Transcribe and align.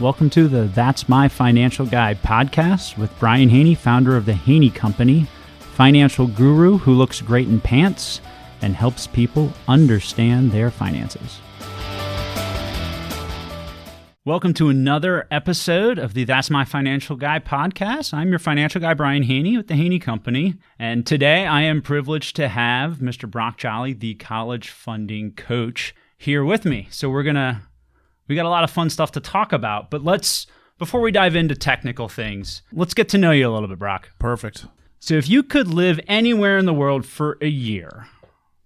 Welcome 0.00 0.28
to 0.30 0.48
the 0.48 0.64
That's 0.64 1.08
My 1.08 1.28
Financial 1.28 1.86
Guy 1.86 2.14
podcast 2.14 2.98
with 2.98 3.16
Brian 3.20 3.48
Haney, 3.48 3.76
founder 3.76 4.16
of 4.16 4.26
the 4.26 4.34
Haney 4.34 4.68
Company, 4.68 5.28
financial 5.60 6.26
guru 6.26 6.78
who 6.78 6.94
looks 6.94 7.20
great 7.20 7.46
in 7.46 7.60
pants 7.60 8.20
and 8.60 8.74
helps 8.74 9.06
people 9.06 9.52
understand 9.68 10.50
their 10.50 10.72
finances. 10.72 11.38
Welcome 14.24 14.52
to 14.54 14.68
another 14.68 15.28
episode 15.30 16.00
of 16.00 16.14
the 16.14 16.24
That's 16.24 16.50
My 16.50 16.64
Financial 16.64 17.14
Guy 17.14 17.38
podcast. 17.38 18.12
I'm 18.12 18.30
your 18.30 18.40
financial 18.40 18.80
guy, 18.80 18.94
Brian 18.94 19.22
Haney 19.22 19.56
with 19.56 19.68
the 19.68 19.76
Haney 19.76 20.00
Company. 20.00 20.56
And 20.76 21.06
today 21.06 21.46
I 21.46 21.62
am 21.62 21.80
privileged 21.80 22.34
to 22.34 22.48
have 22.48 22.96
Mr. 22.96 23.30
Brock 23.30 23.58
Jolly, 23.58 23.92
the 23.92 24.14
college 24.16 24.70
funding 24.70 25.34
coach, 25.34 25.94
here 26.18 26.44
with 26.44 26.64
me. 26.64 26.88
So 26.90 27.08
we're 27.10 27.22
going 27.22 27.36
to, 27.36 27.60
we 28.28 28.34
got 28.34 28.46
a 28.46 28.50
lot 28.50 28.64
of 28.64 28.70
fun 28.70 28.90
stuff 28.90 29.12
to 29.12 29.20
talk 29.20 29.52
about. 29.52 29.90
But 29.90 30.02
let's, 30.04 30.46
before 30.78 31.00
we 31.00 31.10
dive 31.12 31.36
into 31.36 31.54
technical 31.54 32.08
things, 32.08 32.62
let's 32.72 32.94
get 32.94 33.08
to 33.10 33.18
know 33.18 33.30
you 33.30 33.48
a 33.48 33.52
little 33.52 33.68
bit, 33.68 33.78
Brock. 33.78 34.10
Perfect. 34.18 34.66
So 35.00 35.14
if 35.14 35.28
you 35.28 35.42
could 35.42 35.68
live 35.68 36.00
anywhere 36.08 36.56
in 36.58 36.66
the 36.66 36.74
world 36.74 37.04
for 37.04 37.36
a 37.42 37.48
year, 37.48 38.06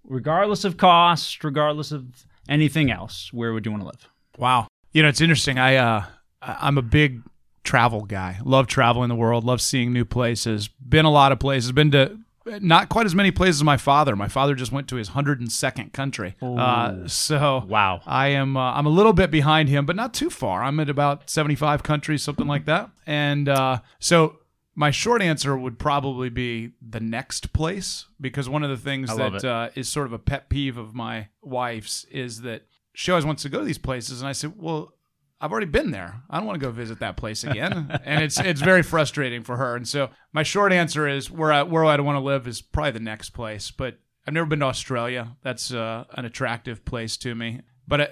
regardless 0.04 0.64
of 0.64 0.76
cost, 0.76 1.42
regardless 1.42 1.90
of 1.90 2.26
anything 2.48 2.90
else, 2.90 3.32
where 3.32 3.52
would 3.52 3.66
you 3.66 3.72
want 3.72 3.82
to 3.82 3.86
live? 3.86 4.08
Wow. 4.38 4.68
You 4.92 5.02
know, 5.02 5.08
it's 5.08 5.20
interesting. 5.20 5.58
I 5.58 5.76
uh 5.76 6.04
I'm 6.40 6.78
a 6.78 6.82
big 6.82 7.22
travel 7.64 8.02
guy. 8.02 8.38
Love 8.44 8.68
traveling 8.68 9.08
the 9.08 9.14
world, 9.14 9.44
love 9.44 9.60
seeing 9.60 9.92
new 9.92 10.04
places. 10.04 10.68
Been 10.68 11.04
a 11.04 11.10
lot 11.10 11.32
of 11.32 11.40
places. 11.40 11.72
Been 11.72 11.90
to 11.90 12.18
not 12.60 12.88
quite 12.88 13.06
as 13.06 13.14
many 13.14 13.30
places 13.30 13.60
as 13.60 13.64
my 13.64 13.76
father. 13.76 14.16
My 14.16 14.28
father 14.28 14.54
just 14.54 14.72
went 14.72 14.88
to 14.88 14.96
his 14.96 15.10
102nd 15.10 15.92
country. 15.92 16.36
Uh, 16.42 17.06
so 17.06 17.64
Wow. 17.68 18.00
I 18.06 18.28
am 18.28 18.56
uh, 18.56 18.72
I'm 18.72 18.86
a 18.86 18.90
little 18.90 19.12
bit 19.12 19.30
behind 19.30 19.68
him, 19.68 19.86
but 19.86 19.96
not 19.96 20.14
too 20.14 20.30
far. 20.30 20.62
I'm 20.62 20.80
at 20.80 20.88
about 20.90 21.28
75 21.30 21.82
countries, 21.82 22.22
something 22.22 22.46
like 22.46 22.64
that. 22.66 22.90
And 23.06 23.48
uh, 23.48 23.80
so 23.98 24.38
my 24.74 24.90
short 24.90 25.22
answer 25.22 25.56
would 25.56 25.78
probably 25.78 26.28
be 26.28 26.72
the 26.80 27.00
next 27.00 27.52
place 27.52 28.06
because 28.20 28.48
one 28.48 28.62
of 28.62 28.70
the 28.70 28.76
things 28.76 29.08
that 29.16 29.44
uh, 29.44 29.70
is 29.74 29.88
sort 29.88 30.06
of 30.06 30.12
a 30.12 30.18
pet 30.18 30.48
peeve 30.48 30.76
of 30.76 30.94
my 30.94 31.28
wife's 31.42 32.04
is 32.10 32.42
that 32.42 32.62
she 32.94 33.10
always 33.10 33.24
wants 33.24 33.42
to 33.42 33.48
go 33.48 33.58
to 33.60 33.64
these 33.64 33.78
places, 33.78 34.20
and 34.20 34.28
I 34.28 34.32
said, 34.32 34.52
well. 34.56 34.92
I've 35.40 35.52
already 35.52 35.66
been 35.66 35.92
there. 35.92 36.22
I 36.28 36.38
don't 36.38 36.46
want 36.46 36.58
to 36.60 36.66
go 36.66 36.72
visit 36.72 36.98
that 37.00 37.16
place 37.16 37.44
again, 37.44 38.00
and 38.04 38.24
it's 38.24 38.40
it's 38.40 38.60
very 38.60 38.82
frustrating 38.82 39.44
for 39.44 39.56
her. 39.56 39.76
And 39.76 39.86
so 39.86 40.10
my 40.32 40.42
short 40.42 40.72
answer 40.72 41.06
is 41.06 41.30
where 41.30 41.52
I 41.52 41.62
where 41.62 41.84
I'd 41.84 42.00
want 42.00 42.16
to 42.16 42.20
live 42.24 42.46
is 42.48 42.60
probably 42.60 42.92
the 42.92 43.00
next 43.00 43.30
place. 43.30 43.70
But 43.70 43.98
I've 44.26 44.34
never 44.34 44.46
been 44.46 44.60
to 44.60 44.66
Australia. 44.66 45.36
That's 45.42 45.72
uh, 45.72 46.04
an 46.14 46.24
attractive 46.24 46.84
place 46.84 47.16
to 47.18 47.34
me. 47.34 47.60
But 47.86 48.00
I, 48.00 48.08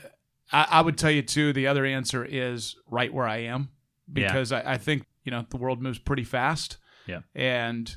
I, 0.52 0.66
I 0.70 0.80
would 0.82 0.96
tell 0.96 1.10
you 1.10 1.22
too. 1.22 1.52
The 1.52 1.66
other 1.66 1.84
answer 1.84 2.24
is 2.24 2.76
right 2.88 3.12
where 3.12 3.26
I 3.26 3.38
am 3.38 3.70
Yeah. 4.14 4.28
because 4.28 4.52
I, 4.52 4.74
I 4.74 4.78
think 4.78 5.04
you 5.24 5.32
know 5.32 5.44
the 5.50 5.56
world 5.56 5.82
moves 5.82 5.98
pretty 5.98 6.24
fast. 6.24 6.76
Yeah. 7.06 7.20
And 7.34 7.94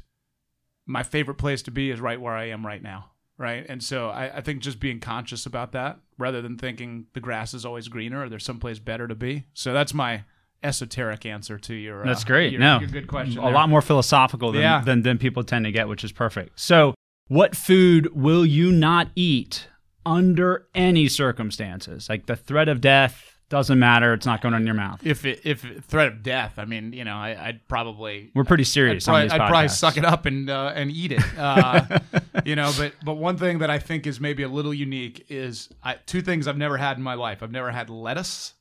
my 0.88 1.04
favorite 1.04 1.36
place 1.38 1.62
to 1.64 1.72
be 1.72 1.92
is 1.92 2.00
right 2.02 2.20
where 2.20 2.34
I 2.36 2.46
am 2.50 2.66
right 2.66 2.82
now. 2.82 3.12
Right. 3.40 3.66
And 3.70 3.82
so 3.82 4.10
I, 4.10 4.38
I 4.38 4.42
think 4.42 4.60
just 4.62 4.80
being 4.82 5.00
conscious 5.00 5.46
about 5.46 5.72
that 5.72 5.98
rather 6.18 6.42
than 6.42 6.58
thinking 6.58 7.06
the 7.14 7.22
grass 7.22 7.54
is 7.54 7.66
always 7.66 7.88
greener 7.88 8.24
or 8.24 8.30
there's 8.30 8.44
someplace 8.44 8.80
better 8.80 9.08
to 9.08 9.16
be. 9.16 9.46
So 9.54 9.72
that's 9.72 9.94
my 9.94 10.26
esoteric 10.62 11.26
answer 11.26 11.58
to 11.58 11.74
your. 11.74 12.04
That's 12.06 12.24
uh, 12.24 12.28
great. 12.28 12.52
Your, 12.52 12.60
no, 12.60 12.80
your 12.82 12.90
good 12.90 13.08
question. 13.08 13.40
A 13.40 13.44
there. 13.44 13.54
lot 13.54 13.70
more 13.70 13.82
philosophical 13.82 14.52
than, 14.52 14.62
Yeah. 14.62 14.82
than 14.82 15.04
than 15.04 15.18
people 15.18 15.44
tend 15.46 15.64
to 15.66 15.72
get, 15.72 15.88
which 15.88 16.04
is 16.04 16.12
perfect. 16.12 16.60
So, 16.60 16.94
what 17.28 17.56
food 17.56 18.14
will 18.14 18.46
you 18.46 18.74
not 18.74 19.08
eat 19.16 19.70
under 20.06 20.68
any 20.76 21.08
circumstances? 21.08 22.10
Like 22.10 22.26
the 22.26 22.36
threat 22.36 22.68
of 22.68 22.82
death 22.82 23.38
doesn't 23.50 23.80
matter; 23.80 24.14
it's 24.14 24.26
not 24.26 24.42
going 24.42 24.54
in 24.54 24.66
your 24.66 24.76
mouth. 24.76 25.00
If 25.06 25.26
it, 25.26 25.40
if 25.46 25.64
it- 25.64 25.84
threat 25.86 26.08
of 26.08 26.24
death, 26.24 26.56
I 26.58 26.66
mean, 26.66 26.92
you 26.94 27.06
know, 27.06 27.16
I, 27.16 27.48
I'd 27.48 27.68
probably 27.70 28.32
We're 28.36 28.44
pretty 28.44 28.64
I'd 28.64 28.68
serious 28.68 29.08
on 29.08 29.14
probably, 29.14 29.30
I'd 29.32 29.50
probably 29.50 29.68
suck 29.70 29.98
it 29.98 30.04
up 30.06 30.26
and 30.26 30.50
uh, 30.50 30.74
and 30.76 30.92
eat 30.92 31.14
it. 31.14 31.24
Uh, 31.38 32.00
you 32.46 32.56
know, 32.56 32.72
but 32.78 32.94
but 33.04 33.16
one 33.16 33.38
thing 33.38 33.60
that 33.60 33.70
I 33.70 33.80
think 33.80 34.08
is 34.08 34.20
maybe 34.20 34.44
a 34.44 34.48
little 34.50 34.74
unique 34.74 35.26
is 35.30 35.70
I, 35.84 35.96
two 36.06 36.22
things 36.22 36.48
I've 36.48 36.58
never 36.58 36.78
had 36.78 36.98
in 36.98 37.04
my 37.04 37.14
life. 37.16 37.42
I've 37.44 37.52
never 37.52 37.72
had 37.72 37.90
lettuce, 37.90 38.54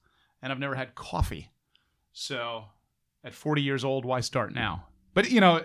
and 0.42 0.52
I've 0.52 0.58
never 0.58 0.74
had 0.74 0.94
coffee. 0.94 1.50
So, 2.12 2.64
at 3.24 3.34
40 3.34 3.62
years 3.62 3.84
old, 3.84 4.04
why 4.04 4.20
start 4.20 4.54
now? 4.54 4.86
But 5.14 5.30
you 5.30 5.40
know, 5.40 5.62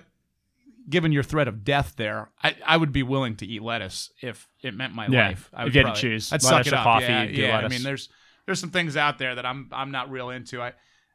given 0.90 1.12
your 1.12 1.24
threat 1.24 1.48
of 1.48 1.64
death, 1.64 1.94
there, 1.98 2.30
I, 2.44 2.56
I 2.66 2.78
would 2.78 2.92
be 2.92 3.04
willing 3.04 3.36
to 3.38 3.46
eat 3.46 3.62
lettuce 3.62 4.12
if 4.22 4.48
it 4.62 4.74
meant 4.74 4.94
my 4.94 5.08
Yeah, 5.08 5.30
life. 5.30 5.50
I 5.54 5.64
would 5.64 5.74
you 5.76 5.84
had 5.84 5.96
to 5.96 6.02
choose, 6.02 6.32
I'd 6.32 6.44
lettuce 6.44 6.50
suck 6.50 6.68
it 6.68 6.74
up. 6.74 6.84
coffee, 6.84 7.06
Yeah, 7.06 7.24
yeah. 7.24 7.58
I 7.58 7.68
mean, 7.68 7.84
there's 7.84 8.10
there's 8.46 8.60
some 8.60 8.72
things 8.72 8.98
out 8.98 9.18
there 9.18 9.36
that 9.36 9.46
I'm 9.46 9.70
I'm 9.72 9.92
not 9.92 10.12
real 10.12 10.30
into. 10.30 10.62
I 10.62 10.74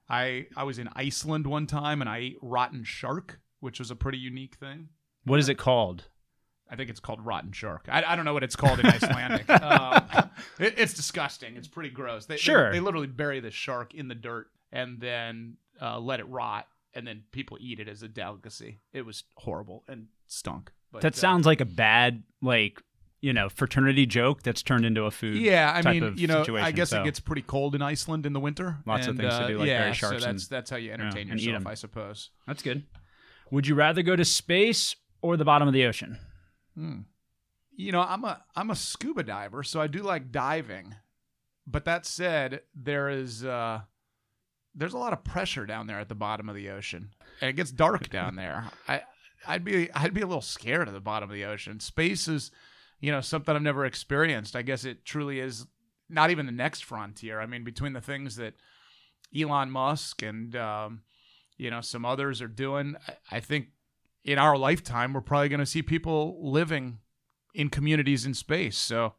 I 0.08 0.46
I 0.56 0.64
was 0.64 0.78
in 0.78 0.88
Iceland 0.94 1.46
one 1.46 1.66
time 1.66 2.00
and 2.00 2.08
I 2.08 2.18
ate 2.18 2.36
rotten 2.42 2.84
shark, 2.84 3.40
which 3.60 3.78
was 3.78 3.90
a 3.90 3.96
pretty 3.96 4.18
unique 4.18 4.54
thing. 4.56 4.88
What 5.24 5.38
is 5.38 5.48
it 5.48 5.58
called? 5.58 6.04
I 6.70 6.76
think 6.76 6.90
it's 6.90 7.00
called 7.00 7.24
rotten 7.24 7.52
shark. 7.52 7.86
I, 7.88 8.02
I 8.06 8.16
don't 8.16 8.24
know 8.24 8.34
what 8.34 8.42
it's 8.44 8.56
called 8.56 8.78
in 8.80 8.86
Icelandic. 8.86 9.48
um, 9.62 10.30
it, 10.58 10.74
it's 10.78 10.94
disgusting. 10.94 11.56
It's 11.56 11.68
pretty 11.68 11.90
gross. 11.90 12.26
They, 12.26 12.34
they- 12.34 12.38
Sure. 12.38 12.70
They, 12.72 12.80
literally 12.80 13.06
bury 13.06 13.40
the 13.40 13.50
shark 13.50 13.94
in 13.94 14.08
the 14.08 14.14
dirt 14.14 14.48
and 14.72 15.00
then 15.00 15.56
uh, 15.80 15.98
let 15.98 16.20
it 16.20 16.28
rot, 16.28 16.66
and 16.94 17.06
then 17.06 17.22
people 17.32 17.56
eat 17.60 17.80
it 17.80 17.88
as 17.88 18.02
a 18.02 18.08
delicacy. 18.08 18.80
It 18.92 19.06
was 19.06 19.24
horrible 19.36 19.84
and 19.88 20.06
stunk. 20.26 20.70
But, 20.92 21.02
That 21.02 21.14
uh, 21.14 21.16
sounds 21.16 21.46
like 21.46 21.60
a 21.60 21.64
bad, 21.66 22.22
like 22.42 22.82
you 23.20 23.32
know, 23.32 23.48
fraternity 23.48 24.06
joke 24.06 24.42
that's 24.42 24.62
turned 24.62 24.84
into 24.84 25.04
a 25.04 25.10
food. 25.10 25.36
Yeah, 25.38 25.72
I 25.74 25.82
type 25.82 25.94
mean, 25.94 26.02
of 26.04 26.20
you 26.20 26.28
know, 26.28 26.44
I 26.56 26.70
guess 26.70 26.90
so. 26.90 27.00
it 27.00 27.04
gets 27.04 27.18
pretty 27.18 27.42
cold 27.42 27.74
in 27.74 27.82
Iceland 27.82 28.26
in 28.26 28.32
the 28.32 28.40
winter. 28.40 28.78
Lots 28.86 29.06
of 29.06 29.10
and, 29.10 29.18
things 29.20 29.34
to 29.34 29.40
uh, 29.44 29.48
do, 29.48 29.58
like 29.58 29.66
yeah, 29.68 29.80
bury 29.80 29.94
sharks 29.94 30.22
so 30.22 30.26
that's 30.26 30.44
and- 30.44 30.50
that's 30.50 30.70
how 30.70 30.76
you 30.76 30.92
entertain 30.92 31.30
and 31.30 31.40
eat 31.40 31.46
yourself, 31.46 31.62
'em. 31.62 31.66
I 31.66 31.74
suppose. 31.74 32.30
That's 32.46 32.62
good. 32.62 32.84
Would 33.50 33.66
you 33.66 33.74
rather 33.74 34.02
go 34.02 34.14
to 34.14 34.24
space 34.24 34.94
or 35.22 35.36
the 35.36 35.44
bottom 35.44 35.66
of 35.66 35.74
the 35.74 35.84
ocean? 35.86 36.18
Hmm. 36.78 37.00
You 37.74 37.92
know, 37.92 38.00
I'm 38.00 38.24
a 38.24 38.42
I'm 38.54 38.70
a 38.70 38.76
scuba 38.76 39.22
diver, 39.22 39.62
so 39.62 39.80
I 39.80 39.86
do 39.86 40.02
like 40.02 40.30
diving. 40.30 40.94
But 41.66 41.84
that 41.84 42.06
said, 42.06 42.62
there 42.74 43.08
is 43.08 43.44
uh 43.44 43.80
there's 44.74 44.94
a 44.94 44.98
lot 44.98 45.12
of 45.12 45.24
pressure 45.24 45.66
down 45.66 45.86
there 45.86 45.98
at 45.98 46.08
the 46.08 46.14
bottom 46.14 46.48
of 46.48 46.54
the 46.54 46.70
ocean. 46.70 47.10
And 47.40 47.50
it 47.50 47.54
gets 47.56 47.72
dark 47.72 48.08
down 48.10 48.36
there. 48.36 48.70
I 48.86 49.02
I'd 49.46 49.64
be 49.64 49.92
I'd 49.92 50.14
be 50.14 50.20
a 50.20 50.26
little 50.26 50.40
scared 50.40 50.88
of 50.88 50.94
the 50.94 51.00
bottom 51.00 51.28
of 51.28 51.34
the 51.34 51.44
ocean. 51.44 51.80
Space 51.80 52.28
is, 52.28 52.50
you 53.00 53.10
know, 53.10 53.20
something 53.20 53.54
I've 53.54 53.62
never 53.62 53.84
experienced. 53.84 54.54
I 54.54 54.62
guess 54.62 54.84
it 54.84 55.04
truly 55.04 55.40
is 55.40 55.66
not 56.08 56.30
even 56.30 56.46
the 56.46 56.52
next 56.52 56.84
frontier. 56.84 57.40
I 57.40 57.46
mean, 57.46 57.64
between 57.64 57.92
the 57.92 58.00
things 58.00 58.36
that 58.36 58.54
Elon 59.36 59.70
Musk 59.70 60.22
and 60.22 60.54
um, 60.56 61.02
you 61.56 61.70
know 61.70 61.80
some 61.80 62.04
others 62.04 62.40
are 62.40 62.48
doing, 62.48 62.96
I, 63.08 63.36
I 63.36 63.40
think 63.40 63.68
in 64.24 64.38
our 64.38 64.56
lifetime 64.58 65.12
we're 65.12 65.20
probably 65.20 65.48
going 65.48 65.60
to 65.60 65.66
see 65.66 65.82
people 65.82 66.38
living 66.42 66.98
in 67.54 67.68
communities 67.70 68.26
in 68.26 68.34
space. 68.34 68.76
So 68.76 69.14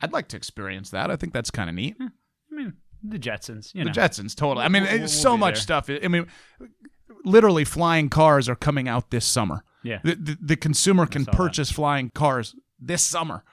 I'd 0.00 0.12
like 0.12 0.28
to 0.28 0.36
experience 0.36 0.90
that. 0.90 1.10
I 1.10 1.16
think 1.16 1.32
that's 1.32 1.50
kind 1.50 1.68
of 1.68 1.74
neat. 1.76 1.96
Hmm. 1.98 2.06
I 2.52 2.54
mean, 2.56 2.72
the 3.02 3.18
Jetsons. 3.18 3.74
You 3.74 3.84
know, 3.84 3.92
The 3.92 4.00
Jetsons, 4.00 4.34
totally. 4.34 4.64
I 4.64 4.68
mean, 4.68 4.84
We'll- 4.84 4.98
we'll- 5.00 5.08
so 5.08 5.36
much 5.36 5.54
there. 5.56 5.62
stuff. 5.62 5.90
I 5.90 6.08
mean, 6.08 6.26
literally, 7.24 7.64
flying 7.64 8.08
cars 8.08 8.48
are 8.48 8.54
coming 8.56 8.88
out 8.88 9.10
this 9.10 9.24
summer. 9.24 9.64
Yeah. 9.82 9.98
The, 10.02 10.14
the, 10.14 10.38
the 10.40 10.56
consumer 10.56 11.06
can 11.06 11.24
saw 11.24 11.32
that. 11.32 11.36
purchase 11.36 11.70
flying 11.70 12.10
cars 12.14 12.54
this 12.80 13.02
summer 13.02 13.44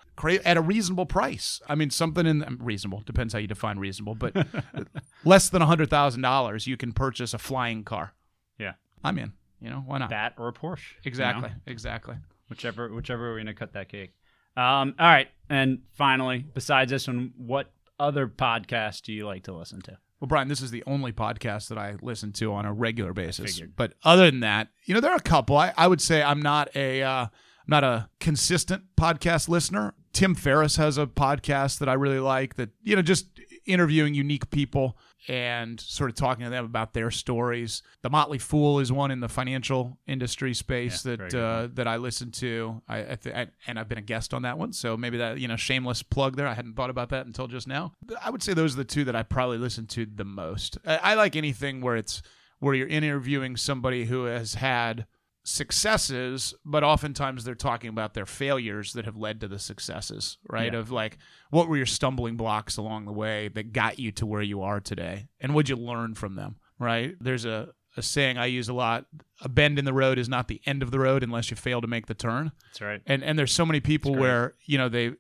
at 0.46 0.56
a 0.56 0.62
reasonable 0.62 1.06
price. 1.08 1.60
I 1.68 1.74
mean, 1.76 1.90
something 1.90 2.26
in 2.28 2.58
reasonable 2.62 3.02
depends 3.02 3.34
how 3.34 3.40
you 3.40 3.48
define 3.48 3.80
reasonable, 3.80 4.14
but 4.16 4.36
less 5.26 5.50
than 5.50 5.62
hundred 5.64 5.90
thousand 5.90 6.22
dollars, 6.22 6.68
you 6.68 6.78
can 6.78 6.92
purchase 6.94 7.34
a 7.34 7.38
flying 7.40 7.84
car. 7.84 8.14
Yeah. 8.60 8.74
I'm 9.04 9.18
in. 9.18 9.34
You 9.62 9.70
know 9.70 9.84
why 9.86 10.00
not? 10.00 10.10
that 10.10 10.34
or 10.38 10.48
a 10.48 10.54
Porsche. 10.54 10.80
you 10.80 10.96
know? 10.96 11.06
exactly. 11.06 11.52
Exactly. 11.68 12.16
whichever 12.50 12.94
whichever 12.94 13.32
we're 13.32 13.38
gonna 13.38 13.54
cut 13.54 13.74
that 13.74 13.90
cake. 13.90 14.14
Um, 14.58 14.96
all 15.00 15.08
right, 15.08 15.30
and 15.50 15.80
finally, 15.94 16.46
besides 16.54 16.92
this 16.92 17.08
one, 17.08 17.32
what 17.38 17.72
other 18.00 18.28
podcast 18.28 19.04
do 19.04 19.14
you 19.14 19.26
like 19.26 19.44
to 19.44 19.54
listen 19.54 19.82
to? 19.84 19.98
Well, 20.20 20.28
Brian, 20.28 20.50
this 20.50 20.62
is 20.62 20.72
the 20.72 20.84
only 20.86 21.12
podcast 21.12 21.70
that 21.70 21.78
I 21.78 21.96
listen 22.02 22.32
to 22.34 22.54
on 22.54 22.66
a 22.66 22.74
regular 22.74 23.14
basis. 23.14 23.60
But 23.76 23.94
other 24.04 24.30
than 24.30 24.42
that, 24.42 24.68
you 24.86 24.94
know, 24.94 25.00
there 25.00 25.12
are 25.12 25.18
a 25.18 25.22
couple. 25.22 25.58
I, 25.58 25.74
I 25.78 25.88
would 25.88 26.02
say 26.02 26.22
I'm 26.22 26.42
not 26.42 26.76
a 26.76 27.02
uh, 27.02 27.24
I'm 27.24 27.30
not 27.68 27.84
a 27.84 28.10
consistent 28.20 28.84
podcast 28.98 29.48
listener. 29.48 29.94
Tim 30.14 30.36
Ferriss 30.36 30.76
has 30.76 30.98
a 30.98 31.08
podcast 31.08 31.80
that 31.80 31.88
I 31.88 31.94
really 31.94 32.20
like. 32.20 32.56
That 32.56 32.70
you 32.84 32.96
know, 32.96 33.02
just 33.02 33.31
interviewing 33.66 34.14
unique 34.14 34.50
people 34.50 34.98
and 35.28 35.80
sort 35.80 36.10
of 36.10 36.16
talking 36.16 36.44
to 36.46 36.50
them 36.50 36.66
about 36.66 36.94
their 36.94 37.12
stories. 37.12 37.84
The 38.02 38.10
Motley 38.10 38.40
Fool 38.40 38.80
is 38.80 38.92
one 38.92 39.12
in 39.12 39.20
the 39.20 39.30
financial 39.30 40.00
industry 40.08 40.54
space 40.54 41.06
Yeah, 41.06 41.16
that 41.16 41.36
uh, 41.36 41.68
that 41.74 41.88
I 41.88 41.98
listen 41.98 42.32
to. 42.32 42.82
I, 42.88 43.00
I, 43.00 43.16
th- 43.16 43.36
I 43.36 43.48
and 43.68 43.80
I've 43.80 43.88
been 43.88 43.98
a 43.98 44.04
guest 44.04 44.34
on 44.34 44.42
that 44.44 44.58
one, 44.58 44.74
so 44.74 44.98
maybe 44.98 45.18
that 45.18 45.40
you 45.40 45.48
know 45.48 45.56
shameless 45.56 46.02
plug 46.04 46.38
there. 46.38 46.48
I 46.48 46.54
hadn't 46.54 46.76
thought 46.76 46.90
about 46.90 47.10
that 47.10 47.26
until 47.26 47.48
just 47.48 47.68
now. 47.68 47.94
I 48.24 48.30
would 48.30 48.42
say 48.44 48.54
those 48.54 48.74
are 48.74 48.78
the 48.78 48.86
two 48.86 49.04
that 49.06 49.16
I 49.16 49.24
probably 49.24 49.58
listen 49.58 49.86
to 49.88 50.06
the 50.06 50.26
most. 50.26 50.78
I, 50.86 50.98
I 50.98 51.14
like 51.14 51.36
anything 51.36 51.82
where 51.82 51.96
it's 51.96 52.22
where 52.60 52.74
you're 52.74 52.88
interviewing 52.88 53.58
somebody 53.58 54.06
who 54.06 54.26
has 54.26 54.56
had 54.56 55.06
successes, 55.44 56.54
but 56.64 56.84
oftentimes 56.84 57.44
they're 57.44 57.56
talking 57.56 57.90
about 57.90 58.14
their 58.14 58.26
failures 58.26 58.94
that 58.94 59.06
have 59.06 59.18
led 59.18 59.42
to 59.42 59.48
the 59.48 59.60
successes, 59.60 60.38
right? 60.48 60.74
Yeah. 60.74 60.80
Of 60.80 60.92
like, 60.92 61.18
what 61.50 61.68
were 61.68 61.78
your 61.78 61.86
stumbling 61.86 62.38
blocks 62.38 62.78
along 62.78 63.06
the 63.06 63.12
way 63.12 63.48
that 63.50 63.74
got 63.74 63.98
you 63.98 64.12
to 64.14 64.26
where 64.26 64.42
you 64.42 64.62
are 64.62 64.80
today? 64.80 65.28
And 65.40 65.54
what'd 65.54 65.70
you 65.70 65.76
learn 65.76 66.14
from 66.14 66.36
them, 66.36 66.58
right? 66.78 67.16
There's 67.20 67.46
a, 67.46 67.70
a 67.98 68.02
saying 68.02 68.38
I 68.38 68.46
use 68.46 68.70
a 68.70 68.74
lot 68.74 69.06
a 69.42 69.50
bend 69.50 69.80
in 69.80 69.86
the 69.86 69.94
road 69.94 70.18
is 70.18 70.30
not 70.30 70.48
the 70.48 70.62
end 70.66 70.84
of 70.84 70.92
the 70.92 71.00
road 71.00 71.24
unless 71.24 71.50
you 71.50 71.58
fail 71.58 71.82
to 71.82 71.88
make 71.88 72.06
the 72.06 72.14
turn. 72.14 72.52
That's 72.68 72.82
right. 72.82 73.02
And 73.06 73.24
and 73.24 73.38
there's 73.38 73.52
so 73.52 73.66
many 73.66 73.80
people 73.80 74.16
where, 74.16 74.54
you 74.66 74.78
know, 74.78 74.90
they 74.90 75.14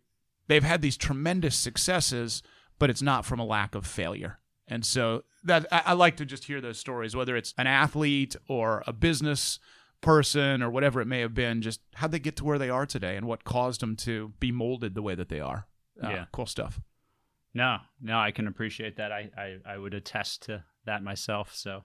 they've 0.47 0.63
had 0.63 0.81
these 0.81 0.97
tremendous 0.97 1.55
successes, 1.55 2.43
but 2.77 2.89
it's 2.89 3.01
not 3.01 3.25
from 3.25 3.39
a 3.39 3.45
lack 3.45 3.75
of 3.75 3.85
failure. 3.85 4.39
And 4.67 4.85
so 4.85 5.23
that 5.43 5.65
I, 5.71 5.81
I 5.87 5.93
like 5.93 6.15
to 6.17 6.25
just 6.25 6.45
hear 6.45 6.61
those 6.61 6.77
stories, 6.77 7.15
whether 7.15 7.35
it's 7.35 7.53
an 7.57 7.67
athlete 7.67 8.35
or 8.47 8.83
a 8.85 8.93
business 8.93 9.59
person 10.01 10.61
or 10.61 10.69
whatever 10.69 10.99
it 11.01 11.05
may 11.05 11.19
have 11.21 11.33
been, 11.33 11.61
just 11.61 11.79
how'd 11.95 12.11
they 12.11 12.19
get 12.19 12.35
to 12.37 12.43
where 12.43 12.57
they 12.59 12.69
are 12.69 12.85
today 12.85 13.15
and 13.15 13.25
what 13.27 13.43
caused 13.43 13.81
them 13.81 13.95
to 13.97 14.33
be 14.39 14.51
molded 14.51 14.95
the 14.95 15.01
way 15.01 15.15
that 15.15 15.29
they 15.29 15.39
are. 15.39 15.67
Uh, 16.03 16.09
Yeah. 16.09 16.25
Cool 16.31 16.45
stuff. 16.47 16.81
No, 17.53 17.77
no, 18.01 18.17
I 18.19 18.31
can 18.31 18.47
appreciate 18.47 18.95
that. 18.97 19.11
I, 19.11 19.29
I, 19.37 19.57
I 19.73 19.77
would 19.77 19.93
attest 19.93 20.43
to 20.43 20.63
that 20.85 21.03
myself. 21.03 21.53
So 21.53 21.83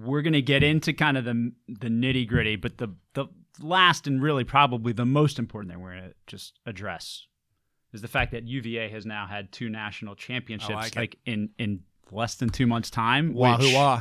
we're 0.00 0.22
gonna 0.22 0.40
get 0.40 0.62
into 0.62 0.92
kind 0.92 1.16
of 1.18 1.24
the 1.24 1.52
the 1.68 1.88
nitty 1.88 2.26
gritty, 2.26 2.56
but 2.56 2.78
the 2.78 2.88
the 3.14 3.26
last 3.60 4.06
and 4.06 4.22
really 4.22 4.44
probably 4.44 4.92
the 4.92 5.04
most 5.04 5.38
important 5.38 5.72
thing 5.72 5.82
we're 5.82 5.94
gonna 5.94 6.12
just 6.26 6.58
address 6.66 7.26
is 7.92 8.00
the 8.00 8.08
fact 8.08 8.32
that 8.32 8.44
UVA 8.48 8.88
has 8.88 9.04
now 9.04 9.26
had 9.26 9.52
two 9.52 9.68
national 9.68 10.14
championships 10.14 10.72
like 10.96 11.18
in 11.26 11.50
in 11.58 11.80
less 12.10 12.36
than 12.36 12.48
two 12.48 12.66
months' 12.66 12.90
time. 12.90 13.34
Wahoo. 13.34 13.98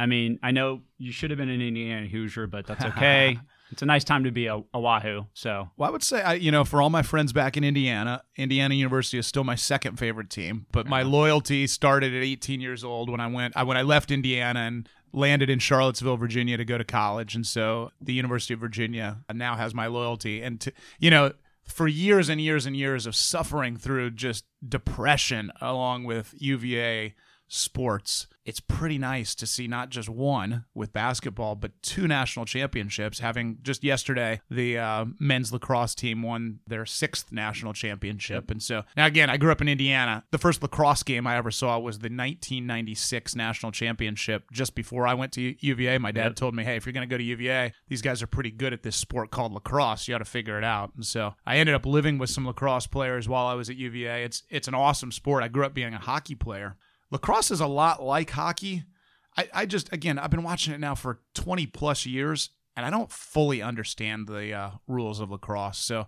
I 0.00 0.06
mean, 0.06 0.38
I 0.42 0.50
know 0.50 0.80
you 0.96 1.12
should 1.12 1.30
have 1.30 1.36
been 1.36 1.50
an 1.50 1.60
Indiana 1.60 2.06
Hoosier, 2.06 2.46
but 2.46 2.66
that's 2.66 2.82
okay. 2.96 3.38
it's 3.70 3.82
a 3.82 3.86
nice 3.86 4.02
time 4.02 4.24
to 4.24 4.30
be 4.30 4.46
a, 4.46 4.62
a 4.72 4.80
Wahoo. 4.80 5.26
So 5.34 5.68
Well, 5.76 5.90
I 5.90 5.92
would 5.92 6.02
say, 6.02 6.22
I, 6.22 6.34
you 6.34 6.50
know, 6.50 6.64
for 6.64 6.80
all 6.80 6.88
my 6.88 7.02
friends 7.02 7.34
back 7.34 7.58
in 7.58 7.64
Indiana, 7.64 8.22
Indiana 8.34 8.74
University 8.74 9.18
is 9.18 9.26
still 9.26 9.44
my 9.44 9.56
second 9.56 9.98
favorite 9.98 10.30
team. 10.30 10.64
But 10.72 10.86
my 10.86 11.02
uh-huh. 11.02 11.10
loyalty 11.10 11.66
started 11.66 12.14
at 12.14 12.22
18 12.22 12.62
years 12.62 12.82
old 12.82 13.10
when 13.10 13.20
I 13.20 13.26
went, 13.26 13.54
I, 13.58 13.62
when 13.62 13.76
I 13.76 13.82
left 13.82 14.10
Indiana 14.10 14.60
and 14.60 14.88
landed 15.12 15.50
in 15.50 15.58
Charlottesville, 15.58 16.16
Virginia, 16.16 16.56
to 16.56 16.64
go 16.64 16.78
to 16.78 16.84
college. 16.84 17.34
And 17.34 17.46
so 17.46 17.90
the 18.00 18.14
University 18.14 18.54
of 18.54 18.60
Virginia 18.60 19.18
now 19.34 19.54
has 19.54 19.74
my 19.74 19.86
loyalty. 19.86 20.40
And 20.40 20.58
to, 20.62 20.72
you 20.98 21.10
know, 21.10 21.32
for 21.64 21.86
years 21.86 22.30
and 22.30 22.40
years 22.40 22.64
and 22.64 22.74
years 22.74 23.04
of 23.04 23.14
suffering 23.14 23.76
through 23.76 24.12
just 24.12 24.46
depression 24.66 25.52
along 25.60 26.04
with 26.04 26.34
UVA 26.38 27.14
sports, 27.52 28.26
it's 28.46 28.60
pretty 28.60 28.96
nice 28.96 29.34
to 29.34 29.46
see 29.46 29.66
not 29.68 29.90
just 29.90 30.08
one 30.08 30.64
with 30.74 30.92
basketball, 30.92 31.54
but 31.56 31.72
two 31.82 32.08
national 32.08 32.46
championships. 32.46 33.18
Having 33.20 33.58
just 33.62 33.84
yesterday, 33.84 34.40
the 34.50 34.78
uh, 34.78 35.04
men's 35.18 35.52
lacrosse 35.52 35.94
team 35.94 36.22
won 36.22 36.60
their 36.66 36.86
sixth 36.86 37.30
national 37.32 37.74
championship. 37.74 38.50
And 38.50 38.62
so 38.62 38.84
now, 38.96 39.06
again, 39.06 39.28
I 39.30 39.36
grew 39.36 39.52
up 39.52 39.60
in 39.60 39.68
Indiana. 39.68 40.24
The 40.30 40.38
first 40.38 40.62
lacrosse 40.62 41.02
game 41.02 41.26
I 41.26 41.36
ever 41.36 41.50
saw 41.50 41.78
was 41.78 41.98
the 41.98 42.08
1996 42.08 43.36
national 43.36 43.72
championship 43.72 44.44
just 44.50 44.74
before 44.74 45.06
I 45.06 45.14
went 45.14 45.32
to 45.32 45.54
UVA. 45.64 45.98
My 45.98 46.12
dad 46.12 46.20
Yep. 46.30 46.36
told 46.36 46.54
me, 46.54 46.64
hey, 46.64 46.76
if 46.76 46.86
you're 46.86 46.92
going 46.92 47.08
to 47.08 47.12
go 47.12 47.18
to 47.18 47.24
UVA, 47.24 47.72
these 47.88 48.02
guys 48.02 48.22
are 48.22 48.26
pretty 48.26 48.50
good 48.50 48.72
at 48.72 48.82
this 48.82 48.96
sport 48.96 49.30
called 49.30 49.52
lacrosse. 49.52 50.06
You 50.08 50.14
got 50.14 50.18
to 50.18 50.24
figure 50.24 50.56
it 50.58 50.64
out. 50.64 50.92
And 50.94 51.04
so 51.04 51.34
I 51.46 51.56
ended 51.58 51.74
up 51.74 51.84
living 51.86 52.18
with 52.18 52.30
some 52.30 52.46
lacrosse 52.46 52.86
players 52.86 53.28
while 53.28 53.46
I 53.46 53.54
was 53.54 53.68
at 53.70 53.76
UVA. 53.76 54.24
It's 54.24 54.42
it's 54.48 54.68
an 54.68 54.74
awesome 54.74 55.12
sport. 55.12 55.42
I 55.42 55.48
grew 55.48 55.64
up 55.64 55.74
being 55.74 55.94
a 55.94 55.98
hockey 55.98 56.34
player. 56.34 56.76
Lacrosse 57.10 57.50
is 57.50 57.60
a 57.60 57.66
lot 57.66 58.02
like 58.02 58.30
hockey. 58.30 58.84
I, 59.36 59.48
I 59.54 59.66
just 59.66 59.92
again 59.92 60.18
I've 60.18 60.30
been 60.30 60.42
watching 60.42 60.74
it 60.74 60.80
now 60.80 60.94
for 60.94 61.20
20 61.34 61.66
plus 61.66 62.04
years 62.06 62.50
and 62.76 62.84
I 62.86 62.90
don't 62.90 63.10
fully 63.10 63.62
understand 63.62 64.26
the 64.28 64.52
uh, 64.52 64.70
rules 64.86 65.20
of 65.20 65.30
lacrosse. 65.30 65.78
So 65.78 66.06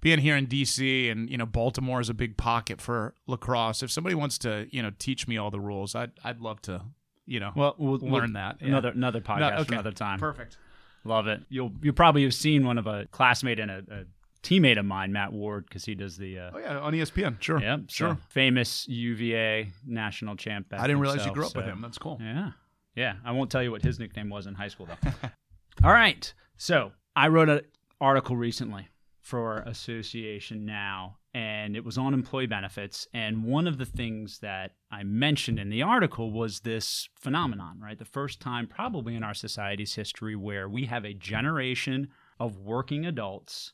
being 0.00 0.18
here 0.18 0.36
in 0.36 0.46
DC 0.46 1.10
and 1.10 1.28
you 1.30 1.36
know 1.36 1.46
Baltimore 1.46 2.00
is 2.00 2.08
a 2.08 2.14
big 2.14 2.36
pocket 2.36 2.80
for 2.80 3.14
lacrosse. 3.26 3.82
If 3.82 3.90
somebody 3.90 4.14
wants 4.14 4.38
to 4.38 4.66
you 4.70 4.82
know 4.82 4.90
teach 4.98 5.28
me 5.28 5.36
all 5.36 5.50
the 5.50 5.60
rules, 5.60 5.94
I'd 5.94 6.12
I'd 6.24 6.40
love 6.40 6.60
to 6.62 6.82
you 7.26 7.40
know 7.40 7.52
well, 7.54 7.74
we'll 7.78 7.98
learn 7.98 8.32
that. 8.34 8.56
Yeah. 8.60 8.68
Another 8.68 8.88
another 8.90 9.20
No, 9.20 9.24
podcast 9.26 9.58
okay. 9.60 9.74
another 9.74 9.92
time. 9.92 10.18
Perfect. 10.18 10.56
Love 11.04 11.26
it. 11.26 11.42
You'll 11.48 11.72
you'll 11.82 11.94
probably 11.94 12.22
have 12.24 12.34
seen 12.34 12.64
one 12.66 12.78
of 12.78 12.86
a 12.86 13.06
classmate 13.10 13.58
and 13.58 13.70
a, 13.70 13.78
a 13.90 14.04
teammate 14.42 14.78
of 14.78 14.84
mine, 14.84 15.12
Matt 15.12 15.32
Ward, 15.32 15.66
because 15.66 15.84
he 15.84 15.94
does 15.94 16.16
the. 16.16 16.38
Uh, 16.38 16.50
Oh 16.54 16.58
yeah, 16.58 16.78
on 16.78 16.92
ESPN. 16.92 17.40
Sure. 17.40 17.60
Yep, 17.60 17.80
so 17.88 17.94
Sure. 17.94 18.18
famous 18.28 18.86
UVA 18.88 19.72
national 19.86 20.36
champ. 20.36 20.68
back 20.68 20.80
I 20.80 20.86
didn't 20.86 21.00
realize 21.00 21.24
you 21.24 21.32
grew 21.32 21.46
up 21.46 21.54
with 21.56 21.64
him. 21.66 21.80
That's 21.80 21.98
cool. 21.98 22.18
Yeah, 22.20 22.50
yeah. 22.94 23.14
I 23.24 23.32
won't 23.32 23.50
tell 23.50 23.62
you 23.62 23.70
what 23.70 23.82
his 23.82 23.98
nickname 23.98 24.28
was 24.30 24.46
in 24.46 24.54
high 24.54 24.68
school 24.68 24.86
though. 24.86 25.10
All 25.84 25.92
right. 25.92 26.32
So 26.56 26.92
I 27.16 27.28
wrote 27.28 27.48
an 27.48 27.62
article 28.00 28.36
recently 28.36 28.88
for 29.20 29.58
Association 29.60 30.64
Now, 30.66 31.18
and 31.32 31.76
it 31.76 31.84
was 31.84 31.96
on 31.96 32.12
employee 32.12 32.46
benefits. 32.46 33.06
And 33.14 33.44
one 33.44 33.66
of 33.68 33.78
the 33.78 33.86
things 33.86 34.40
that 34.40 34.72
I 34.90 35.04
mentioned 35.04 35.58
in 35.60 35.70
the 35.70 35.82
article 35.82 36.32
was 36.32 36.60
this 36.60 37.08
phenomenon, 37.14 37.78
right? 37.80 37.98
The 37.98 38.04
first 38.04 38.40
time, 38.40 38.66
probably 38.66 39.14
in 39.14 39.22
our 39.22 39.34
society's 39.34 39.94
history, 39.94 40.34
where 40.36 40.68
we 40.68 40.86
have 40.86 41.04
a 41.04 41.14
generation 41.14 42.08
of 42.40 42.58
working 42.58 43.06
adults 43.06 43.72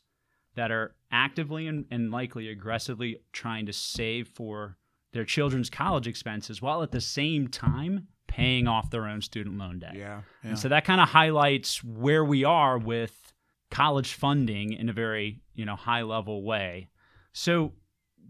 that 0.55 0.71
are 0.71 0.95
actively 1.11 1.67
and, 1.67 1.85
and 1.91 2.11
likely 2.11 2.49
aggressively 2.49 3.17
trying 3.31 3.65
to 3.65 3.73
save 3.73 4.27
for 4.27 4.77
their 5.13 5.25
children's 5.25 5.69
college 5.69 6.07
expenses 6.07 6.61
while 6.61 6.83
at 6.83 6.91
the 6.91 7.01
same 7.01 7.47
time 7.47 8.07
paying 8.27 8.67
off 8.67 8.91
their 8.91 9.07
own 9.07 9.21
student 9.21 9.57
loan 9.57 9.79
debt. 9.79 9.95
Yeah. 9.95 10.21
yeah. 10.43 10.49
And 10.49 10.59
so 10.59 10.69
that 10.69 10.85
kind 10.85 11.01
of 11.01 11.09
highlights 11.09 11.83
where 11.83 12.23
we 12.23 12.43
are 12.43 12.77
with 12.77 13.33
college 13.71 14.13
funding 14.13 14.73
in 14.73 14.89
a 14.89 14.93
very, 14.93 15.41
you 15.55 15.65
know, 15.65 15.75
high 15.75 16.03
level 16.03 16.43
way. 16.43 16.89
So 17.33 17.73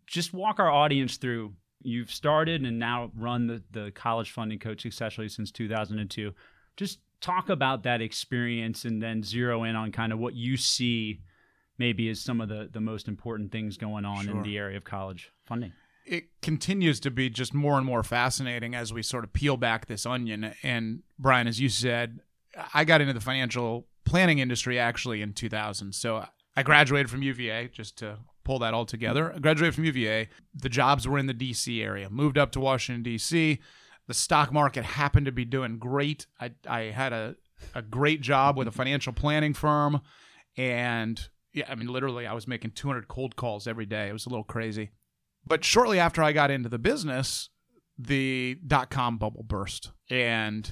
just 0.07 0.33
walk 0.33 0.59
our 0.59 0.71
audience 0.71 1.17
through 1.17 1.53
you've 1.81 2.11
started 2.11 2.63
and 2.63 2.77
now 2.79 3.11
run 3.15 3.47
the, 3.47 3.63
the 3.71 3.91
college 3.91 4.31
funding 4.31 4.59
coach 4.59 4.81
successfully 4.81 5.29
since 5.29 5.51
2002. 5.51 6.33
Just 6.77 6.99
talk 7.21 7.49
about 7.49 7.83
that 7.83 8.01
experience 8.01 8.85
and 8.85 9.01
then 9.01 9.23
zero 9.23 9.63
in 9.63 9.75
on 9.75 9.91
kind 9.91 10.11
of 10.11 10.19
what 10.19 10.33
you 10.33 10.57
see 10.57 11.21
maybe 11.79 12.09
is 12.09 12.21
some 12.21 12.41
of 12.41 12.49
the, 12.49 12.69
the 12.71 12.81
most 12.81 13.07
important 13.07 13.51
things 13.51 13.77
going 13.77 14.05
on 14.05 14.27
in 14.29 14.43
the 14.43 14.57
area 14.57 14.77
of 14.77 14.83
college 14.83 15.31
funding. 15.45 15.71
it 16.05 16.25
continues 16.41 16.99
to 16.99 17.11
be 17.11 17.29
just 17.29 17.53
more 17.53 17.77
and 17.77 17.85
more 17.85 18.03
fascinating 18.03 18.75
as 18.75 18.91
we 18.91 19.01
sort 19.01 19.23
of 19.23 19.31
peel 19.31 19.57
back 19.57 19.85
this 19.85 20.05
onion. 20.05 20.53
And 20.63 21.03
Brian, 21.17 21.47
as 21.47 21.59
you 21.59 21.69
said, 21.69 22.19
I 22.73 22.83
got 22.83 23.01
into 23.01 23.13
the 23.13 23.21
financial 23.21 23.87
planning 24.05 24.39
industry 24.39 24.79
actually 24.79 25.21
in 25.21 25.33
2000. 25.33 25.93
So 25.93 26.25
I 26.55 26.63
graduated 26.63 27.09
from 27.09 27.21
UVA 27.21 27.69
just 27.69 27.97
to 27.99 28.17
pull 28.43 28.59
that 28.59 28.73
all 28.73 28.85
together. 28.85 29.33
I 29.33 29.39
graduated 29.39 29.75
from 29.75 29.85
UVA. 29.85 30.29
The 30.55 30.69
jobs 30.69 31.07
were 31.07 31.19
in 31.19 31.27
the 31.27 31.33
DC 31.33 31.83
area. 31.83 32.09
Moved 32.09 32.37
up 32.37 32.51
to 32.53 32.59
Washington 32.59 33.03
DC. 33.03 33.59
The 34.07 34.13
stock 34.15 34.51
market 34.51 34.83
happened 34.83 35.27
to 35.27 35.31
be 35.31 35.45
doing 35.45 35.77
great. 35.77 36.25
I 36.41 36.51
I 36.67 36.79
had 36.85 37.13
a 37.13 37.35
a 37.75 37.81
great 37.83 38.21
job 38.21 38.57
with 38.57 38.67
a 38.67 38.71
financial 38.71 39.13
planning 39.13 39.53
firm 39.53 40.01
and 40.57 41.29
yeah, 41.53 41.65
I 41.69 41.75
mean 41.75 41.87
literally 41.87 42.27
I 42.27 42.33
was 42.33 42.47
making 42.47 42.71
200 42.71 43.07
cold 43.07 43.35
calls 43.35 43.67
every 43.67 43.85
day. 43.85 44.09
It 44.09 44.13
was 44.13 44.25
a 44.25 44.29
little 44.29 44.43
crazy. 44.43 44.91
But 45.45 45.63
shortly 45.63 45.99
after 45.99 46.21
I 46.21 46.31
got 46.31 46.51
into 46.51 46.69
the 46.69 46.79
business, 46.79 47.49
the 47.97 48.57
dot 48.65 48.89
com 48.89 49.17
bubble 49.17 49.43
burst. 49.43 49.91
And 50.09 50.71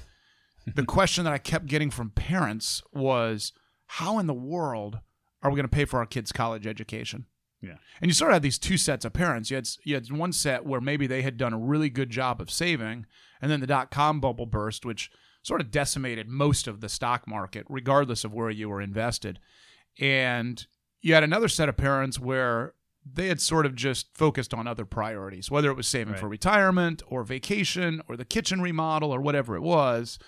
the 0.74 0.84
question 0.86 1.24
that 1.24 1.32
I 1.32 1.38
kept 1.38 1.66
getting 1.66 1.90
from 1.90 2.10
parents 2.10 2.82
was 2.92 3.52
how 3.86 4.18
in 4.18 4.26
the 4.26 4.34
world 4.34 5.00
are 5.42 5.50
we 5.50 5.56
going 5.56 5.68
to 5.68 5.74
pay 5.74 5.84
for 5.84 5.98
our 5.98 6.06
kids' 6.06 6.32
college 6.32 6.66
education? 6.66 7.26
Yeah. 7.60 7.76
And 8.00 8.08
you 8.08 8.14
sort 8.14 8.30
of 8.30 8.36
had 8.36 8.42
these 8.42 8.58
two 8.58 8.76
sets 8.76 9.04
of 9.04 9.12
parents. 9.12 9.50
You 9.50 9.56
had, 9.56 9.68
you 9.84 9.94
had 9.94 10.10
one 10.10 10.32
set 10.32 10.64
where 10.64 10.80
maybe 10.80 11.06
they 11.06 11.22
had 11.22 11.36
done 11.36 11.52
a 11.52 11.58
really 11.58 11.90
good 11.90 12.10
job 12.10 12.40
of 12.40 12.50
saving, 12.50 13.06
and 13.40 13.50
then 13.50 13.60
the 13.60 13.66
dot 13.66 13.90
com 13.90 14.20
bubble 14.20 14.46
burst, 14.46 14.84
which 14.84 15.10
sort 15.42 15.60
of 15.60 15.70
decimated 15.70 16.28
most 16.28 16.66
of 16.68 16.80
the 16.80 16.88
stock 16.88 17.26
market, 17.26 17.64
regardless 17.68 18.24
of 18.24 18.32
where 18.32 18.50
you 18.50 18.68
were 18.68 18.80
invested. 18.80 19.38
And 19.98 20.64
you 21.00 21.14
had 21.14 21.22
another 21.24 21.48
set 21.48 21.68
of 21.68 21.76
parents 21.76 22.18
where 22.18 22.74
they 23.10 23.28
had 23.28 23.40
sort 23.40 23.64
of 23.66 23.74
just 23.74 24.08
focused 24.16 24.52
on 24.52 24.66
other 24.66 24.84
priorities, 24.84 25.50
whether 25.50 25.70
it 25.70 25.76
was 25.76 25.86
saving 25.88 26.12
Right. 26.12 26.20
for 26.20 26.28
retirement 26.28 27.02
or 27.08 27.22
vacation 27.24 28.02
or 28.08 28.16
the 28.16 28.24
kitchen 28.24 28.60
remodel 28.60 29.12
or 29.14 29.20
whatever 29.20 29.56
it 29.56 29.62
was. 29.62 30.18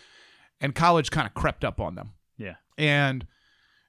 And 0.60 0.74
college 0.74 1.10
kind 1.10 1.26
of 1.26 1.34
crept 1.34 1.64
up 1.64 1.80
on 1.80 1.94
them. 1.94 2.12
Yeah. 2.36 2.56
And 2.78 3.26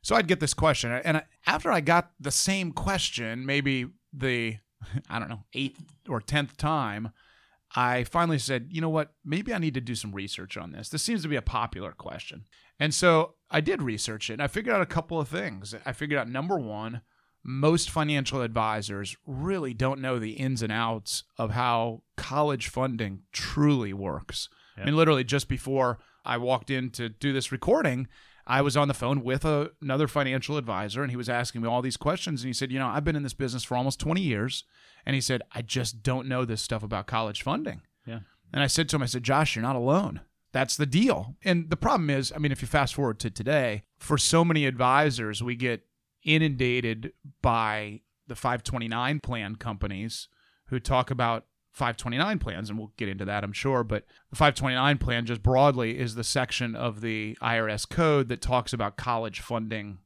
so 0.01 0.15
I'd 0.15 0.27
get 0.27 0.39
this 0.39 0.53
question. 0.53 0.91
And 0.91 1.23
after 1.45 1.71
I 1.71 1.81
got 1.81 2.11
the 2.19 2.31
same 2.31 2.71
question, 2.71 3.45
maybe 3.45 3.88
the, 4.13 4.57
I 5.09 5.19
don't 5.19 5.29
know, 5.29 5.43
eighth 5.53 5.81
or 6.09 6.19
10th 6.21 6.57
time, 6.57 7.11
I 7.75 8.03
finally 8.03 8.39
said, 8.39 8.67
you 8.71 8.81
know 8.81 8.89
what? 8.89 9.13
Maybe 9.23 9.53
I 9.53 9.57
need 9.57 9.73
to 9.75 9.81
do 9.81 9.95
some 9.95 10.11
research 10.11 10.57
on 10.57 10.71
this. 10.73 10.89
This 10.89 11.01
seems 11.03 11.21
to 11.21 11.29
be 11.29 11.38
a 11.38 11.41
popular 11.41 11.91
question. 11.93 12.45
And 12.81 12.95
so 12.95 13.35
I 13.51 13.61
did 13.61 13.83
research 13.83 14.31
it 14.31 14.33
and 14.33 14.41
I 14.41 14.47
figured 14.47 14.73
out 14.75 14.81
a 14.81 14.88
couple 14.88 15.19
of 15.19 15.27
things. 15.27 15.75
I 15.85 15.93
figured 15.93 16.19
out 16.19 16.27
number 16.27 16.57
one, 16.57 17.01
most 17.43 17.91
financial 17.91 18.41
advisors 18.41 19.15
really 19.23 19.75
don't 19.75 20.01
know 20.01 20.17
the 20.17 20.31
ins 20.31 20.63
and 20.63 20.71
outs 20.71 21.23
of 21.38 21.51
how 21.51 22.01
college 22.17 22.69
funding 22.69 23.21
truly 23.31 23.93
works. 23.93 24.50
I 24.75 24.85
mean, 24.85 24.95
literally 24.95 25.23
just 25.23 25.47
before 25.47 26.00
I 26.25 26.38
walked 26.38 26.71
in 26.71 26.89
to 26.91 27.07
do 27.07 27.31
this 27.31 27.51
recording, 27.51 28.07
I 28.47 28.63
was 28.63 28.75
on 28.75 28.88
the 28.88 28.95
phone 28.95 29.23
with 29.23 29.45
a, 29.45 29.69
another 29.79 30.07
financial 30.07 30.57
advisor 30.57 31.03
and 31.03 31.11
he 31.11 31.17
was 31.17 31.29
asking 31.29 31.61
me 31.61 31.67
all 31.67 31.83
these 31.83 31.97
questions. 31.97 32.41
And 32.41 32.47
he 32.47 32.53
said, 32.53 32.71
You 32.71 32.79
know, 32.79 32.88
I've 32.88 33.03
been 33.03 33.15
in 33.15 33.21
this 33.21 33.35
business 33.35 33.63
for 33.63 33.77
almost 33.77 34.00
20 34.00 34.21
years. 34.21 34.63
And 35.05 35.13
he 35.13 35.21
said, 35.21 35.43
I 35.51 35.61
just 35.61 36.01
don't 36.01 36.27
know 36.27 36.45
this 36.45 36.63
stuff 36.63 36.81
about 36.81 37.05
college 37.05 37.43
funding. 37.43 37.81
Yeah. 38.07 38.21
And 38.51 38.63
I 38.63 38.67
said 38.67 38.89
to 38.89 38.95
him, 38.95 39.03
I 39.03 39.07
said, 39.07 39.23
Josh, 39.23 39.55
you're 39.55 39.61
not 39.61 39.75
alone. 39.75 40.21
That's 40.51 40.75
the 40.75 40.86
deal. 40.86 41.36
And 41.43 41.70
the 41.70 41.77
problem 41.77 42.10
is, 42.10 42.34
I 42.36 42.39
mean, 42.39 42.51
if 42.51 42.62
you 42.62 42.67
fast 42.67 42.96
forward 42.96 43.20
to 43.20 43.29
today, 43.29 43.84
for 44.00 44.17
so 44.17 44.43
many 44.43 44.65
advisors, 44.65 45.41
we 45.41 45.55
get 45.55 45.86
inundated 46.24 47.13
by 47.41 48.01
the 48.27 48.36
529 48.36 49.20
plan 49.22 49.55
companies 49.55 50.27
who 50.67 50.79
talk 50.79 51.10
about 51.10 51.46
529 51.72 52.39
plans, 52.39 52.70
and 52.70 52.77
we'll 52.77 52.91
get 52.98 53.08
into 53.08 53.24
that, 53.25 53.43
I'm 53.43 53.53
sure. 53.53 53.84
But 53.84 54.05
the 54.29 54.36
529 54.36 54.98
plan, 54.98 55.25
just 55.25 55.41
broadly, 55.41 55.98
is 55.98 56.15
the 56.15 56.24
section 56.24 56.75
of 56.75 57.01
the 57.01 57.38
IRS 57.41 57.89
code 57.89 58.27
that 58.27 58.41
talks 58.41 58.74
about 58.74 58.98
college 58.98 59.39
funding 59.39 60.00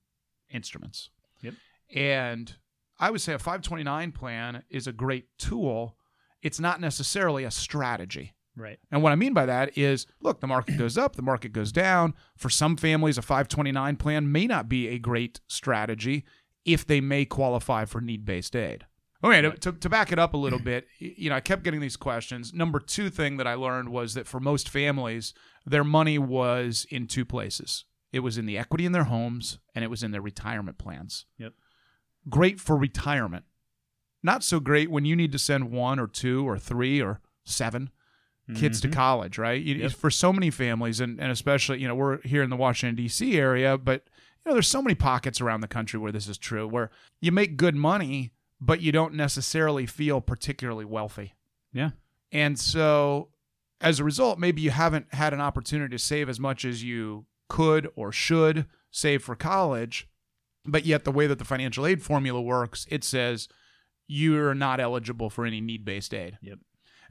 instruments. 0.52 1.10
Yep. 1.42 1.56
And 1.94 2.56
I 3.00 3.10
would 3.10 3.22
say 3.22 3.34
a 3.34 3.40
529 3.40 4.12
plan 4.12 4.64
is 4.70 4.86
a 4.86 4.92
great 4.92 5.26
tool. 5.40 5.98
It's 6.44 6.60
not 6.60 6.80
necessarily 6.80 7.44
a 7.44 7.52
strategy. 7.52 8.35
Right. 8.58 8.80
And 8.92 9.04
what 9.04 9.12
I 9.12 9.16
mean 9.16 9.34
by 9.34 9.46
that 9.46 9.78
is 9.78 10.08
look, 10.22 10.40
the 10.40 10.48
market 10.48 10.78
goes 10.78 10.98
up, 10.98 11.16
the 11.16 11.22
market 11.22 11.52
goes 11.52 11.72
down. 11.72 12.14
For 12.38 12.50
some 12.50 12.78
families, 12.78 13.18
a 13.18 13.22
529 13.22 13.98
plan 13.98 14.32
may 14.32 14.48
not 14.48 14.70
be 14.70 14.88
a 14.88 15.00
great 15.00 15.42
strategy 15.48 16.24
if 16.64 16.86
they 16.86 17.02
may 17.02 17.26
qualify 17.26 17.86
for 17.86 18.02
need 18.02 18.26
based 18.26 18.56
aid. 18.56 18.86
Okay, 19.24 19.42
to, 19.42 19.52
to, 19.52 19.72
to 19.72 19.90
back 19.90 20.12
it 20.12 20.20
up 20.20 20.34
a 20.34 20.38
little 20.38 20.60
bit, 20.64 20.88
you 21.00 21.30
know, 21.30 21.36
I 21.36 21.42
kept 21.42 21.64
getting 21.64 21.82
these 21.82 21.98
questions. 21.98 22.54
Number 22.54 22.80
two 22.80 23.10
thing 23.10 23.38
that 23.38 23.48
I 23.48 23.56
learned 23.56 23.90
was 23.90 24.14
that 24.14 24.28
for 24.28 24.40
most 24.40 24.70
families, 24.70 25.34
their 25.66 25.84
money 25.84 26.18
was 26.18 26.86
in 26.90 27.08
two 27.08 27.26
places 27.26 27.86
it 28.16 28.24
was 28.24 28.38
in 28.38 28.46
the 28.46 28.58
equity 28.58 28.86
in 28.86 28.94
their 28.94 29.04
homes 29.04 29.60
and 29.76 29.84
it 29.84 29.90
was 29.90 30.02
in 30.02 30.12
their 30.12 30.22
retirement 30.22 30.78
plans. 30.78 31.26
Yep. 31.38 31.52
Great 32.30 32.62
for 32.62 32.78
retirement. 32.78 33.44
Not 34.24 34.42
so 34.42 34.62
great 34.62 34.90
when 34.90 35.04
you 35.04 35.18
need 35.18 35.34
to 35.34 35.38
send 35.38 35.70
one 35.70 36.00
or 36.00 36.08
two 36.08 36.48
or 36.48 36.58
three 36.58 37.02
or 37.02 37.20
seven 37.44 37.90
kids 38.54 38.80
to 38.82 38.88
Mhm. 38.88 38.94
college, 38.94 39.38
right? 39.40 39.62
You, 39.62 39.76
Yep. 39.76 39.92
For 39.94 40.12
so 40.12 40.32
many 40.32 40.52
families, 40.52 41.00
and, 41.00 41.20
and 41.20 41.32
especially, 41.32 41.82
you 41.82 41.88
know, 41.88 41.96
we're 41.96 42.22
here 42.22 42.44
in 42.44 42.50
the 42.52 42.56
Washington, 42.56 42.96
D.C. 42.96 43.40
area, 43.40 43.76
but, 43.78 44.04
you 44.46 44.50
know, 44.50 44.54
there's 44.54 44.68
so 44.68 44.82
many 44.84 44.94
pockets 44.94 45.42
around 45.42 45.62
the 45.62 45.68
country 45.68 46.00
where 46.00 46.12
this 46.12 46.28
is 46.28 46.38
true, 46.38 46.68
where 46.68 46.92
you 47.22 47.32
make 47.32 47.58
good 47.58 47.76
money, 47.76 48.32
but 48.62 48.82
you 48.82 48.92
don't 48.92 49.16
necessarily 49.16 49.86
feel 49.88 50.22
particularly 50.22 50.86
wealthy. 50.86 51.34
Yeah. 51.74 51.92
And 52.32 52.60
so 52.60 53.30
as 53.82 54.00
a 54.00 54.04
result, 54.04 54.38
maybe 54.38 54.62
you 54.62 54.72
haven't 54.72 55.14
had 55.14 55.34
an 55.34 55.42
opportunity 55.42 55.96
to 55.96 56.00
save 56.00 56.30
as 56.30 56.40
much 56.40 56.64
as 56.66 56.84
you 56.84 57.26
could 57.50 57.90
or 57.96 58.12
should 58.12 58.66
save 58.92 59.24
for 59.24 59.36
college. 59.36 60.08
But 60.66 60.86
yet, 60.86 61.04
the 61.04 61.12
way 61.12 61.28
that 61.28 61.38
the 61.40 61.46
financial 61.46 61.86
aid 61.86 62.02
formula 62.02 62.42
works, 62.42 62.88
it 62.90 63.04
says 63.04 63.48
you're 64.08 64.56
not 64.56 64.80
eligible 64.80 65.30
for 65.30 65.46
any 65.46 65.62
need 65.62 65.84
based 65.86 66.14
aid. 66.14 66.38
Yep. 66.42 66.60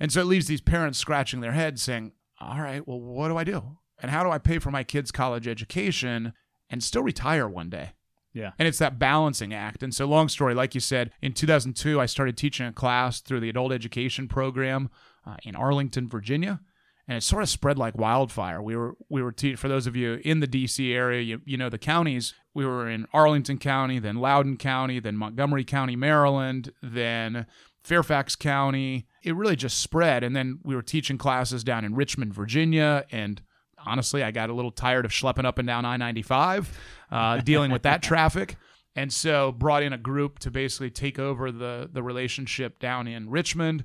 And 0.01 0.13
so 0.13 0.21
it 0.21 0.27
leaves 0.27 0.47
these 0.47 0.61
parents 0.61 0.99
scratching 0.99 1.41
their 1.41 1.53
heads 1.53 1.83
saying, 1.83 2.13
All 2.41 2.61
right, 2.61 2.87
well, 2.87 3.01
what 3.01 3.29
do 3.29 3.37
I 3.37 3.45
do? 3.45 3.79
And 4.01 4.11
how 4.11 4.23
do 4.23 4.31
I 4.31 4.39
pay 4.39 4.59
for 4.59 4.71
my 4.71 4.85
kids' 4.85 5.13
college 5.13 5.47
education 5.49 6.33
and 6.69 6.83
still 6.83 7.03
retire 7.03 7.49
one 7.49 7.71
day? 7.71 7.93
Yeah. 8.33 8.51
And 8.59 8.67
it's 8.67 8.79
that 8.79 8.99
balancing 8.99 9.55
act. 9.55 9.83
And 9.83 9.95
so, 9.95 10.07
long 10.07 10.29
story, 10.29 10.55
like 10.55 10.75
you 10.75 10.81
said, 10.81 11.13
in 11.23 11.33
2002, 11.33 12.01
I 12.01 12.07
started 12.07 12.37
teaching 12.37 12.67
a 12.67 12.73
class 12.73 13.21
through 13.21 13.41
the 13.41 13.49
adult 13.49 13.73
education 13.73 14.27
program 14.27 14.91
uh, 15.25 15.37
in 15.45 15.55
Arlington, 15.55 16.09
Virginia. 16.09 16.61
And 17.07 17.19
it 17.19 17.23
sort 17.23 17.43
of 17.43 17.49
spread 17.49 17.79
like 17.79 17.97
wildfire. 17.97 18.63
We 18.63 18.77
were 18.77 18.97
we 19.09 19.23
were 19.23 19.31
te- 19.31 19.57
for 19.57 19.69
those 19.69 19.87
of 19.87 19.95
you 19.95 20.21
in 20.25 20.41
the 20.41 20.47
D.C. 20.47 20.93
area, 20.93 21.21
you, 21.21 21.43
you 21.45 21.57
know 21.57 21.69
the 21.69 21.79
counties. 21.79 22.35
We 22.55 22.65
were 22.65 22.89
in 22.89 23.07
Arlington 23.13 23.59
County, 23.59 23.99
then 23.99 24.17
Loudoun 24.17 24.57
County, 24.57 25.01
then 25.01 25.17
Montgomery 25.17 25.65
County, 25.65 25.97
Maryland, 25.97 26.73
then 26.83 27.47
Fairfax 27.83 28.37
County. 28.37 29.07
It 29.25 29.35
really 29.35 29.57
just 29.57 29.81
spread. 29.81 30.23
And 30.23 30.37
then 30.37 30.61
we 30.62 30.75
were 30.75 30.83
teaching 30.83 31.19
classes 31.19 31.64
down 31.64 31.85
in 31.85 31.95
Richmond, 31.95 32.35
Virginia, 32.35 33.04
and 33.11 33.40
honestly, 33.87 34.23
I 34.23 34.31
got 34.31 34.50
a 34.50 34.54
little 34.54 34.71
tired 34.71 35.04
of 35.04 35.11
schlepping 35.11 35.45
up 35.45 35.59
and 35.59 35.66
down 35.66 35.85
I 35.85 35.97
95, 35.97 36.78
uh, 37.11 37.37
dealing 37.45 37.71
with 37.71 37.83
that 37.83 38.02
traffic. 38.02 38.57
And 38.97 39.12
so 39.12 39.52
brought 39.52 39.83
in 39.83 39.93
a 39.93 39.99
group 39.99 40.38
to 40.40 40.50
basically 40.50 40.90
take 40.90 41.19
over 41.19 41.50
the, 41.50 41.88
the 41.93 42.02
relationship 42.02 42.78
down 42.78 43.09
in 43.09 43.28
Richmond. 43.28 43.85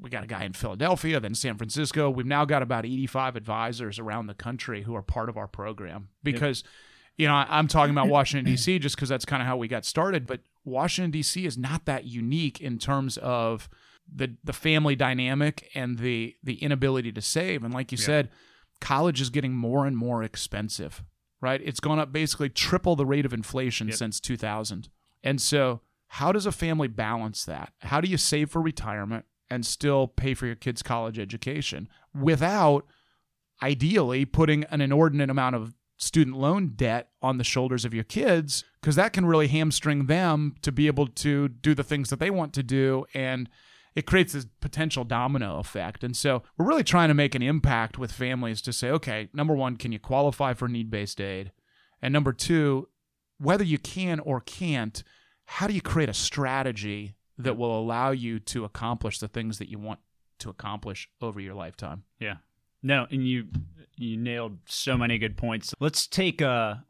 We 0.00 0.10
got 0.10 0.22
a 0.22 0.26
guy 0.26 0.44
in 0.44 0.52
Philadelphia, 0.52 1.18
then 1.18 1.34
San 1.34 1.56
Francisco. 1.56 2.10
We've 2.10 2.26
now 2.26 2.44
got 2.44 2.62
about 2.62 2.84
85 2.84 3.36
advisors 3.36 3.98
around 3.98 4.26
the 4.26 4.34
country 4.34 4.82
who 4.82 4.94
are 4.94 5.02
part 5.02 5.28
of 5.28 5.36
our 5.36 5.48
program 5.48 6.08
because, 6.22 6.62
you 7.16 7.26
know, 7.26 7.34
I'm 7.34 7.68
talking 7.68 7.92
about 7.92 8.08
Washington, 8.10 8.50
D.C., 8.50 8.78
just 8.78 8.96
because 8.96 9.08
that's 9.08 9.24
kind 9.24 9.42
of 9.42 9.48
how 9.48 9.56
we 9.56 9.66
got 9.66 9.84
started. 9.84 10.26
But 10.26 10.40
Washington, 10.64 11.10
D.C. 11.10 11.46
is 11.46 11.56
not 11.56 11.86
that 11.86 12.04
unique 12.04 12.60
in 12.60 12.78
terms 12.78 13.16
of 13.18 13.68
the, 14.14 14.36
the 14.42 14.52
family 14.52 14.96
dynamic 14.96 15.70
and 15.74 15.98
the, 15.98 16.34
the 16.42 16.54
inability 16.62 17.12
to 17.12 17.20
save. 17.22 17.62
And 17.64 17.72
like 17.72 17.92
you 17.92 17.98
Yeah. 17.98 18.06
said, 18.06 18.30
college 18.80 19.20
is 19.20 19.30
getting 19.30 19.52
more 19.52 19.86
and 19.86 19.96
more 19.96 20.22
expensive, 20.22 21.02
right? 21.40 21.60
It's 21.64 21.80
gone 21.80 21.98
up 21.98 22.12
basically 22.12 22.48
triple 22.48 22.96
the 22.96 23.06
rate 23.06 23.24
of 23.26 23.32
inflation 23.32 23.88
Yep. 23.88 23.96
since 23.96 24.20
2000. 24.20 24.88
And 25.22 25.40
so, 25.40 25.80
how 26.14 26.32
does 26.32 26.46
a 26.46 26.52
family 26.52 26.88
balance 26.88 27.44
that? 27.44 27.72
How 27.82 28.00
do 28.00 28.08
you 28.08 28.16
save 28.16 28.50
for 28.50 28.60
retirement 28.60 29.26
and 29.48 29.64
still 29.64 30.08
pay 30.08 30.34
for 30.34 30.46
your 30.46 30.56
kids' 30.56 30.82
college 30.82 31.18
education 31.18 31.88
without 32.14 32.84
ideally 33.62 34.24
putting 34.24 34.64
an 34.64 34.80
inordinate 34.80 35.30
amount 35.30 35.56
of 35.56 35.74
student 35.96 36.36
loan 36.36 36.68
debt 36.74 37.10
on 37.20 37.36
the 37.38 37.44
shoulders 37.44 37.84
of 37.84 37.92
your 37.94 38.04
kids? 38.04 38.64
Because 38.80 38.96
that 38.96 39.12
can 39.12 39.26
really 39.26 39.48
hamstring 39.48 40.06
them 40.06 40.54
to 40.62 40.72
be 40.72 40.86
able 40.86 41.06
to 41.06 41.48
do 41.48 41.74
the 41.74 41.84
things 41.84 42.10
that 42.10 42.18
they 42.18 42.30
want 42.30 42.52
to 42.54 42.62
do. 42.62 43.04
And 43.14 43.48
it 43.94 44.06
creates 44.06 44.32
this 44.32 44.46
potential 44.60 45.04
domino 45.04 45.58
effect. 45.58 46.04
And 46.04 46.16
so 46.16 46.42
we're 46.56 46.66
really 46.66 46.84
trying 46.84 47.08
to 47.08 47.14
make 47.14 47.34
an 47.34 47.42
impact 47.42 47.98
with 47.98 48.12
families 48.12 48.62
to 48.62 48.72
say, 48.72 48.90
okay, 48.90 49.28
number 49.32 49.54
one, 49.54 49.76
can 49.76 49.92
you 49.92 49.98
qualify 49.98 50.54
for 50.54 50.68
need 50.68 50.90
based 50.90 51.20
aid? 51.20 51.52
And 52.00 52.12
number 52.12 52.32
two, 52.32 52.88
whether 53.38 53.64
you 53.64 53.78
can 53.78 54.20
or 54.20 54.40
can't, 54.40 55.02
how 55.46 55.66
do 55.66 55.74
you 55.74 55.80
create 55.80 56.08
a 56.08 56.14
strategy 56.14 57.14
that 57.38 57.56
will 57.56 57.78
allow 57.78 58.10
you 58.10 58.38
to 58.38 58.64
accomplish 58.64 59.18
the 59.18 59.28
things 59.28 59.58
that 59.58 59.68
you 59.68 59.78
want 59.78 60.00
to 60.38 60.50
accomplish 60.50 61.08
over 61.20 61.40
your 61.40 61.54
lifetime? 61.54 62.04
Yeah. 62.18 62.36
No, 62.82 63.06
and 63.10 63.26
you 63.26 63.48
you 63.96 64.16
nailed 64.16 64.58
so 64.64 64.96
many 64.96 65.18
good 65.18 65.36
points. 65.36 65.74
Let's 65.80 66.06
take 66.06 66.40
a 66.40 66.84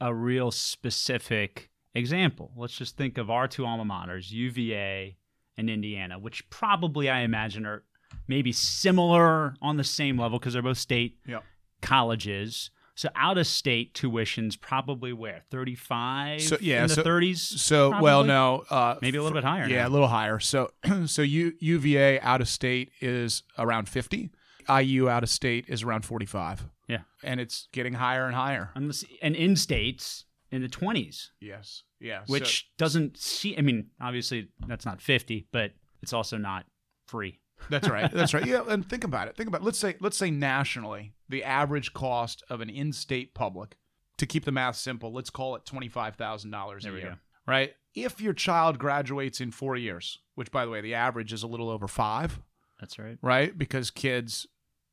a 0.00 0.14
real 0.14 0.50
specific 0.50 1.70
example. 1.94 2.52
Let's 2.56 2.76
just 2.76 2.96
think 2.96 3.18
of 3.18 3.30
our 3.30 3.46
two 3.46 3.66
alma 3.66 3.84
maters, 3.84 4.30
UVA 4.30 5.16
and 5.56 5.70
Indiana, 5.70 6.18
which 6.18 6.48
probably 6.50 7.08
I 7.08 7.20
imagine 7.20 7.64
are 7.66 7.82
maybe 8.28 8.52
similar 8.52 9.54
on 9.62 9.76
the 9.76 9.84
same 9.84 10.18
level 10.18 10.38
because 10.38 10.52
they're 10.52 10.62
both 10.62 10.78
state 10.78 11.18
Yep. 11.26 11.44
colleges. 11.82 12.70
So 12.96 13.08
out 13.16 13.38
of 13.38 13.46
state 13.48 13.92
tuitions 13.94 14.60
probably 14.60 15.12
where 15.12 15.42
thirty 15.50 15.74
five 15.74 16.40
So- 16.42 16.58
yeah, 16.60 16.82
in 16.82 16.88
the 16.88 16.94
so- 16.94 17.02
thirties. 17.02 17.40
So, 17.42 18.00
well, 18.00 18.22
no, 18.22 18.64
uh, 18.70 18.96
maybe 19.02 19.18
a 19.18 19.22
little 19.22 19.36
bit 19.36 19.42
higher. 19.44 19.66
Yeah, 19.68 19.82
now. 19.82 19.88
a 19.88 19.90
little 19.90 20.08
higher. 20.08 20.38
So, 20.38 20.70
so 21.06 21.22
U, 21.22 21.52
UVA 21.58 22.20
out 22.20 22.40
of 22.40 22.48
state 22.48 22.92
is 23.00 23.42
around 23.58 23.88
50. 23.88 24.30
IU 24.68 25.08
out 25.08 25.22
of 25.24 25.28
state 25.28 25.64
is 25.68 25.82
around 25.82 26.04
45. 26.04 26.68
Yeah. 26.88 27.00
And 27.24 27.40
it's 27.40 27.68
getting 27.72 27.94
higher 27.94 28.26
and 28.26 28.34
higher. 28.34 28.70
And 28.74 29.34
in 29.36 29.56
states 29.56 30.24
in 30.54 30.62
the 30.62 30.68
twenties. 30.68 31.32
Yes. 31.40 31.82
Yeah. 32.00 32.20
which 32.26 32.68
doesn't 32.78 33.16
see. 33.18 33.56
I 33.56 33.60
mean, 33.62 33.88
obviously 34.00 34.48
that's 34.68 34.84
not 34.86 35.00
fifty, 35.00 35.46
but 35.52 35.72
it's 36.02 36.12
also 36.12 36.36
not 36.36 36.66
free. 37.06 37.40
That's 37.70 37.88
right. 37.88 38.10
That's 38.12 38.34
right. 38.34 38.44
Yeah, 38.46 38.62
and 38.68 38.86
think 38.88 39.04
about 39.04 39.28
it. 39.28 39.36
Think 39.36 39.48
about 39.48 39.62
it. 39.62 39.64
let's 39.64 39.78
say 39.78 39.96
let's 40.00 40.16
say 40.16 40.30
nationally, 40.30 41.12
the 41.28 41.42
average 41.44 41.92
cost 41.94 42.42
of 42.50 42.60
an 42.60 42.68
in-state 42.68 43.34
public, 43.34 43.76
to 44.18 44.26
keep 44.26 44.44
the 44.44 44.52
math 44.52 44.76
simple, 44.76 45.12
let's 45.12 45.30
call 45.30 45.56
it 45.56 45.64
twenty-five 45.64 46.16
thousand 46.16 46.50
dollars 46.50 46.84
a 46.84 46.88
There 46.88 46.94
we 46.94 47.00
year. 47.00 47.10
go. 47.10 47.16
Right? 47.46 47.74
If 47.94 48.20
your 48.20 48.32
child 48.32 48.78
graduates 48.78 49.40
in 49.40 49.50
four 49.50 49.76
years, 49.76 50.18
which 50.34 50.50
by 50.50 50.64
the 50.64 50.70
way, 50.70 50.80
the 50.80 50.94
average 50.94 51.32
is 51.32 51.42
a 51.42 51.46
little 51.46 51.70
over 51.70 51.86
five, 51.88 52.40
That's 52.80 52.98
right. 52.98 53.18
right? 53.22 53.56
Because 53.56 53.90
kids 53.90 54.46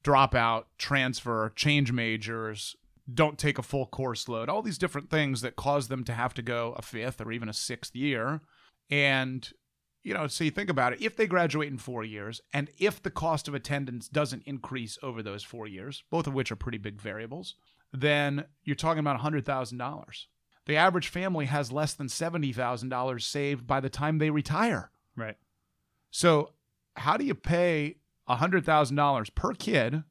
drop 0.03 0.36
out, 0.36 0.68
transfer, 0.77 1.51
change 1.56 1.91
majors, 1.91 2.75
don't 3.13 3.38
take 3.38 3.58
a 3.58 3.63
full 3.63 3.86
course 3.88 4.27
load, 4.27 4.50
all 4.50 4.62
these 4.62 4.77
different 4.77 5.10
things 5.10 5.41
that 5.41 5.56
cause 5.56 5.88
them 5.88 6.03
to 6.06 6.13
have 6.13 6.34
to 6.36 6.41
go 6.41 6.74
a 6.77 6.82
fifth 6.82 7.20
or 7.22 7.32
even 7.32 7.50
a 7.50 7.53
sixth 7.53 7.96
year. 7.96 8.41
And, 8.89 9.50
you 10.03 10.13
know, 10.13 10.27
so 10.27 10.44
you 10.44 10.51
think 10.51 10.70
about 10.70 10.94
it 10.94 11.01
if 11.01 11.15
they 11.15 11.27
graduate 11.27 11.70
in 11.70 11.77
four 11.77 12.03
years, 12.03 12.41
and 12.53 12.70
if 12.77 13.01
the 13.01 13.10
cost 13.12 13.48
of 13.48 13.53
attendance 13.56 14.08
doesn't 14.08 14.44
increase 14.46 14.98
over 15.01 15.22
those 15.24 15.44
four 15.44 15.68
years, 15.68 16.03
both 16.10 16.27
of 16.27 16.34
which 16.34 16.51
are 16.51 16.56
pretty 16.56 16.77
big 16.77 17.01
variables, 17.01 17.56
then 17.94 18.46
you're 18.63 18.75
talking 18.75 19.00
about 19.00 19.20
$100,000. 19.20 20.25
The 20.68 20.75
average 20.77 21.08
family 21.08 21.46
has 21.48 21.72
less 21.72 21.94
than 21.94 22.08
$70,000 22.08 23.22
saved 23.22 23.65
by 23.65 23.80
the 23.80 23.89
time 23.89 24.18
they 24.20 24.30
retire. 24.30 24.91
Right. 25.15 25.36
So, 26.12 26.53
how 26.96 27.18
do 27.18 27.25
you 27.25 27.34
pay 27.34 27.98
$100,000 28.30 29.36
per 29.36 29.53
kid 29.53 30.03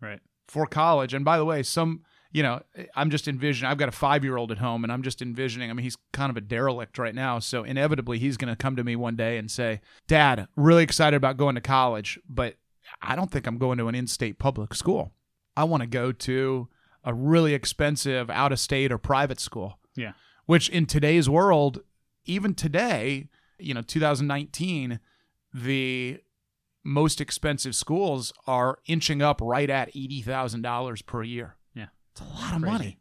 Right. 0.00 0.20
for 0.46 0.66
college? 0.66 1.14
And 1.14 1.24
by 1.24 1.38
the 1.38 1.44
way, 1.44 1.62
some 1.62 2.02
you 2.36 2.42
know, 2.42 2.60
I'm 2.94 3.08
just 3.08 3.28
envisioning. 3.28 3.70
I've 3.70 3.78
got 3.78 3.88
a 3.88 3.92
five 3.92 4.22
year 4.22 4.36
old 4.36 4.52
at 4.52 4.58
home, 4.58 4.84
and 4.84 4.92
I'm 4.92 5.02
just 5.02 5.22
envisioning. 5.22 5.70
I 5.70 5.72
mean, 5.72 5.84
he's 5.84 5.96
kind 6.12 6.28
of 6.28 6.36
a 6.36 6.42
derelict 6.42 6.98
right 6.98 7.14
now, 7.14 7.38
so 7.38 7.64
inevitably 7.64 8.18
he's 8.18 8.36
going 8.36 8.50
to 8.52 8.56
come 8.56 8.76
to 8.76 8.84
me 8.84 8.94
one 8.94 9.16
day 9.16 9.38
and 9.38 9.50
say, 9.50 9.80
"Dad, 10.06 10.46
really 10.54 10.82
excited 10.82 11.16
about 11.16 11.38
going 11.38 11.54
to 11.54 11.62
college, 11.62 12.18
but 12.28 12.56
I 13.00 13.16
don't 13.16 13.30
think 13.30 13.46
I'm 13.46 13.56
going 13.56 13.78
to 13.78 13.88
an 13.88 13.94
in-state 13.94 14.38
public 14.38 14.74
school. 14.74 15.14
I 15.56 15.64
want 15.64 15.80
to 15.80 15.86
go 15.86 16.12
to 16.12 16.68
a 17.04 17.14
really 17.14 17.54
expensive 17.54 18.28
out-of-state 18.28 18.92
or 18.92 18.98
private 18.98 19.40
school." 19.40 19.78
Yeah. 19.94 20.12
Which 20.44 20.68
in 20.68 20.84
today's 20.84 21.30
world, 21.30 21.80
even 22.26 22.54
today, 22.54 23.30
you 23.58 23.72
know, 23.72 23.80
2019, 23.80 25.00
the 25.54 26.20
most 26.84 27.22
expensive 27.22 27.74
schools 27.74 28.34
are 28.46 28.80
inching 28.84 29.22
up 29.22 29.40
right 29.40 29.70
at 29.70 29.94
$80,000 29.94 31.06
per 31.06 31.22
year. 31.22 31.56
It's 32.16 32.20
a 32.20 32.34
lot 32.34 32.54
of 32.54 32.62
Crazy. 32.62 32.72
money. 32.72 32.98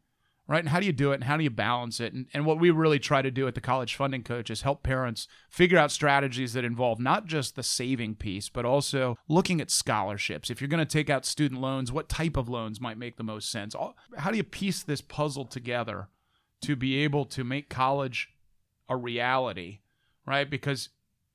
Right. 0.48 0.60
And 0.60 0.70
how 0.70 0.80
do 0.80 0.86
you 0.86 0.94
do 0.94 1.12
it 1.12 1.16
and 1.16 1.24
how 1.24 1.38
do 1.38 1.44
you 1.44 1.50
balance 1.50 2.00
it? 2.00 2.14
And, 2.14 2.28
and 2.32 2.46
what 2.46 2.60
we 2.60 2.70
really 2.70 3.00
try 3.00 3.24
to 3.24 3.32
do 3.32 3.48
at 3.48 3.56
the 3.56 3.62
College 3.62 3.96
Funding 3.96 4.22
Coach 4.22 4.52
is 4.52 4.62
help 4.62 4.84
parents 4.84 5.28
figure 5.50 5.80
out 5.80 5.92
strategies 5.92 6.54
that 6.54 6.64
involve 6.64 7.00
not 7.00 7.26
just 7.26 7.56
the 7.56 7.64
saving 7.64 8.14
piece, 8.14 8.48
but 8.48 8.64
also 8.64 9.18
looking 9.28 9.60
at 9.60 9.72
scholarships. 9.72 10.52
If 10.52 10.62
you're 10.62 10.68
going 10.68 10.86
to 10.86 10.86
take 10.86 11.10
out 11.10 11.26
student 11.26 11.62
loans, 11.62 11.92
what 11.92 12.10
type 12.10 12.38
of 12.38 12.48
loans 12.48 12.80
might 12.80 13.00
make 13.00 13.18
the 13.18 13.24
most 13.24 13.50
sense? 13.50 13.76
How 14.18 14.30
do 14.30 14.38
you 14.38 14.44
piece 14.44 14.84
this 14.84 15.02
puzzle 15.02 15.46
together 15.46 16.10
to 16.62 16.76
be 16.76 16.98
able 16.98 17.26
to 17.26 17.44
make 17.44 17.68
college 17.68 18.30
a 18.88 18.96
reality? 18.96 19.80
Right. 20.28 20.48
Because 20.48 20.90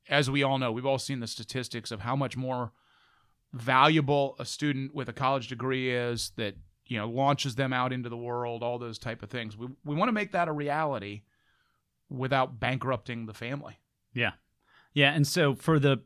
as 0.09 0.31
we 0.31 0.45
all 0.45 0.59
know, 0.59 0.71
we've 0.71 0.87
all 0.87 0.99
seen 0.99 1.19
the 1.19 1.27
statistics 1.27 1.91
of 1.91 2.03
how 2.03 2.15
much 2.15 2.37
more 2.37 2.71
valuable 3.53 4.37
a 4.39 4.45
student 4.45 4.95
with 4.95 5.09
a 5.09 5.13
college 5.13 5.49
degree 5.49 5.91
is 5.91 6.31
that 6.37 6.55
you 6.91 6.99
know 6.99 7.09
launches 7.09 7.55
them 7.55 7.73
out 7.73 7.93
into 7.93 8.11
the 8.11 8.17
world 8.17 8.63
all 8.63 8.79
those 8.79 8.99
type 8.99 9.23
of 9.23 9.31
things 9.31 9.57
we, 9.57 9.67
we 9.85 9.95
want 9.95 10.09
to 10.09 10.13
make 10.13 10.33
that 10.33 10.49
a 10.49 10.53
reality 10.53 11.23
without 12.11 12.61
bankrupting 12.61 13.25
the 13.25 13.33
family 13.33 13.79
Yeah. 14.15 14.33
Yeah. 14.95 15.13
And 15.13 15.27
so 15.27 15.55
for 15.55 15.79
the, 15.79 16.03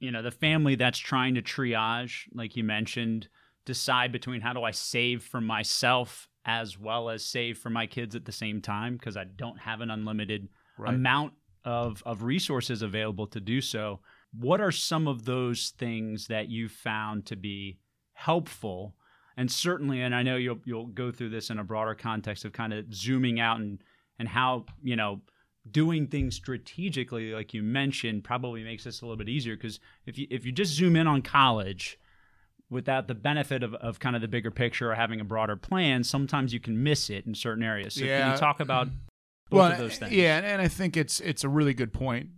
you 0.00 0.10
know, 0.10 0.22
the 0.22 0.30
family 0.30 0.74
that's 0.74 0.98
trying 0.98 1.34
to 1.34 1.42
triage, 1.42 2.22
like 2.32 2.56
you 2.56 2.64
mentioned, 2.64 3.28
decide 3.64 4.12
between 4.12 4.40
how 4.40 4.52
do 4.52 4.62
I 4.62 4.70
save 4.70 5.22
for 5.22 5.40
myself 5.40 6.28
as 6.44 6.78
well 6.78 7.10
as 7.10 7.24
save 7.24 7.58
for 7.58 7.70
my 7.70 7.86
kids 7.86 8.14
at 8.14 8.24
the 8.24 8.32
same 8.32 8.62
time 8.62 8.96
because 8.96 9.16
I 9.16 9.24
don't 9.24 9.58
have 9.58 9.80
an 9.80 9.90
unlimited 9.90 10.48
right 10.78 10.94
amount 10.94 11.32
of, 11.64 12.02
of 12.06 12.22
resources 12.22 12.82
available 12.82 13.26
to 13.28 13.40
do 13.40 13.60
so. 13.60 14.00
What 14.38 14.60
are 14.60 14.72
some 14.72 15.08
of 15.08 15.24
those 15.24 15.74
things 15.76 16.28
that 16.28 16.48
you 16.48 16.68
found 16.68 17.26
to 17.26 17.36
be 17.36 17.78
helpful? 18.12 18.94
And 19.36 19.50
certainly, 19.50 20.00
and 20.02 20.14
I 20.14 20.22
know 20.22 20.36
you'll 20.36 20.60
you'll 20.64 20.86
go 20.86 21.10
through 21.12 21.30
this 21.30 21.50
in 21.50 21.58
a 21.58 21.64
broader 21.64 21.94
context 21.94 22.44
of 22.44 22.52
kind 22.52 22.72
of 22.72 22.92
zooming 22.94 23.38
out 23.40 23.58
and 23.60 23.82
and 24.18 24.28
how 24.28 24.64
you 24.82 24.96
know 24.96 25.20
doing 25.70 26.06
things 26.06 26.34
strategically, 26.36 27.32
like 27.32 27.52
you 27.52 27.62
mentioned, 27.62 28.24
probably 28.24 28.62
makes 28.62 28.84
this 28.84 29.02
a 29.02 29.04
little 29.04 29.16
bit 29.16 29.28
easier 29.28 29.56
because 29.56 29.78
if 30.06 30.16
you 30.18 30.26
if 30.30 30.46
you 30.46 30.52
just 30.52 30.72
zoom 30.72 30.96
in 30.96 31.06
on 31.06 31.20
college 31.22 31.98
without 32.70 33.06
the 33.08 33.14
benefit 33.14 33.62
of, 33.62 33.74
of 33.74 34.00
kind 34.00 34.16
of 34.16 34.22
the 34.22 34.28
bigger 34.28 34.50
picture 34.50 34.90
or 34.90 34.94
having 34.94 35.20
a 35.20 35.24
broader 35.24 35.54
plan, 35.54 36.02
sometimes 36.02 36.52
you 36.52 36.58
can 36.60 36.82
miss 36.82 37.10
it 37.10 37.24
in 37.26 37.34
certain 37.34 37.62
areas. 37.62 37.94
So 37.94 38.00
can 38.00 38.08
Yeah. 38.08 38.32
you 38.32 38.38
talk 38.38 38.58
about 38.60 38.88
both 39.50 39.58
well, 39.58 39.72
of 39.72 39.78
those 39.78 39.98
things? 39.98 40.12
yeah 40.12 40.38
and, 40.38 40.44
and 40.46 40.60
i 40.60 40.66
think 40.66 40.96
it's 40.96 41.20
it's 41.20 41.44
a 41.44 41.48
really 41.48 41.72
good 41.72 41.92
point 41.92 42.30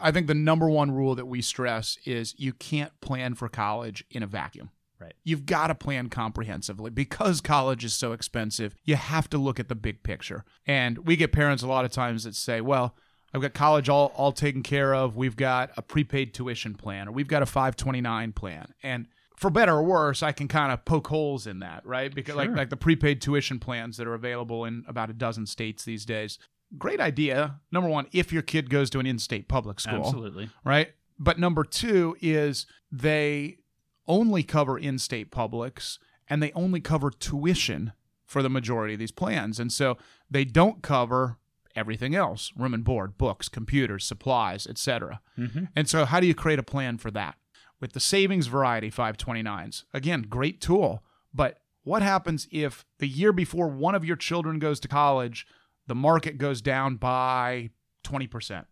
i 0.00 0.10
think 0.10 0.26
the 0.26 0.34
number 0.34 0.66
one 0.70 0.90
rule 0.90 1.14
that 1.14 1.26
we 1.26 1.42
stress 1.42 1.98
is 2.06 2.34
you 2.38 2.54
can't 2.54 2.90
plan 3.02 3.34
for 3.34 3.50
college 3.50 4.02
in 4.10 4.22
a 4.22 4.26
vacuum 4.26 4.70
Right. 5.04 5.14
You've 5.22 5.44
got 5.44 5.66
to 5.66 5.74
plan 5.74 6.08
comprehensively 6.08 6.90
because 6.90 7.40
college 7.40 7.84
is 7.84 7.94
so 7.94 8.12
expensive. 8.12 8.74
You 8.84 8.96
have 8.96 9.28
to 9.30 9.38
look 9.38 9.60
at 9.60 9.68
the 9.68 9.74
big 9.74 10.02
picture. 10.02 10.44
And 10.66 10.98
we 10.98 11.16
get 11.16 11.32
parents 11.32 11.62
a 11.62 11.66
lot 11.66 11.84
of 11.84 11.90
times 11.90 12.24
that 12.24 12.34
say, 12.34 12.60
well, 12.62 12.96
I've 13.34 13.42
got 13.42 13.52
college 13.52 13.88
all, 13.88 14.12
all 14.16 14.32
taken 14.32 14.62
care 14.62 14.94
of. 14.94 15.16
We've 15.16 15.36
got 15.36 15.70
a 15.76 15.82
prepaid 15.82 16.32
tuition 16.32 16.74
plan 16.74 17.08
or 17.08 17.12
we've 17.12 17.28
got 17.28 17.42
a 17.42 17.46
529 17.46 18.32
plan. 18.32 18.72
And 18.82 19.06
for 19.36 19.50
better 19.50 19.74
or 19.74 19.82
worse, 19.82 20.22
I 20.22 20.32
can 20.32 20.48
kind 20.48 20.72
of 20.72 20.84
poke 20.84 21.08
holes 21.08 21.46
in 21.46 21.58
that, 21.58 21.84
right? 21.84 22.14
Because 22.14 22.36
like 22.36 22.50
like 22.50 22.70
the 22.70 22.76
prepaid 22.76 23.20
tuition 23.20 23.58
plans 23.58 23.96
that 23.96 24.06
are 24.06 24.14
available 24.14 24.64
in 24.64 24.84
about 24.86 25.10
a 25.10 25.12
dozen 25.12 25.46
states 25.46 25.84
these 25.84 26.06
days. 26.06 26.38
Great 26.78 27.00
idea. 27.00 27.60
Number 27.70 27.90
one, 27.90 28.06
if 28.12 28.32
your 28.32 28.42
kid 28.42 28.70
goes 28.70 28.88
to 28.90 29.00
an 29.00 29.06
in-state 29.06 29.48
public 29.48 29.80
school 29.80 30.06
Absolutely. 30.06 30.48
right? 30.64 30.92
But 31.18 31.38
number 31.38 31.62
two 31.62 32.16
is 32.20 32.66
they 32.90 33.58
only 34.06 34.42
cover 34.42 34.78
in 34.78 34.98
state 34.98 35.30
publics 35.30 35.98
and 36.28 36.42
they 36.42 36.52
only 36.52 36.80
cover 36.80 37.10
tuition 37.10 37.92
for 38.24 38.42
the 38.42 38.50
majority 38.50 38.94
of 38.94 39.00
these 39.00 39.12
plans. 39.12 39.60
And 39.60 39.72
so 39.72 39.96
they 40.30 40.44
don't 40.44 40.82
cover 40.82 41.38
everything 41.76 42.14
else 42.14 42.52
room 42.56 42.74
and 42.74 42.84
board, 42.84 43.18
books, 43.18 43.48
computers, 43.48 44.04
supplies, 44.04 44.66
etc. 44.66 45.20
Mm-hmm. 45.38 45.64
And 45.76 45.88
so, 45.88 46.04
how 46.04 46.20
do 46.20 46.26
you 46.26 46.34
create 46.34 46.58
a 46.58 46.64
plan 46.64 46.98
for 46.98 47.10
that? 47.10 47.36
With 47.80 47.92
the 47.92 48.00
savings 48.00 48.46
variety 48.46 48.90
529s, 48.90 49.84
again, 49.92 50.22
great 50.22 50.60
tool. 50.60 51.02
But 51.32 51.60
what 51.82 52.02
happens 52.02 52.48
if 52.50 52.84
the 52.98 53.08
year 53.08 53.32
before 53.32 53.68
one 53.68 53.94
of 53.94 54.04
your 54.04 54.16
children 54.16 54.58
goes 54.58 54.80
to 54.80 54.88
college, 54.88 55.46
the 55.86 55.94
market 55.94 56.38
goes 56.38 56.62
down 56.62 56.96
by 56.96 57.70
20%? 58.04 58.64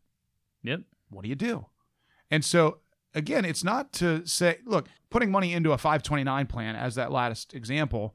Yep. 0.63 0.81
what 1.11 1.23
do 1.23 1.29
you 1.29 1.35
do? 1.35 1.67
And 2.31 2.45
so 2.45 2.79
again, 3.15 3.45
it's 3.45 3.63
not 3.65 3.93
to 3.95 4.27
say, 4.27 4.59
look, 4.65 4.89
putting 5.11 5.31
money 5.31 5.53
into 5.53 5.73
a 5.73 5.79
529 5.79 6.47
plan 6.47 6.77
as 6.77 6.95
that 6.95 7.13
last 7.13 7.55
example 7.55 8.15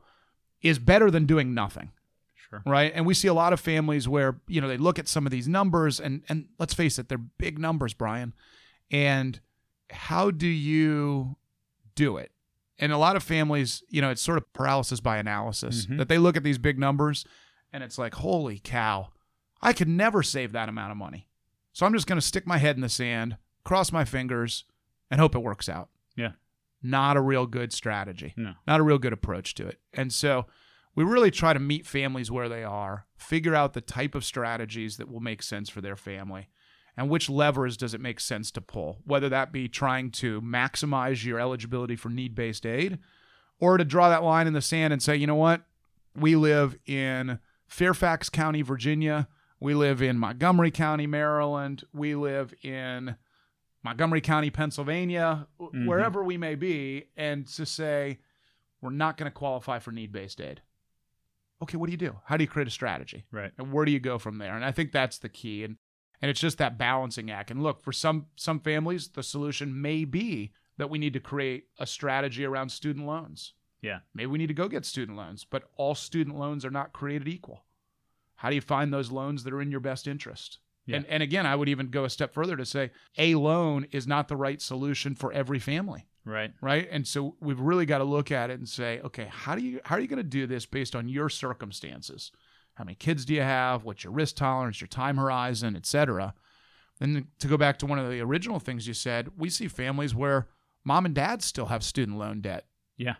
is 0.62 0.80
better 0.80 1.12
than 1.12 1.26
doing 1.26 1.54
nothing, 1.54 1.92
Sure. 2.36 2.64
right? 2.66 2.92
And 2.96 3.06
we 3.06 3.14
see 3.14 3.28
a 3.28 3.34
lot 3.34 3.54
of 3.54 3.60
families 3.60 4.08
where, 4.08 4.40
you 4.48 4.60
know, 4.62 4.68
they 4.68 4.78
look 4.78 4.98
at 4.98 5.08
some 5.08 5.26
of 5.28 5.32
these 5.32 5.48
numbers 5.48 6.00
and 6.00 6.24
and 6.30 6.48
let's 6.60 6.74
face 6.74 6.98
it, 6.98 7.10
they're 7.10 7.18
big 7.18 7.60
numbers, 7.60 7.94
Brian. 7.94 8.34
And 8.92 9.40
how 9.92 10.32
do 10.32 10.48
you 10.48 11.36
do 11.96 12.18
it? 12.18 12.32
And 12.80 12.92
a 12.92 12.98
lot 12.98 13.16
of 13.16 13.24
families, 13.24 13.84
you 13.90 14.02
know, 14.02 14.10
it's 14.10 14.22
sort 14.22 14.38
of 14.38 14.52
paralysis 14.54 15.00
by 15.00 15.18
analysis 15.18 15.86
Mhm. 15.86 15.98
that 15.98 16.10
they 16.10 16.18
look 16.18 16.38
at 16.38 16.44
these 16.44 16.58
big 16.58 16.78
numbers 16.78 17.26
and 17.74 17.84
it's 17.84 17.98
like, 17.98 18.16
holy 18.16 18.60
cow, 18.60 19.10
I 19.62 19.74
could 19.74 19.88
never 19.88 20.22
save 20.24 20.52
that 20.54 20.70
amount 20.70 20.92
of 20.92 20.98
money. 20.98 21.28
So 21.74 21.86
I'm 21.86 21.94
just 21.94 22.08
going 22.08 22.20
to 22.20 22.26
stick 22.26 22.46
my 22.48 22.58
head 22.58 22.76
in 22.76 22.82
the 22.82 22.90
sand, 22.90 23.38
cross 23.64 23.92
my 23.92 24.06
fingers, 24.06 24.64
and 25.10 25.20
hope 25.20 25.36
it 25.36 25.40
works 25.40 25.70
out. 25.70 25.90
Yeah. 26.16 26.32
Not 26.84 27.18
a 27.18 27.22
real 27.22 27.46
good 27.46 27.74
strategy. 27.74 28.34
No. 28.38 28.54
Not 28.68 28.80
a 28.80 28.84
real 28.84 29.00
good 29.00 29.14
approach 29.14 29.56
to 29.56 29.68
it. 29.68 29.80
And 29.94 30.14
so 30.14 30.46
we 30.96 31.04
really 31.04 31.32
try 31.32 31.54
to 31.54 31.60
meet 31.60 31.86
families 31.86 32.32
where 32.32 32.50
they 32.50 32.64
are, 32.64 33.06
figure 33.16 33.56
out 33.56 33.74
the 33.74 33.82
type 33.82 34.16
of 34.16 34.26
strategies 34.26 34.98
that 34.98 35.10
will 35.10 35.20
make 35.20 35.44
sense 35.44 35.70
for 35.70 35.82
their 35.82 35.96
family, 35.96 36.50
and 36.96 37.10
which 37.10 37.30
levers 37.30 37.78
does 37.78 37.94
it 37.94 38.02
make 38.02 38.20
sense 38.20 38.50
to 38.52 38.62
pull, 38.62 39.00
whether 39.06 39.30
that 39.30 39.52
be 39.52 39.68
trying 39.68 40.10
to 40.12 40.42
maximize 40.42 41.24
your 41.24 41.40
eligibility 41.40 41.96
for 41.96 42.10
need 42.10 42.34
based 42.34 42.66
aid 42.66 42.98
or 43.60 43.78
to 43.78 43.86
draw 43.86 44.10
that 44.10 44.24
line 44.24 44.48
in 44.48 44.54
the 44.54 44.62
sand 44.62 44.92
and 44.92 45.02
say, 45.02 45.16
you 45.16 45.28
know 45.28 45.36
what? 45.36 45.62
We 46.16 46.36
live 46.36 46.76
in 46.88 47.40
Fairfax 47.68 48.30
County, 48.30 48.64
Virginia. 48.64 49.28
We 49.60 49.74
live 49.74 50.02
in 50.02 50.18
Montgomery 50.18 50.72
County, 50.72 51.06
Maryland. 51.06 51.84
We 51.94 52.16
live 52.16 52.54
in 52.64 53.18
Montgomery 53.84 54.22
County, 54.22 54.50
Pennsylvania, 54.50 55.48
Mhm. 55.60 55.86
wherever 55.88 56.24
we 56.24 56.38
may 56.38 56.56
be, 56.56 57.06
and 57.16 57.48
to 57.50 57.66
say, 57.66 58.20
we're 58.82 58.90
not 58.90 59.18
going 59.18 59.30
to 59.32 59.36
qualify 59.36 59.80
for 59.80 59.92
need 59.92 60.12
based 60.12 60.42
aid. 60.42 60.62
Okay, 61.62 61.78
what 61.78 61.88
do 61.88 61.92
you 61.92 61.98
do? 61.98 62.20
How 62.26 62.38
do 62.38 62.44
you 62.44 62.48
create 62.48 62.68
a 62.68 62.72
strategy? 62.72 63.26
Right. 63.32 63.52
and 63.58 63.72
where 63.74 63.86
do 63.86 63.92
you 63.92 64.00
go 64.00 64.18
from 64.20 64.38
there 64.38 64.56
and 64.56 64.64
i 64.66 64.72
think 64.72 64.92
that's 64.92 65.18
the 65.18 65.30
key 65.30 65.64
and 65.64 65.78
and 66.22 66.30
it's 66.30 66.40
just 66.40 66.58
that 66.60 66.78
balancing 66.78 67.30
act 67.32 67.50
and 67.52 67.62
look 67.64 67.82
for 67.82 67.92
some 67.92 68.28
some 68.36 68.60
families 68.60 69.10
the 69.10 69.24
solution 69.24 69.80
may 69.82 70.04
be 70.06 70.52
that 70.78 70.90
we 70.90 70.98
need 71.00 71.14
to 71.14 71.20
create 71.20 71.68
a 71.80 71.86
strategy 71.88 72.44
around 72.46 72.70
student 72.70 73.06
loans 73.06 73.54
Yeah. 73.82 74.00
maybe 74.14 74.28
we 74.28 74.38
need 74.38 74.48
to 74.48 74.54
go 74.54 74.68
get 74.68 74.86
student 74.86 75.18
loans 75.18 75.44
but 75.46 75.70
all 75.76 75.96
student 75.96 76.38
loans 76.38 76.64
are 76.66 76.70
not 76.72 76.94
created 76.94 77.28
equal 77.28 77.66
how 78.36 78.50
do 78.50 78.56
you 78.56 78.62
find 78.62 78.94
those 78.94 79.12
loans 79.12 79.44
that 79.44 79.54
are 79.54 79.62
in 79.62 79.72
your 79.72 79.80
best 79.80 80.08
interest 80.08 80.60
Yeah. 80.88 80.96
and 80.98 81.06
and 81.08 81.22
again 81.22 81.46
i 81.46 81.56
would 81.56 81.70
even 81.70 81.90
go 81.90 82.06
a 82.06 82.10
step 82.10 82.34
further 82.34 82.56
to 82.58 82.66
say 82.66 82.92
a 83.18 83.36
loan 83.36 83.86
is 83.92 84.08
not 84.08 84.28
the 84.30 84.36
right 84.38 84.62
solution 84.62 85.14
for 85.16 85.32
every 85.34 85.60
family 85.60 86.08
Right. 86.26 86.52
right 86.62 86.88
and 86.92 87.08
so 87.08 87.36
we've 87.40 87.60
really 87.60 87.86
got 87.86 88.00
to 88.00 88.04
look 88.04 88.32
at 88.32 88.50
it 88.50 88.60
and 88.60 88.68
say 88.68 89.00
okay 89.02 89.28
how 89.32 89.56
do 89.56 89.62
you 89.62 89.80
how 89.86 89.96
are 89.96 90.00
you 90.00 90.08
going 90.08 90.18
to 90.18 90.24
do 90.24 90.48
this 90.48 90.66
based 90.66 90.96
on 90.96 91.08
your 91.08 91.30
circumstances 91.30 92.32
how 92.76 92.84
many 92.84 92.96
kids 92.96 93.24
do 93.26 93.34
you 93.34 93.42
have 93.42 93.84
what's 93.84 94.04
your 94.04 94.12
risk 94.14 94.36
tolerance 94.38 94.82
your 94.82 94.88
time 94.88 95.18
horizon 95.18 95.76
etc 95.76 96.34
then 97.00 97.28
to 97.40 97.48
go 97.48 97.58
back 97.58 97.78
to 97.80 97.86
one 97.86 98.00
of 98.00 98.10
the 98.10 98.20
original 98.22 98.60
things 98.60 98.88
you 98.88 98.94
said 98.94 99.30
we 99.38 99.50
see 99.50 99.68
families 99.68 100.16
where 100.16 100.48
mom 100.84 101.06
and 101.06 101.16
dad 101.16 101.42
still 101.44 101.68
have 101.68 101.84
student 101.84 102.18
loan 102.18 102.42
debt 102.42 102.66
Yeah. 102.98 103.16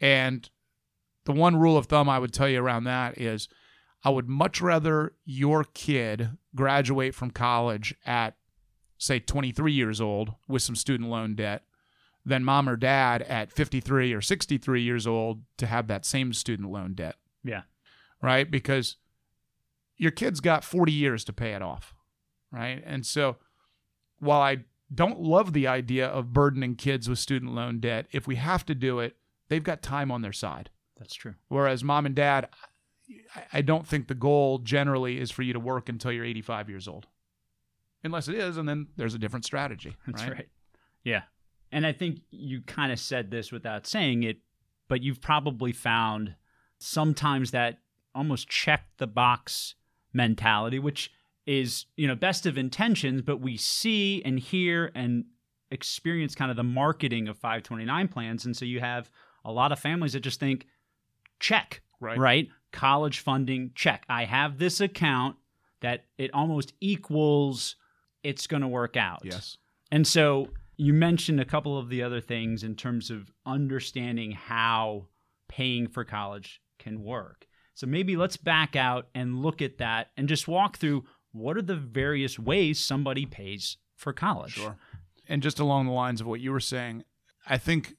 and 0.00 0.48
the 1.26 1.32
one 1.32 1.56
rule 1.56 1.76
of 1.76 1.86
thumb 1.86 2.08
i 2.08 2.18
would 2.18 2.32
tell 2.32 2.48
you 2.48 2.60
around 2.60 2.84
that 2.84 3.18
is 3.18 3.48
i 4.04 4.10
would 4.10 4.28
much 4.28 4.60
rather 4.60 5.14
your 5.24 5.64
kid 5.64 6.30
graduate 6.54 7.14
from 7.14 7.30
college 7.30 7.94
at 8.06 8.36
say 8.98 9.20
23 9.20 9.72
years 9.72 10.00
old 10.00 10.34
with 10.48 10.62
some 10.62 10.76
student 10.76 11.08
loan 11.08 11.34
debt 11.34 11.62
than 12.28 12.44
mom 12.44 12.68
or 12.68 12.76
dad 12.76 13.22
at 13.22 13.52
53 13.52 14.12
or 14.12 14.20
63 14.20 14.82
years 14.82 15.06
old 15.06 15.42
to 15.56 15.66
have 15.66 15.86
that 15.86 16.04
same 16.04 16.32
student 16.32 16.70
loan 16.70 16.94
debt. 16.94 17.16
Yeah. 17.42 17.62
right? 18.20 18.48
Because 18.50 18.96
your 19.96 20.10
kid's 20.10 20.40
got 20.40 20.64
40 20.64 20.92
years 20.92 21.24
to 21.24 21.32
pay 21.32 21.52
it 21.52 21.62
off, 21.62 21.94
right? 22.52 22.82
And 22.84 23.06
so 23.06 23.36
while 24.18 24.42
I 24.42 24.58
don't 24.94 25.20
love 25.20 25.52
the 25.52 25.66
idea 25.66 26.06
of 26.06 26.32
burdening 26.32 26.76
kids 26.76 27.08
with 27.08 27.18
student 27.18 27.54
loan 27.54 27.80
debt, 27.80 28.06
if 28.12 28.26
we 28.26 28.36
have 28.36 28.66
to 28.66 28.74
do 28.74 28.98
it, 29.00 29.16
they've 29.48 29.62
got 29.62 29.82
time 29.82 30.10
on 30.10 30.22
their 30.22 30.32
side. 30.32 30.70
That's 30.98 31.14
true. 31.14 31.34
Whereas 31.48 31.82
mom 31.84 32.06
and 32.06 32.14
dad, 32.14 32.48
I- 33.52 33.62
don't 33.62 33.86
think 33.86 34.08
the 34.08 34.14
goal 34.14 34.58
generally 34.58 35.18
is 35.18 35.30
for 35.30 35.42
you 35.42 35.52
to 35.52 35.60
work 35.60 35.88
until 35.88 36.12
you're 36.12 36.24
85 36.24 36.68
years 36.68 36.86
old. 36.88 37.06
Unless 38.04 38.28
it 38.28 38.34
is, 38.36 38.56
and 38.56 38.68
then 38.68 38.88
there's 38.96 39.14
a 39.14 39.18
different 39.18 39.44
strategy. 39.44 39.96
That's 40.06 40.22
right. 40.22 40.32
right. 40.32 40.48
Yeah. 41.04 41.22
And 41.72 41.86
I 41.86 41.92
think 41.92 42.20
you 42.30 42.60
kind 42.62 42.92
of 42.92 42.98
said 43.00 43.30
this 43.30 43.50
without 43.52 43.86
saying 43.86 44.22
it, 44.22 44.38
but 44.88 45.02
you've 45.02 45.20
probably 45.20 45.72
found 45.72 46.34
sometimes 46.78 47.50
that 47.50 47.78
almost 48.14 48.48
check 48.48 48.84
the 48.98 49.06
box 49.06 49.74
mentality, 50.12 50.78
which 50.78 51.10
is, 51.46 51.86
you 51.96 52.06
know, 52.06 52.14
best 52.14 52.46
of 52.46 52.56
intentions, 52.56 53.22
but 53.22 53.40
we 53.40 53.56
see 53.56 54.22
and 54.24 54.38
hear 54.38 54.90
and 54.94 55.24
experience 55.70 56.34
kind 56.34 56.50
of 56.50 56.56
the 56.56 56.62
marketing 56.64 57.28
of 57.28 57.36
529 57.36 58.08
plans. 58.08 58.44
And 58.46 58.56
so 58.56 58.64
you 58.64 58.80
have 58.80 59.10
a 59.44 59.52
lot 59.52 59.72
of 59.72 59.78
families 59.78 60.12
that 60.14 60.20
just 60.20 60.40
think, 60.40 60.66
check, 61.40 61.82
Right. 62.00 62.18
right? 62.18 62.48
College 62.72 63.20
funding, 63.20 63.72
check. 63.74 64.04
I 64.08 64.24
have 64.24 64.58
this 64.58 64.80
account 64.80 65.36
that 65.80 66.04
it 66.16 66.32
almost 66.34 66.74
equals 66.80 67.76
it's 68.22 68.46
going 68.46 68.62
to 68.62 68.68
work 68.68 68.96
out. 68.96 69.20
Yes. 69.24 69.56
And 69.90 70.06
so 70.06 70.48
you 70.76 70.92
mentioned 70.92 71.40
a 71.40 71.44
couple 71.44 71.78
of 71.78 71.88
the 71.88 72.02
other 72.02 72.20
things 72.20 72.62
in 72.62 72.74
terms 72.74 73.10
of 73.10 73.32
understanding 73.46 74.32
how 74.32 75.06
paying 75.48 75.88
for 75.88 76.04
college 76.04 76.60
can 76.78 77.02
work. 77.02 77.46
So 77.74 77.86
maybe 77.86 78.16
let's 78.16 78.36
back 78.36 78.76
out 78.76 79.08
and 79.14 79.42
look 79.42 79.62
at 79.62 79.78
that 79.78 80.08
and 80.16 80.28
just 80.28 80.48
walk 80.48 80.78
through 80.78 81.04
what 81.32 81.56
are 81.56 81.62
the 81.62 81.76
various 81.76 82.38
ways 82.38 82.80
somebody 82.80 83.24
pays 83.24 83.76
for 83.96 84.12
college. 84.12 84.54
Sure. 84.54 84.76
And 85.28 85.42
just 85.42 85.58
along 85.58 85.86
the 85.86 85.92
lines 85.92 86.20
of 86.20 86.26
what 86.26 86.40
you 86.40 86.52
were 86.52 86.60
saying, 86.60 87.04
I 87.46 87.58
think 87.58 87.96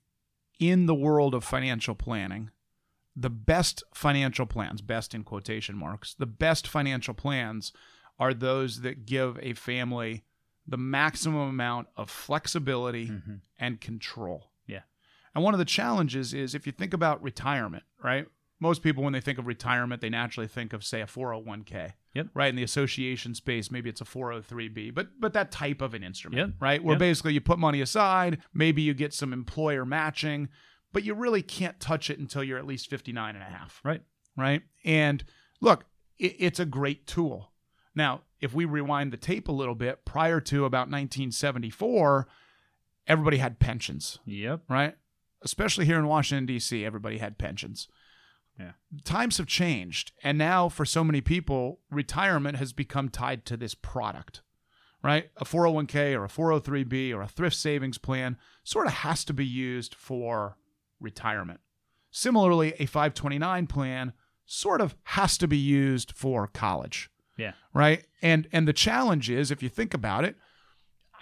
in 0.59 0.85
the 0.85 0.95
world 0.95 1.33
of 1.33 1.43
financial 1.43 1.95
planning, 1.95 2.51
the 3.19 3.29
best 3.29 3.83
financial 3.93 4.45
plans, 4.45 4.81
best 4.81 5.13
in 5.13 5.23
quotation 5.23 5.75
marks, 5.75 6.13
the 6.13 6.25
best 6.25 6.67
financial 6.67 7.13
plans 7.13 7.73
are 8.17 8.33
those 8.33 8.81
that 8.81 9.05
give 9.05 9.37
a 9.41 9.53
family 9.53 10.23
the 10.67 10.77
maximum 10.77 11.49
amount 11.49 11.87
of 11.97 12.09
flexibility 12.09 13.07
Mhm. 13.07 13.41
and 13.57 13.81
control. 13.81 14.51
Yeah. 14.67 14.81
And 15.33 15.43
one 15.43 15.53
of 15.53 15.57
the 15.57 15.65
challenges 15.65 16.33
is 16.33 16.53
if 16.53 16.65
you 16.67 16.71
think 16.71 16.93
about 16.93 17.21
retirement, 17.23 17.83
right? 18.03 18.27
Most 18.61 18.83
people, 18.83 19.03
when 19.03 19.13
they 19.13 19.21
think 19.21 19.39
of 19.39 19.47
retirement, 19.47 20.01
they 20.01 20.09
naturally 20.09 20.47
think 20.47 20.73
of, 20.73 20.83
say, 20.83 21.01
a 21.01 21.07
401k. 21.07 21.93
Yep. 22.13 22.27
Right. 22.33 22.49
In 22.49 22.55
the 22.55 22.63
association 22.63 23.33
space, 23.33 23.71
maybe 23.71 23.89
it's 23.89 24.01
a 24.01 24.05
403b, 24.05 24.91
but 24.91 25.19
but 25.19 25.33
that 25.33 25.51
type 25.51 25.81
of 25.81 25.93
an 25.93 26.03
instrument. 26.03 26.37
Yep. 26.49 26.55
Right. 26.61 26.83
Where 26.83 26.93
Yep. 26.95 26.99
basically 26.99 27.33
you 27.33 27.41
put 27.41 27.57
money 27.57 27.81
aside, 27.81 28.41
maybe 28.53 28.81
you 28.81 28.93
get 28.93 29.13
some 29.13 29.31
employer 29.33 29.85
matching, 29.85 30.49
but 30.93 31.03
you 31.03 31.13
really 31.13 31.41
can't 31.41 31.79
touch 31.79 32.09
it 32.09 32.19
until 32.19 32.43
you're 32.43 32.57
at 32.59 32.65
least 32.67 32.89
59 32.89 33.35
and 33.35 33.43
a 33.43 33.47
half 33.47 33.79
Right. 33.83 34.01
right? 34.35 34.61
And 34.83 35.23
look, 35.61 35.85
it, 36.17 36.35
it's 36.39 36.59
a 36.59 36.65
great 36.65 37.05
tool. 37.07 37.51
Now, 37.95 38.21
if 38.39 38.53
we 38.53 38.65
rewind 38.65 39.11
the 39.11 39.17
tape 39.17 39.47
a 39.47 39.51
little 39.53 39.75
bit, 39.75 40.05
prior 40.05 40.39
to 40.41 40.65
about 40.65 40.89
1974, 40.89 42.27
everybody 43.07 43.37
had 43.37 43.59
pensions, 43.59 44.19
Yep. 44.25 44.61
right? 44.69 44.95
Especially 45.41 45.85
here 45.85 45.97
in 45.99 46.07
Washington, 46.07 46.45
D.C., 46.45 46.85
everybody 46.85 47.17
had 47.17 47.37
pensions. 47.37 47.87
Yeah. 48.59 48.71
Times 49.05 49.37
have 49.37 49.47
changed. 49.47 50.11
And 50.23 50.37
now, 50.37 50.67
for 50.67 50.85
so 50.85 51.03
many 51.03 51.21
people, 51.21 51.79
retirement 51.89 52.57
has 52.57 52.73
become 52.73 53.07
tied 53.09 53.45
to 53.45 53.55
this 53.55 53.73
product, 53.73 54.41
right? 55.01 55.29
A 55.37 55.45
401k 55.45 56.13
or 56.13 56.25
a 56.25 56.27
403b 56.27 57.13
or 57.13 57.21
a 57.21 57.27
thrift 57.27 57.55
savings 57.55 57.97
plan 57.97 58.37
sort 58.65 58.87
of 58.87 58.93
has 58.93 59.23
to 59.25 59.33
be 59.33 59.45
used 59.45 59.95
for 59.95 60.57
retirement. 60.99 61.59
Similarly, 62.11 62.73
a 62.79 62.85
529 62.85 63.67
plan 63.67 64.13
sort 64.45 64.81
of 64.81 64.95
has 65.03 65.37
to 65.37 65.47
be 65.47 65.57
used 65.57 66.11
for 66.15 66.47
college, 66.47 67.09
Yeah. 67.37 67.53
right? 67.73 68.05
And 68.21 68.47
and 68.51 68.67
the 68.67 68.73
challenge 68.73 69.29
is 69.29 69.51
if 69.51 69.61
you 69.61 69.69
think 69.69 69.93
about 69.93 70.25
it, 70.25 70.35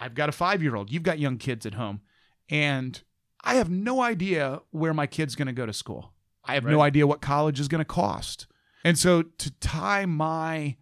I've 0.00 0.14
got 0.14 0.28
a 0.28 0.32
5-year-old, 0.32 0.90
you've 0.90 1.02
got 1.02 1.18
young 1.18 1.36
kids 1.38 1.66
at 1.66 1.74
home, 1.74 2.00
and 2.48 3.02
I 3.44 3.54
have 3.56 3.68
no 3.70 4.00
idea 4.00 4.60
where 4.70 4.94
my 4.94 5.06
kid's 5.06 5.34
going 5.34 5.46
to 5.46 5.52
go 5.52 5.66
to 5.66 5.72
school. 5.72 6.12
I 6.44 6.54
have 6.54 6.64
no 6.64 6.80
idea 6.80 7.06
what 7.06 7.20
college 7.20 7.60
is 7.60 7.68
going 7.68 7.80
to 7.80 7.84
cost. 7.84 8.46
And 8.84 8.98
so 8.98 9.22
to 9.22 9.50
tie 9.60 10.06
my 10.06 10.76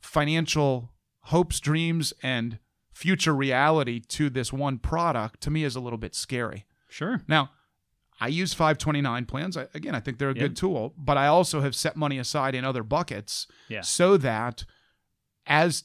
financial 0.00 0.92
hopes, 1.24 1.60
dreams 1.60 2.12
and 2.22 2.58
future 2.92 3.34
reality 3.34 4.00
to 4.00 4.30
this 4.30 4.52
one 4.52 4.78
product 4.78 5.40
to 5.42 5.50
me 5.50 5.64
is 5.64 5.76
a 5.76 5.80
little 5.80 5.98
bit 5.98 6.14
scary. 6.14 6.64
Sure. 6.88 7.20
Now, 7.28 7.50
I 8.20 8.28
use 8.28 8.52
529 8.52 9.24
plans. 9.26 9.56
I, 9.56 9.66
again, 9.74 9.94
I 9.94 10.00
think 10.00 10.18
they're 10.18 10.30
a 10.30 10.34
Yep. 10.34 10.40
good 10.40 10.56
tool, 10.56 10.94
but 10.98 11.16
I 11.16 11.26
also 11.26 11.60
have 11.62 11.74
set 11.74 11.96
money 11.96 12.18
aside 12.18 12.54
in 12.54 12.64
other 12.64 12.82
buckets 12.82 13.46
Yeah. 13.68 13.80
so 13.80 14.16
that 14.18 14.64
as 15.46 15.84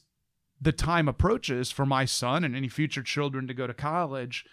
the 0.60 0.72
time 0.72 1.08
approaches 1.08 1.70
for 1.70 1.86
my 1.86 2.04
son 2.04 2.44
and 2.44 2.54
any 2.54 2.68
future 2.68 3.02
children 3.02 3.46
to 3.46 3.54
go 3.54 3.66
to 3.66 3.74
college, 3.74 4.44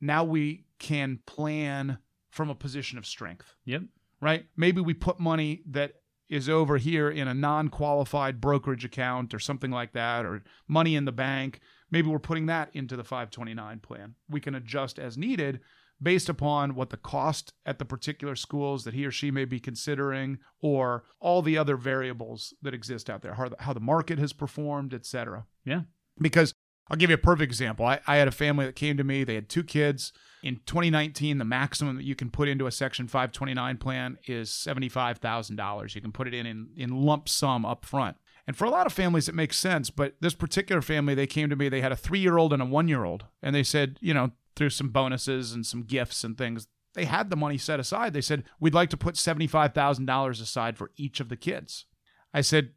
now 0.00 0.24
we 0.24 0.66
can 0.78 1.18
plan 1.26 1.98
from 2.30 2.50
a 2.50 2.54
position 2.54 2.98
of 2.98 3.06
strength, 3.06 3.54
Yep. 3.64 3.82
right? 4.20 4.46
Maybe 4.56 4.80
we 4.80 4.94
put 4.94 5.18
money 5.20 5.62
that 5.66 5.94
is 6.28 6.48
over 6.48 6.76
here 6.76 7.08
in 7.08 7.28
a 7.28 7.34
non 7.34 7.68
qualified 7.68 8.40
brokerage 8.40 8.84
account 8.84 9.32
or 9.32 9.38
something 9.38 9.70
like 9.70 9.92
that, 9.92 10.24
or 10.26 10.42
money 10.66 10.96
in 10.96 11.04
the 11.04 11.12
bank. 11.12 11.60
Maybe 11.90 12.08
we're 12.08 12.18
putting 12.18 12.46
that 12.46 12.74
into 12.74 12.96
the 12.96 13.04
529 13.04 13.78
plan. 13.80 14.16
We 14.28 14.40
can 14.40 14.54
adjust 14.54 14.98
as 14.98 15.16
needed 15.16 15.60
based 16.00 16.28
upon 16.28 16.74
what 16.74 16.90
the 16.90 16.96
cost 16.96 17.52
at 17.64 17.78
the 17.78 17.84
particular 17.84 18.36
schools 18.36 18.84
that 18.84 18.94
he 18.94 19.04
or 19.06 19.10
she 19.10 19.30
may 19.30 19.44
be 19.44 19.58
considering 19.58 20.38
or 20.60 21.04
all 21.20 21.42
the 21.42 21.56
other 21.56 21.76
variables 21.76 22.52
that 22.62 22.74
exist 22.74 23.08
out 23.08 23.22
there 23.22 23.34
how 23.34 23.48
the, 23.48 23.56
how 23.60 23.72
the 23.72 23.80
market 23.80 24.18
has 24.18 24.32
performed 24.32 24.92
etc 24.92 25.46
Yeah. 25.64 25.82
because 26.20 26.52
i'll 26.90 26.96
give 26.96 27.10
you 27.10 27.14
a 27.14 27.18
perfect 27.18 27.50
example 27.50 27.86
I, 27.86 28.00
I 28.06 28.16
had 28.16 28.28
a 28.28 28.32
family 28.32 28.66
that 28.66 28.76
came 28.76 28.96
to 28.98 29.04
me 29.04 29.24
they 29.24 29.34
had 29.36 29.48
two 29.48 29.64
kids 29.64 30.12
in 30.42 30.60
2019 30.66 31.38
the 31.38 31.44
maximum 31.44 31.96
that 31.96 32.04
you 32.04 32.14
can 32.14 32.30
put 32.30 32.48
into 32.48 32.66
a 32.66 32.70
section 32.70 33.06
529 33.08 33.78
plan 33.78 34.18
is 34.26 34.50
$75000 34.50 35.94
you 35.94 36.00
can 36.00 36.12
put 36.12 36.28
it 36.28 36.34
in, 36.34 36.46
in 36.46 36.68
in 36.76 37.02
lump 37.02 37.28
sum 37.28 37.64
up 37.64 37.84
front 37.84 38.16
and 38.46 38.56
for 38.56 38.64
a 38.64 38.70
lot 38.70 38.86
of 38.86 38.92
families, 38.92 39.28
it 39.28 39.34
makes 39.34 39.56
sense. 39.56 39.90
But 39.90 40.14
this 40.20 40.34
particular 40.34 40.80
family, 40.80 41.16
they 41.16 41.26
came 41.26 41.50
to 41.50 41.56
me, 41.56 41.68
they 41.68 41.80
had 41.80 41.90
a 41.90 41.96
three 41.96 42.20
year 42.20 42.38
old 42.38 42.52
and 42.52 42.62
a 42.62 42.64
one 42.64 42.86
year 42.86 43.02
old. 43.02 43.24
And 43.42 43.52
they 43.56 43.64
said, 43.64 43.98
you 44.00 44.14
know, 44.14 44.30
through 44.56 44.70
some 44.70 44.88
bonuses 44.88 45.52
and 45.52 45.64
some 45.64 45.82
gifts 45.82 46.24
and 46.24 46.36
things, 46.36 46.66
they 46.94 47.04
had 47.04 47.28
the 47.30 47.36
money 47.36 47.58
set 47.58 47.78
aside. 47.78 48.12
They 48.14 48.20
said, 48.22 48.44
we'd 48.58 48.74
like 48.74 48.90
to 48.90 48.96
put 48.96 49.14
$75,000 49.16 50.30
aside 50.40 50.76
for 50.78 50.90
each 50.96 51.20
of 51.20 51.28
the 51.28 51.36
kids. 51.36 51.84
I 52.32 52.40
said, 52.40 52.70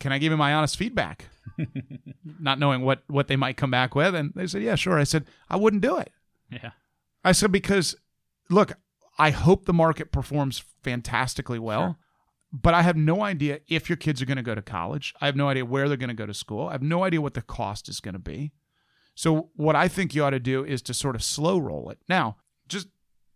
can 0.00 0.12
I 0.12 0.18
give 0.18 0.30
you 0.30 0.36
my 0.36 0.54
honest 0.54 0.76
feedback? 0.76 1.26
Not 2.40 2.58
knowing 2.58 2.82
what, 2.82 3.02
what 3.08 3.28
they 3.28 3.36
might 3.36 3.56
come 3.56 3.70
back 3.70 3.94
with. 3.94 4.14
And 4.14 4.32
they 4.34 4.46
said, 4.46 4.62
yeah, 4.62 4.74
sure. 4.76 4.98
I 4.98 5.04
said, 5.04 5.26
I 5.50 5.56
wouldn't 5.56 5.82
do 5.82 5.96
it. 5.98 6.10
Yeah. 6.50 6.70
I 7.24 7.32
said, 7.32 7.52
because 7.52 7.94
look, 8.50 8.72
I 9.18 9.30
hope 9.30 9.64
the 9.64 9.72
market 9.72 10.12
performs 10.12 10.64
fantastically 10.82 11.58
well, 11.58 11.80
Sure. 11.82 11.96
but 12.52 12.74
I 12.74 12.82
have 12.82 12.96
no 12.96 13.22
idea 13.22 13.60
if 13.68 13.88
your 13.88 13.96
kids 13.96 14.20
are 14.20 14.26
going 14.26 14.36
to 14.36 14.42
go 14.42 14.54
to 14.54 14.62
college. 14.62 15.14
I 15.20 15.26
have 15.26 15.36
no 15.36 15.48
idea 15.48 15.64
where 15.64 15.88
they're 15.88 15.96
going 15.96 16.08
to 16.08 16.14
go 16.14 16.26
to 16.26 16.34
school. 16.34 16.68
I 16.68 16.72
have 16.72 16.82
no 16.82 17.04
idea 17.04 17.20
what 17.20 17.34
the 17.34 17.42
cost 17.42 17.88
is 17.88 18.00
going 18.00 18.12
to 18.14 18.18
be. 18.18 18.52
So, 19.14 19.50
what 19.54 19.76
I 19.76 19.88
think 19.88 20.14
you 20.14 20.24
ought 20.24 20.30
to 20.30 20.40
do 20.40 20.64
is 20.64 20.82
to 20.82 20.94
sort 20.94 21.14
of 21.14 21.22
slow 21.22 21.58
roll 21.58 21.88
it. 21.90 21.98
Now, 22.08 22.36
just 22.68 22.88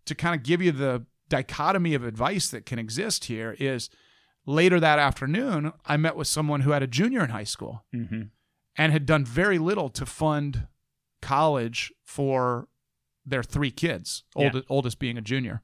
to 0.06 0.14
kind 0.14 0.34
of 0.34 0.42
give 0.42 0.60
you 0.60 0.72
the 0.72 1.04
dichotomy 1.28 1.94
of 1.94 2.04
advice 2.04 2.48
that 2.50 2.66
can 2.66 2.78
exist 2.78 3.26
here 3.26 3.54
is 3.60 3.90
later 4.46 4.80
that 4.80 4.98
afternoon, 4.98 5.72
I 5.86 5.96
met 5.96 6.16
with 6.16 6.26
someone 6.26 6.62
who 6.62 6.70
had 6.70 6.82
a 6.82 6.86
junior 6.86 7.22
in 7.22 7.30
high 7.30 7.44
school 7.44 7.84
Mm-hmm. 7.94 8.22
and 8.76 8.92
had 8.92 9.06
done 9.06 9.24
very 9.24 9.58
little 9.58 9.88
to 9.90 10.06
fund 10.06 10.66
college 11.20 11.92
for 12.04 12.68
their 13.26 13.42
three 13.42 13.70
kids, 13.70 14.24
Yeah. 14.34 14.44
oldest, 14.46 14.64
oldest 14.68 14.98
being 14.98 15.18
a 15.18 15.20
junior. 15.22 15.62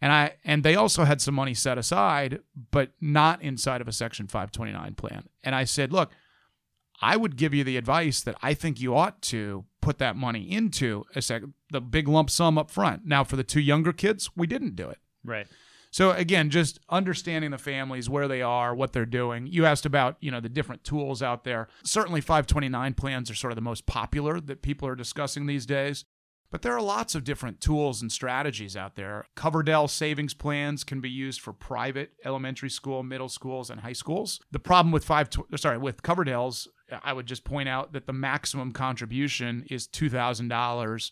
And 0.00 0.12
I 0.12 0.34
and 0.44 0.62
they 0.62 0.74
also 0.74 1.04
had 1.04 1.20
some 1.22 1.34
money 1.34 1.54
set 1.54 1.78
aside, 1.78 2.40
but 2.70 2.92
not 3.00 3.40
inside 3.40 3.80
of 3.80 3.88
a 3.88 3.92
Section 3.92 4.26
529 4.26 4.94
plan. 4.96 5.28
And 5.42 5.54
I 5.54 5.64
said, 5.64 5.92
look, 5.92 6.10
I 7.00 7.16
would 7.16 7.36
give 7.36 7.52
you 7.54 7.64
the 7.64 7.76
advice 7.76 8.20
that 8.22 8.36
I 8.42 8.54
think 8.54 8.80
you 8.80 8.96
ought 8.96 9.20
to 9.22 9.64
put 9.80 9.98
that 9.98 10.16
money 10.16 10.50
into 10.50 11.04
a 11.14 11.20
sec- 11.20 11.42
the 11.70 11.80
big 11.80 12.08
lump 12.08 12.30
sum 12.30 12.56
up 12.56 12.70
front. 12.70 13.04
Now, 13.04 13.24
for 13.24 13.36
the 13.36 13.44
two 13.44 13.60
younger 13.60 13.92
kids, 13.92 14.30
we 14.36 14.46
didn't 14.46 14.76
do 14.76 14.88
it. 14.88 14.98
Right. 15.24 15.46
So 15.90 16.10
again, 16.10 16.50
just 16.50 16.80
understanding 16.88 17.52
the 17.52 17.58
families, 17.58 18.10
where 18.10 18.26
they 18.26 18.42
are, 18.42 18.74
what 18.74 18.92
they're 18.92 19.06
doing. 19.06 19.46
You 19.46 19.64
asked 19.64 19.86
about, 19.86 20.16
you 20.20 20.30
know, 20.30 20.40
the 20.40 20.48
different 20.48 20.82
tools 20.82 21.22
out 21.22 21.44
there. 21.44 21.68
Certainly 21.84 22.22
529 22.22 22.94
plans 22.94 23.30
are 23.30 23.34
sort 23.36 23.52
of 23.52 23.56
the 23.56 23.62
most 23.62 23.86
popular 23.86 24.40
that 24.40 24.60
people 24.60 24.88
are 24.88 24.96
discussing 24.96 25.46
these 25.46 25.66
days. 25.66 26.04
But 26.50 26.62
there 26.62 26.76
are 26.76 26.82
lots 26.82 27.14
of 27.14 27.24
different 27.24 27.60
tools 27.60 28.00
and 28.00 28.10
strategies 28.10 28.76
out 28.76 28.96
there. 28.96 29.26
Coverdell 29.36 29.90
savings 29.90 30.34
plans 30.34 30.84
can 30.84 31.00
be 31.00 31.10
used 31.10 31.40
for 31.40 31.52
private 31.52 32.12
elementary 32.24 32.70
school, 32.70 33.02
middle 33.02 33.28
schools, 33.28 33.70
and 33.70 33.80
high 33.80 33.92
schools. 33.92 34.40
The 34.50 34.60
problem 34.60 34.92
with 34.92 35.04
five, 35.04 35.28
sorry, 35.56 35.78
with 35.78 36.02
Coverdell's, 36.02 36.68
I 37.02 37.12
would 37.12 37.26
just 37.26 37.44
point 37.44 37.68
out 37.68 37.92
that 37.92 38.06
the 38.06 38.12
maximum 38.12 38.72
contribution 38.72 39.64
is 39.70 39.86
two 39.86 40.08
thousand 40.10 40.48
dollars 40.48 41.10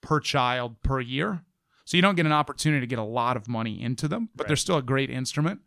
per 0.00 0.20
child 0.20 0.80
per 0.82 1.00
year. 1.00 1.42
So 1.84 1.96
you 1.96 2.02
don't 2.02 2.14
get 2.16 2.26
an 2.26 2.32
opportunity 2.32 2.80
to 2.80 2.86
get 2.86 2.98
a 2.98 3.02
lot 3.02 3.36
of 3.36 3.48
money 3.48 3.82
into 3.82 4.08
them, 4.08 4.28
but 4.34 4.44
Right. 4.44 4.48
they're 4.48 4.56
still 4.56 4.76
a 4.76 4.82
great 4.82 5.10
instrument. 5.10 5.60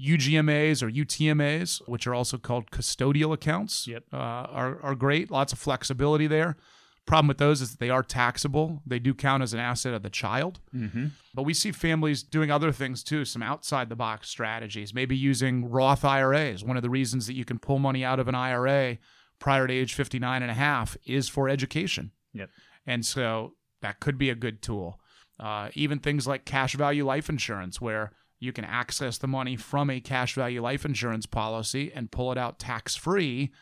UGMAs 0.00 0.82
or 0.82 0.90
UTMAs, 0.90 1.80
which 1.86 2.06
are 2.06 2.14
also 2.14 2.36
called 2.38 2.70
custodial 2.70 3.32
accounts, 3.32 3.86
Yep. 3.86 4.04
uh, 4.12 4.16
are, 4.16 4.80
are 4.82 4.94
great. 4.94 5.30
Lots 5.30 5.52
of 5.52 5.58
flexibility 5.58 6.26
there. 6.26 6.56
Problem 7.06 7.28
with 7.28 7.38
those 7.38 7.60
is 7.60 7.70
that 7.70 7.78
they 7.78 7.88
are 7.88 8.02
taxable. 8.02 8.82
They 8.84 8.98
do 8.98 9.14
count 9.14 9.42
as 9.42 9.54
an 9.54 9.60
asset 9.60 9.94
of 9.94 10.02
the 10.02 10.10
child. 10.10 10.58
Mm-hmm. 10.74 11.06
But 11.34 11.44
we 11.44 11.54
see 11.54 11.70
families 11.70 12.24
doing 12.24 12.50
other 12.50 12.72
things 12.72 13.04
too, 13.04 13.24
some 13.24 13.44
outside 13.44 13.88
the 13.88 13.96
box 13.96 14.28
strategies, 14.28 14.92
maybe 14.92 15.16
using 15.16 15.70
Roth 15.70 16.04
IRAs. 16.04 16.64
One 16.64 16.76
of 16.76 16.82
the 16.82 16.90
reasons 16.90 17.28
that 17.28 17.34
you 17.34 17.44
can 17.44 17.60
pull 17.60 17.78
money 17.78 18.04
out 18.04 18.18
of 18.18 18.26
an 18.26 18.34
IRA 18.34 18.98
prior 19.38 19.68
to 19.68 19.72
age 19.72 19.94
59 19.94 20.42
and 20.42 20.50
a 20.50 20.54
half 20.54 20.96
is 21.06 21.28
for 21.28 21.48
education. 21.48 22.10
Yep. 22.34 22.50
And 22.86 23.06
so 23.06 23.54
that 23.82 24.00
could 24.00 24.18
be 24.18 24.30
a 24.30 24.34
good 24.34 24.60
tool. 24.60 24.98
Uh, 25.38 25.68
even 25.74 26.00
things 26.00 26.26
like 26.26 26.44
cash 26.44 26.74
value 26.74 27.04
life 27.04 27.28
insurance, 27.28 27.80
where 27.80 28.12
you 28.40 28.52
can 28.52 28.64
access 28.64 29.18
the 29.18 29.26
money 29.28 29.54
from 29.54 29.90
a 29.90 30.00
cash 30.00 30.34
value 30.34 30.60
life 30.60 30.84
insurance 30.84 31.26
policy 31.26 31.92
and 31.94 32.10
pull 32.10 32.32
it 32.32 32.38
out 32.38 32.58
tax 32.58 32.96
free, 32.96 33.52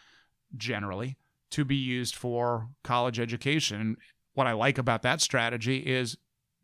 generally, 0.56 1.16
to 1.54 1.64
be 1.64 1.76
used 1.76 2.16
for 2.16 2.68
college 2.82 3.20
education. 3.20 3.96
What 4.32 4.48
I 4.48 4.52
like 4.52 4.76
about 4.76 5.02
that 5.02 5.20
strategy 5.20 5.78
is 5.78 6.16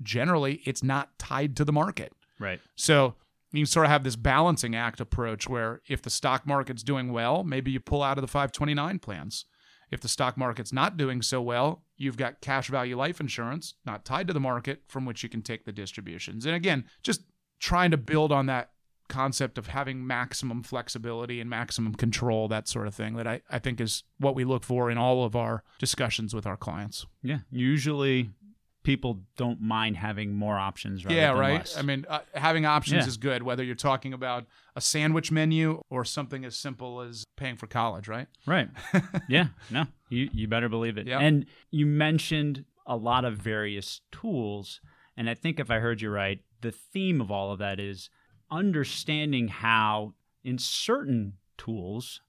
generally 0.03 0.62
it's 0.64 0.83
not 0.83 1.16
tied 1.16 1.57
to 1.57 1.64
the 1.64 1.72
market. 1.72 2.12
Right. 2.40 2.61
So 2.74 3.14
you 3.53 3.66
sort 3.66 3.87
of 3.87 3.92
have 3.92 4.03
this 4.03 4.16
balancing 4.16 4.74
act 4.74 5.00
approach 5.00 5.48
where 5.48 5.81
if 5.88 6.03
the 6.03 6.11
stock 6.11 6.44
market's 6.44 6.83
doing 6.83 7.12
well, 7.12 7.44
maybe 7.44 7.70
you 7.70 7.79
pull 7.79 8.03
out 8.03 8.18
of 8.18 8.22
the 8.22 8.29
529 8.29 8.98
plans. 8.98 9.44
If 9.92 10.00
the 10.00 10.09
stock 10.09 10.37
market's 10.37 10.72
not 10.72 10.96
doing 10.96 11.22
so 11.22 11.40
well, 11.40 11.85
you've 11.96 12.16
got 12.16 12.40
cash 12.40 12.68
value 12.68 12.96
life 12.96 13.20
insurance, 13.20 13.74
not 13.85 14.05
tied 14.05 14.26
to 14.26 14.33
the 14.33 14.40
market, 14.40 14.83
from 14.88 15.05
which 15.05 15.22
you 15.22 15.29
can 15.29 15.42
take 15.42 15.64
the 15.64 15.72
distributions. 15.72 16.46
And 16.46 16.55
again, 16.57 16.85
just 17.03 17.22
trying 17.61 17.92
to 17.92 17.96
build 17.96 18.33
on 18.33 18.46
that 18.46 18.70
concept 19.11 19.59
of 19.59 19.66
having 19.66 20.07
maximum 20.07 20.62
flexibility 20.62 21.40
and 21.40 21.51
maximum 21.51 21.94
control, 21.94 22.49
that 22.49 22.66
sort 22.68 22.87
of 22.87 22.94
thing, 22.94 23.16
that 23.16 23.27
I, 23.27 23.42
I 23.51 23.59
think 23.59 23.81
is 23.81 24.05
what 24.18 24.35
we 24.35 24.44
look 24.44 24.64
for 24.64 24.90
in 24.90 24.96
all 24.96 25.25
of 25.25 25.37
our 25.37 25.62
discussions 25.79 26.35
with 26.35 26.46
our 26.46 26.57
clients. 26.57 27.07
Yeah. 27.23 27.40
Usually 27.51 28.31
people 28.83 29.20
don't 29.37 29.61
mind 29.61 29.96
having 29.96 30.33
more 30.33 30.59
options. 30.59 31.05
Rather 31.05 31.14
yeah, 31.14 31.33
right. 31.33 31.59
less. 31.59 31.77
I 31.77 31.83
mean, 31.83 32.07
uh, 32.09 32.20
having 32.35 32.64
options 32.64 33.03
Yeah. 33.03 33.09
is 33.09 33.16
good, 33.18 33.42
whether 33.42 33.62
you're 33.62 33.75
talking 33.75 34.12
about 34.14 34.46
a 34.75 34.81
sandwich 34.81 35.31
menu 35.31 35.83
or 35.90 36.05
something 36.05 36.44
as 36.44 36.57
simple 36.57 37.03
as 37.03 37.25
paying 37.37 37.57
for 37.57 37.66
college, 37.66 38.09
right? 38.09 38.27
Right. 38.46 38.70
yeah. 39.29 39.49
No, 39.70 39.87
you, 40.09 40.31
you 40.33 40.49
better 40.49 40.68
believe 40.68 40.96
it. 40.96 41.07
Yeah. 41.07 41.18
And 41.18 41.46
you 41.70 41.85
mentioned 41.85 42.64
a 42.87 42.96
lot 42.96 43.25
of 43.25 43.37
various 43.37 44.01
tools. 44.11 44.81
And 45.16 45.29
I 45.29 45.35
think 45.35 45.61
if 45.61 45.70
I 45.70 45.79
heard 45.79 46.01
you 46.01 46.11
right, 46.11 46.40
the 46.62 46.73
theme 46.73 47.20
of 47.20 47.31
all 47.31 47.53
of 47.53 47.59
that 47.59 47.79
is 47.79 48.09
understanding 48.50 49.48
how, 49.48 50.14
in 50.44 50.58
certain 50.58 51.34
tools, 51.58 52.20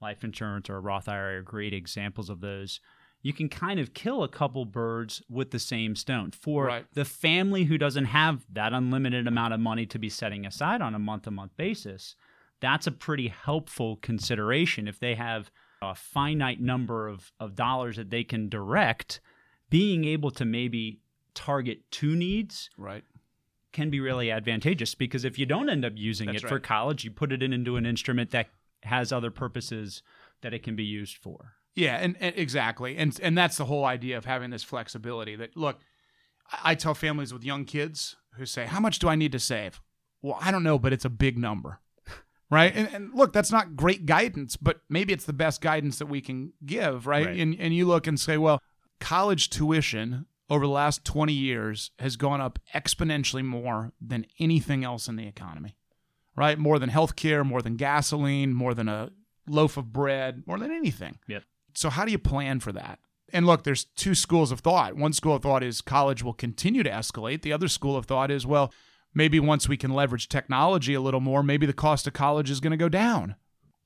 life 0.00 0.24
insurance 0.24 0.68
or 0.68 0.76
a 0.76 0.80
Roth 0.80 1.08
IRA 1.08 1.38
are 1.38 1.42
great 1.42 1.72
examples 1.72 2.28
of 2.28 2.40
those. 2.40 2.80
You 3.22 3.32
can 3.32 3.48
kind 3.48 3.78
of 3.78 3.94
kill 3.94 4.24
a 4.24 4.28
couple 4.28 4.64
birds 4.64 5.22
with 5.28 5.52
the 5.52 5.60
same 5.60 5.94
stone. 5.94 6.32
For 6.32 6.66
Right. 6.66 6.86
the 6.92 7.04
family 7.04 7.64
who 7.64 7.78
doesn't 7.78 8.06
have 8.06 8.44
that 8.52 8.72
unlimited 8.72 9.28
amount 9.28 9.54
of 9.54 9.60
money 9.60 9.86
to 9.86 9.98
be 9.98 10.08
setting 10.08 10.44
aside 10.44 10.82
on 10.82 10.94
a 10.94 10.98
month 10.98 11.22
to 11.24 11.30
month 11.30 11.56
basis, 11.56 12.16
that's 12.58 12.86
a 12.88 12.92
pretty 12.92 13.28
helpful 13.28 13.96
consideration. 13.96 14.88
If 14.88 14.98
they 14.98 15.14
have 15.14 15.52
a 15.80 15.94
finite 15.94 16.60
number 16.60 17.06
of, 17.08 17.30
of 17.38 17.54
dollars 17.54 17.96
that 17.96 18.10
they 18.10 18.24
can 18.24 18.48
direct, 18.48 19.20
being 19.70 20.04
able 20.04 20.30
to 20.32 20.44
maybe 20.44 20.98
target 21.34 21.80
two 21.90 22.14
needs 22.16 22.70
Right. 22.76 23.04
Can 23.72 23.90
be 23.90 24.00
really 24.00 24.30
advantageous 24.30 24.94
because 24.94 25.24
if 25.24 25.38
you 25.38 25.46
don't 25.46 25.68
end 25.68 25.84
up 25.84 25.92
using 25.96 26.26
That's 26.26 26.44
it 26.44 26.48
for 26.48 26.60
college, 26.60 27.04
you 27.04 27.10
put 27.10 27.32
it 27.32 27.42
in 27.42 27.52
into 27.52 27.76
an 27.76 27.86
instrument 27.86 28.30
that 28.30 28.48
has 28.82 29.12
other 29.12 29.30
purposes 29.30 30.02
that 30.42 30.52
it 30.52 30.62
can 30.62 30.76
be 30.76 30.84
used 30.84 31.16
for. 31.16 31.54
Yeah, 31.74 31.96
and, 31.96 32.16
and 32.20 32.34
exactly, 32.36 32.96
and 32.98 33.18
and 33.22 33.36
that's 33.36 33.56
the 33.56 33.64
whole 33.64 33.84
idea 33.84 34.18
of 34.18 34.26
having 34.26 34.50
this 34.50 34.62
flexibility. 34.62 35.36
That 35.36 35.56
look, 35.56 35.80
I, 36.50 36.72
I 36.72 36.74
tell 36.74 36.92
families 36.92 37.32
with 37.32 37.44
young 37.44 37.64
kids 37.64 38.16
who 38.34 38.44
say, 38.44 38.66
"How 38.66 38.78
much 38.78 38.98
do 38.98 39.08
I 39.08 39.14
need 39.14 39.32
to 39.32 39.38
save?" 39.38 39.80
Well, 40.20 40.38
I 40.40 40.50
don't 40.50 40.62
know, 40.62 40.78
but 40.78 40.92
it's 40.92 41.06
a 41.06 41.10
big 41.10 41.38
number, 41.38 41.80
right? 42.50 42.74
And, 42.76 42.88
and 42.92 43.14
look, 43.14 43.32
that's 43.32 43.50
not 43.50 43.74
great 43.74 44.04
guidance, 44.04 44.56
but 44.56 44.82
maybe 44.90 45.14
it's 45.14 45.24
the 45.24 45.32
best 45.32 45.62
guidance 45.62 45.98
that 45.98 46.06
we 46.06 46.20
can 46.20 46.52
give, 46.66 47.06
right? 47.06 47.26
Right. 47.26 47.38
And 47.38 47.56
and 47.58 47.74
you 47.74 47.86
look 47.86 48.06
and 48.06 48.20
say, 48.20 48.36
well, 48.36 48.60
college 49.00 49.48
tuition 49.48 50.26
over 50.50 50.66
the 50.66 50.72
last 50.72 51.04
twenty 51.04 51.32
years 51.32 51.90
has 51.98 52.16
gone 52.16 52.40
up 52.40 52.58
exponentially 52.74 53.44
more 53.44 53.92
than 54.00 54.26
anything 54.38 54.84
else 54.84 55.08
in 55.08 55.16
the 55.16 55.26
economy, 55.26 55.76
right? 56.36 56.58
More 56.58 56.78
than 56.78 56.90
healthcare, 56.90 57.44
more 57.44 57.62
than 57.62 57.76
gasoline, 57.76 58.52
more 58.52 58.74
than 58.74 58.88
a 58.88 59.10
loaf 59.48 59.76
of 59.76 59.92
bread, 59.92 60.42
more 60.46 60.58
than 60.58 60.70
anything. 60.70 61.18
Yep. 61.26 61.44
So 61.74 61.90
how 61.90 62.04
do 62.04 62.12
you 62.12 62.18
plan 62.18 62.60
for 62.60 62.72
that? 62.72 62.98
And 63.32 63.46
look, 63.46 63.64
there's 63.64 63.84
two 63.84 64.14
schools 64.14 64.52
of 64.52 64.60
thought. 64.60 64.94
One 64.94 65.14
school 65.14 65.36
of 65.36 65.42
thought 65.42 65.62
is 65.62 65.80
college 65.80 66.22
will 66.22 66.34
continue 66.34 66.82
to 66.82 66.90
escalate. 66.90 67.40
The 67.40 67.52
other 67.52 67.68
school 67.68 67.96
of 67.96 68.04
thought 68.04 68.30
is, 68.30 68.46
well, 68.46 68.72
maybe 69.14 69.40
once 69.40 69.70
we 69.70 69.78
can 69.78 69.90
leverage 69.90 70.28
technology 70.28 70.92
a 70.92 71.00
little 71.00 71.20
more, 71.20 71.42
maybe 71.42 71.64
the 71.64 71.72
cost 71.72 72.06
of 72.06 72.12
college 72.12 72.50
is 72.50 72.60
going 72.60 72.72
to 72.72 72.76
go 72.76 72.90
down. 72.90 73.36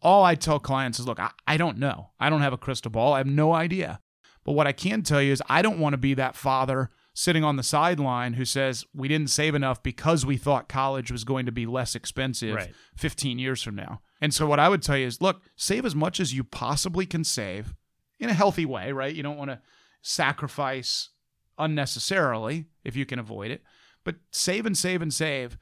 All 0.03 0.25
I 0.25 0.35
tell 0.35 0.59
clients 0.59 0.99
is, 0.99 1.07
look, 1.07 1.21
I, 1.21 1.31
I 1.47 1.57
don't 1.57 1.79
know. 1.79 2.11
I 2.19 2.29
don't 2.29 2.42
have 2.42 2.53
a 2.53 2.59
crystal 2.59 2.90
ball. 2.90 3.12
I 3.12 3.19
have 3.19 3.27
no 3.27 3.53
idea. 3.53 4.01
But 4.47 4.53
what 4.53 4.69
I 4.69 4.73
can 4.73 5.03
tell 5.03 5.21
you 5.21 5.33
is 5.33 5.43
I 5.49 5.61
don't 5.61 5.81
want 5.81 5.95
to 5.95 5.99
be 5.99 6.15
that 6.15 6.37
father 6.37 6.91
sitting 7.15 7.43
on 7.43 7.57
the 7.57 7.65
sideline 7.65 8.35
who 8.35 8.45
says 8.45 8.85
we 8.95 9.09
didn't 9.09 9.31
save 9.31 9.57
enough 9.57 9.83
because 9.83 10.25
we 10.25 10.37
thought 10.37 10.69
college 10.69 11.11
was 11.11 11.25
going 11.25 11.47
to 11.47 11.53
be 11.53 11.67
less 11.67 11.97
expensive 11.97 12.55
Right. 12.55 12.75
15 12.97 13.41
years 13.41 13.61
from 13.61 13.75
now. 13.75 14.03
And 14.21 14.33
so 14.33 14.47
what 14.47 14.61
I 14.61 14.69
would 14.69 14.83
tell 14.83 14.97
you 14.97 15.07
is 15.07 15.21
look, 15.21 15.43
save 15.57 15.85
as 15.85 15.97
much 15.97 16.21
as 16.21 16.33
you 16.33 16.45
possibly 16.45 17.07
can 17.07 17.25
save 17.25 17.75
in 18.21 18.31
a 18.31 18.35
healthy 18.35 18.65
way, 18.65 18.93
right? 18.93 19.15
You 19.15 19.25
don't 19.25 19.37
want 19.37 19.51
to 19.51 19.61
sacrifice 20.01 21.11
unnecessarily 21.59 22.67
if 22.85 22.95
you 22.95 23.05
can 23.05 23.19
avoid 23.19 23.51
it. 23.51 23.63
But 24.05 24.17
save 24.31 24.65
and 24.65 24.79
save 24.79 25.03
and 25.03 25.13
save. 25.13 25.59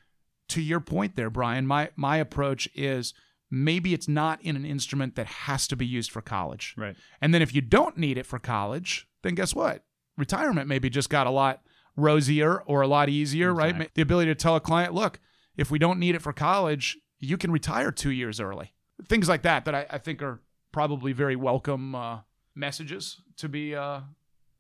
To 0.49 0.61
your 0.61 0.81
point 0.81 1.17
there, 1.17 1.31
Brian, 1.31 1.67
my 1.67 1.89
my 1.97 2.19
approach 2.19 2.69
is 2.75 3.15
maybe 3.55 3.95
it's 3.95 4.09
not 4.09 4.43
in 4.43 4.57
an 4.57 4.65
instrument 4.65 5.15
that 5.17 5.27
has 5.27 5.67
to 5.69 5.77
be 5.77 5.87
used 5.87 6.11
for 6.11 6.21
college. 6.21 6.75
Right. 6.77 6.97
And 7.21 7.33
then 7.33 7.43
if 7.43 7.55
you 7.55 7.61
don't 7.61 7.97
need 7.97 8.19
it 8.19 8.27
for 8.27 8.39
college, 8.39 9.09
then 9.23 9.35
guess 9.35 9.55
what? 9.55 9.85
Retirement 10.17 10.69
maybe 10.69 10.91
just 10.91 11.11
got 11.11 11.27
a 11.27 11.31
lot 11.31 11.63
rosier 11.97 12.63
or 12.63 12.83
a 12.83 12.89
lot 12.89 13.09
easier, 13.09 13.53
right? 13.53 13.93
The 13.95 14.03
ability 14.03 14.31
to 14.31 14.35
tell 14.35 14.57
a 14.57 14.61
client, 14.61 14.95
look, 14.95 15.21
if 15.57 15.71
we 15.71 15.79
don't 15.79 15.99
need 15.99 16.15
it 16.15 16.23
for 16.23 16.33
college, 16.33 16.99
you 17.19 17.37
can 17.37 17.51
retire 17.51 17.91
two 17.91 18.11
years 18.11 18.41
early. 18.41 18.73
Things 19.09 19.29
like 19.29 19.43
that 19.43 19.65
that 19.65 19.75
I, 19.75 19.87
I 19.91 19.99
think 19.99 20.23
are 20.23 20.41
probably 20.73 21.13
very 21.13 21.37
welcome 21.37 21.95
uh, 21.95 22.21
messages 22.55 23.21
to 23.37 23.49
be 23.49 23.75
uh, 23.75 24.01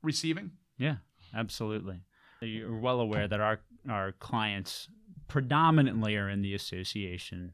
receiving. 0.02 0.52
Yeah, 0.78 0.96
absolutely. 1.34 2.00
You're 2.40 2.78
well 2.78 3.00
aware 3.00 3.26
that 3.26 3.40
our 3.40 3.60
our 3.88 4.12
clients 4.12 4.88
predominantly 5.28 6.16
are 6.16 6.28
in 6.28 6.42
the 6.42 6.54
association 6.54 7.52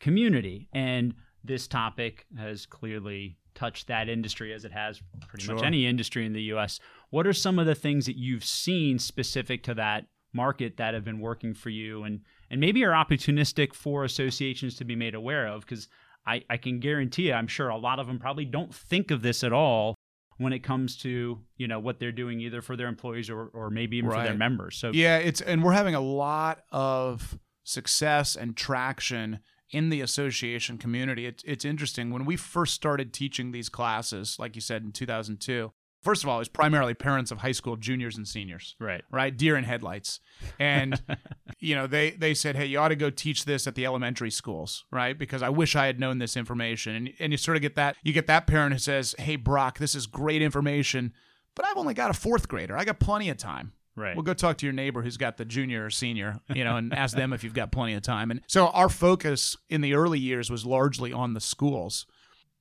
community, 0.00 0.68
and 0.72 1.14
this 1.44 1.66
topic 1.66 2.26
has 2.38 2.66
clearly 2.66 3.36
touched 3.54 3.88
that 3.88 4.08
industry 4.08 4.52
as 4.52 4.64
it 4.64 4.72
has 4.72 5.00
pretty 5.28 5.52
much 5.52 5.62
any 5.62 5.86
industry 5.86 6.24
in 6.24 6.32
the 6.32 6.42
U.S. 6.44 6.80
What 7.10 7.26
are 7.26 7.32
some 7.32 7.58
of 7.58 7.66
the 7.66 7.74
things 7.74 8.06
that 8.06 8.16
you've 8.16 8.44
seen 8.44 8.98
specific 8.98 9.62
to 9.64 9.74
that 9.74 10.06
market 10.32 10.76
that 10.76 10.94
have 10.94 11.04
been 11.04 11.20
working 11.20 11.54
for 11.54 11.70
you, 11.70 12.04
and 12.04 12.20
and 12.50 12.60
maybe 12.60 12.84
are 12.84 12.92
opportunistic 12.92 13.74
for 13.74 14.04
associations 14.04 14.76
to 14.76 14.84
be 14.84 14.96
made 14.96 15.14
aware 15.14 15.46
of? 15.46 15.62
Because 15.62 15.88
I, 16.26 16.42
I 16.50 16.56
can 16.56 16.80
guarantee 16.80 17.28
you, 17.28 17.32
I'm 17.32 17.46
sure 17.46 17.68
a 17.68 17.78
lot 17.78 17.98
of 17.98 18.06
them 18.06 18.18
probably 18.18 18.44
don't 18.44 18.74
think 18.74 19.10
of 19.10 19.22
this 19.22 19.42
at 19.42 19.52
all 19.52 19.94
when 20.38 20.52
it 20.54 20.60
comes 20.60 20.96
to 20.98 21.38
you 21.56 21.68
know 21.68 21.78
what 21.78 22.00
they're 22.00 22.12
doing 22.12 22.40
either 22.40 22.62
for 22.62 22.76
their 22.76 22.88
employees 22.88 23.28
or, 23.28 23.46
or 23.48 23.70
maybe 23.70 23.98
even 23.98 24.10
for 24.10 24.22
their 24.22 24.34
members. 24.34 24.76
So 24.76 24.90
Yeah, 24.92 25.18
it's 25.18 25.40
and 25.40 25.62
we're 25.62 25.72
having 25.72 25.94
a 25.94 26.00
lot 26.00 26.64
of 26.70 27.38
success 27.64 28.36
and 28.36 28.56
traction 28.56 29.40
in 29.70 29.88
the 29.90 30.00
association 30.00 30.78
community. 30.78 31.26
It's 31.26 31.42
it's 31.46 31.64
interesting 31.64 32.10
when 32.10 32.24
we 32.24 32.36
first 32.36 32.74
started 32.74 33.12
teaching 33.12 33.52
these 33.52 33.68
classes, 33.68 34.36
like 34.38 34.54
you 34.54 34.60
said 34.60 34.82
in 34.82 34.92
2002. 34.92 35.72
First 36.02 36.22
of 36.22 36.30
all, 36.30 36.36
it 36.36 36.38
was 36.38 36.48
primarily 36.48 36.94
parents 36.94 37.30
of 37.30 37.38
high 37.38 37.52
school 37.52 37.76
juniors 37.76 38.16
and 38.16 38.26
seniors, 38.26 38.74
right, 38.80 39.02
right? 39.10 39.36
Deer 39.36 39.54
in 39.58 39.64
headlights, 39.64 40.20
and 40.58 41.00
you 41.60 41.74
know 41.74 41.86
they 41.86 42.12
they 42.12 42.32
said, 42.32 42.56
hey, 42.56 42.64
you 42.64 42.78
ought 42.78 42.88
to 42.88 42.96
go 42.96 43.10
teach 43.10 43.44
this 43.44 43.66
at 43.66 43.74
the 43.74 43.84
elementary 43.84 44.30
schools, 44.30 44.86
right? 44.90 45.18
Because 45.18 45.42
I 45.42 45.50
wish 45.50 45.76
I 45.76 45.84
had 45.84 46.00
known 46.00 46.18
this 46.18 46.38
information, 46.38 46.94
and 46.94 47.12
and 47.20 47.32
you 47.32 47.36
sort 47.36 47.56
of 47.56 47.60
get 47.60 47.76
that 47.76 47.96
you 48.02 48.14
get 48.14 48.26
that 48.28 48.46
parent 48.46 48.72
who 48.72 48.78
says, 48.78 49.14
hey, 49.18 49.36
Brock, 49.36 49.78
this 49.78 49.94
is 49.94 50.06
great 50.06 50.40
information. 50.40 51.12
but 51.54 51.66
I've 51.66 51.76
only 51.76 51.92
got 51.94 52.10
a 52.10 52.14
fourth 52.14 52.48
grader. 52.48 52.78
I 52.78 52.84
got 52.84 52.98
plenty 52.98 53.28
of 53.28 53.36
time. 53.36 53.72
Right. 54.00 54.16
Well, 54.16 54.22
go 54.22 54.34
talk 54.34 54.56
to 54.58 54.66
your 54.66 54.72
neighbor 54.72 55.02
who's 55.02 55.16
got 55.16 55.36
the 55.36 55.44
junior 55.44 55.84
or 55.84 55.90
senior, 55.90 56.40
you 56.48 56.64
know, 56.64 56.76
and 56.76 56.92
ask 56.94 57.16
them 57.16 57.32
if 57.32 57.44
you've 57.44 57.54
got 57.54 57.70
plenty 57.70 57.94
of 57.94 58.02
time. 58.02 58.30
And 58.30 58.40
so 58.46 58.68
our 58.68 58.88
focus 58.88 59.56
in 59.68 59.82
the 59.82 59.94
early 59.94 60.18
years 60.18 60.50
was 60.50 60.64
largely 60.64 61.12
on 61.12 61.34
the 61.34 61.40
schools. 61.40 62.06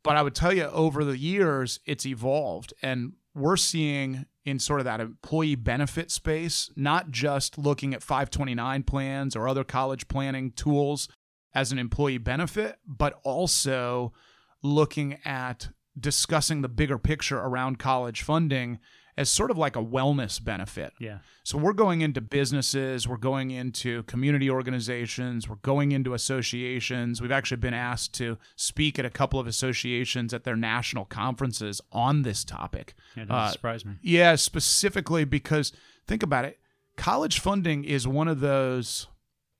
But 0.03 0.15
I 0.17 0.21
would 0.21 0.35
tell 0.35 0.53
you 0.53 0.65
over 0.65 1.03
the 1.03 1.17
years, 1.17 1.79
it's 1.85 2.05
evolved. 2.05 2.73
And 2.81 3.13
we're 3.33 3.57
seeing 3.57 4.25
in 4.45 4.59
sort 4.59 4.79
of 4.79 4.85
that 4.85 4.99
employee 4.99 5.55
benefit 5.55 6.11
space, 6.11 6.69
not 6.75 7.11
just 7.11 7.57
looking 7.57 7.93
at 7.93 8.03
529 8.03 8.83
plans 8.83 9.35
or 9.35 9.47
other 9.47 9.63
college 9.63 10.07
planning 10.07 10.51
tools 10.51 11.07
as 11.53 11.71
an 11.71 11.79
employee 11.79 12.17
benefit, 12.17 12.77
but 12.85 13.19
also 13.23 14.13
looking 14.61 15.19
at 15.25 15.69
discussing 15.99 16.61
the 16.61 16.69
bigger 16.69 16.97
picture 16.97 17.39
around 17.39 17.79
college 17.79 18.21
funding 18.21 18.79
as 19.19 19.29
sort 19.29 19.51
of 19.51 19.57
like 19.57 19.75
a 19.75 19.83
wellness 19.83 20.41
benefit. 20.43 20.93
Yeah. 20.99 21.19
So 21.43 21.57
we're 21.57 21.73
going 21.73 21.99
into 22.01 22.21
businesses, 22.21 23.07
we're 23.07 23.17
going 23.17 23.51
into 23.51 24.03
community 24.03 24.49
organizations, 24.49 25.49
we're 25.49 25.57
going 25.57 25.91
into 25.91 26.13
associations. 26.13 27.21
We've 27.21 27.31
actually 27.31 27.57
been 27.57 27.73
asked 27.73 28.13
to 28.15 28.37
speak 28.55 28.97
at 28.97 29.05
a 29.05 29.09
couple 29.09 29.39
of 29.39 29.45
associations 29.45 30.33
at 30.33 30.45
their 30.45 30.55
national 30.55 31.05
conferences 31.05 31.81
on 31.91 32.21
this 32.21 32.43
topic. 32.45 32.93
Yeah, 33.15 33.25
doesn't 33.25 33.35
Uh, 33.35 33.51
surprise 33.51 33.85
me. 33.85 33.95
Yeah, 34.01 34.35
specifically 34.35 35.25
because 35.25 35.73
think 36.07 36.23
about 36.23 36.45
it. 36.45 36.57
College 36.95 37.39
funding 37.39 37.83
is 37.83 38.07
one 38.07 38.27
of 38.27 38.39
those 38.39 39.07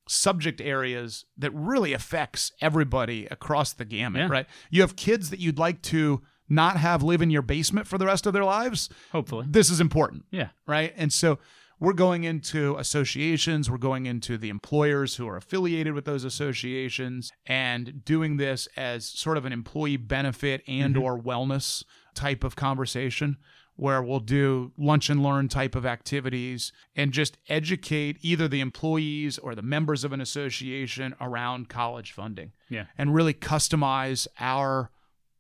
subject 0.08 0.60
areas 0.62 1.26
that 1.38 1.52
really 1.52 1.94
affects 1.94 2.52
everybody 2.62 3.26
across 3.28 3.74
the 3.74 3.86
gamut, 3.86 4.22
Yeah. 4.22 4.28
right? 4.30 4.48
You 4.72 4.82
have 4.82 4.96
kids 4.96 5.30
that 5.30 5.40
you'd 5.40 5.60
like 5.60 5.82
to 5.84 6.22
not 6.50 6.78
have 6.78 7.04
live 7.04 7.22
in 7.22 7.30
your 7.30 7.42
basement 7.42 7.88
for 7.88 7.98
the 7.98 8.06
rest 8.06 8.26
of 8.26 8.34
their 8.34 8.44
lives. 8.46 8.90
Hopefully. 9.12 9.46
This 9.50 9.70
is 9.70 9.80
important 9.80 10.26
Yeah. 10.32 10.50
right? 10.68 10.94
And 10.98 11.14
so 11.14 11.40
we're 11.80 11.94
going 11.94 12.26
into 12.26 12.76
associations, 12.78 13.70
we're 13.72 13.78
going 13.78 14.06
into 14.06 14.38
the 14.38 14.50
employers 14.50 15.16
who 15.16 15.28
are 15.28 15.38
affiliated 15.38 15.94
with 15.94 16.04
those 16.06 16.24
associations 16.26 17.32
and 17.46 18.04
doing 18.04 18.38
this 18.38 18.68
as 18.76 19.06
sort 19.06 19.38
of 19.38 19.46
an 19.46 19.54
employee 19.54 19.96
benefit 19.98 20.62
and 20.68 20.96
mm-hmm. 20.96 21.04
or 21.04 21.18
wellness 21.20 21.84
type 22.16 22.44
of 22.44 22.56
conversation 22.56 23.38
where 23.76 24.02
we'll 24.04 24.20
do 24.20 24.74
lunch 24.78 25.10
and 25.10 25.24
learn 25.24 25.48
type 25.48 25.74
of 25.74 25.86
activities 25.86 26.74
and 26.98 27.14
just 27.14 27.38
educate 27.48 28.18
either 28.20 28.46
the 28.46 28.60
employees 28.60 29.38
or 29.38 29.56
the 29.56 29.62
members 29.62 30.04
of 30.04 30.12
an 30.12 30.20
association 30.20 31.16
around 31.22 31.70
college 31.70 32.12
funding 32.12 32.52
Yeah. 32.68 32.88
and 32.98 33.16
really 33.16 33.34
customize 33.34 34.28
our 34.38 34.92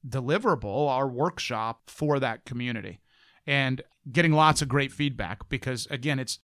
deliverable, 0.07 0.89
our 0.89 1.07
workshop 1.07 1.81
for 1.87 2.19
that 2.19 2.45
community. 2.45 2.99
And 3.45 3.81
getting 4.11 4.31
lots 4.31 4.61
of 4.61 4.69
great 4.69 4.91
feedback 4.91 5.49
because 5.49 5.87
again, 5.89 6.19
it's 6.19 6.39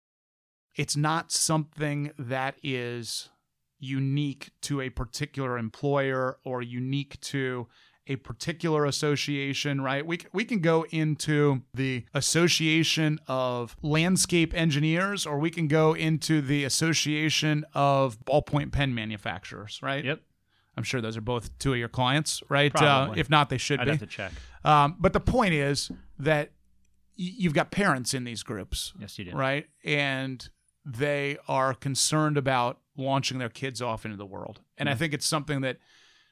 it's 0.74 0.96
not 0.96 1.30
something 1.30 2.10
that 2.18 2.56
is 2.62 3.30
unique 3.78 4.50
to 4.62 4.80
a 4.80 4.90
particular 4.90 5.58
employer 5.58 6.38
or 6.44 6.62
unique 6.62 7.20
to 7.20 7.68
a 8.06 8.16
particular 8.16 8.84
association, 8.84 9.80
right? 9.80 10.06
We, 10.06 10.20
we 10.32 10.44
can 10.44 10.58
go 10.60 10.84
into 10.90 11.62
the 11.72 12.04
Association 12.12 13.18
of 13.26 13.76
Landscape 13.82 14.52
Engineers 14.54 15.24
or 15.24 15.38
we 15.38 15.50
can 15.50 15.68
go 15.68 15.94
into 15.94 16.42
the 16.42 16.64
Association 16.64 17.64
of 17.72 18.22
Ballpoint 18.24 18.72
Pen 18.72 18.94
Manufacturers, 18.94 19.80
right? 19.82 20.04
Yep. 20.04 20.20
I'm 20.76 20.82
sure 20.84 21.00
those 21.00 21.16
are 21.16 21.20
both 21.20 21.56
two 21.58 21.72
of 21.72 21.78
your 21.78 21.88
clients, 21.88 22.42
right? 22.48 22.74
Uh, 22.74 23.12
if 23.16 23.30
not, 23.30 23.48
they 23.48 23.58
should 23.58 23.80
I'd 23.80 23.84
be. 23.84 23.90
have 23.92 24.00
to 24.00 24.06
check. 24.06 24.32
Um, 24.64 24.96
but 24.98 25.12
the 25.12 25.20
point 25.20 25.54
is 25.54 25.90
that 26.18 26.48
y- 27.18 27.32
you've 27.38 27.54
got 27.54 27.70
parents 27.70 28.12
in 28.14 28.24
these 28.24 28.42
groups, 28.42 28.92
Yes, 28.98 29.18
you 29.18 29.24
did. 29.26 29.34
right? 29.34 29.66
And 29.84 30.48
they 30.84 31.36
are 31.48 31.74
concerned 31.74 32.36
about 32.36 32.80
launching 32.96 33.38
their 33.38 33.48
kids 33.48 33.80
off 33.80 34.04
into 34.04 34.16
the 34.16 34.26
world. 34.26 34.60
And 34.76 34.88
I 34.88 34.94
think 34.94 35.14
it's 35.14 35.26
something 35.26 35.60
that 35.62 35.78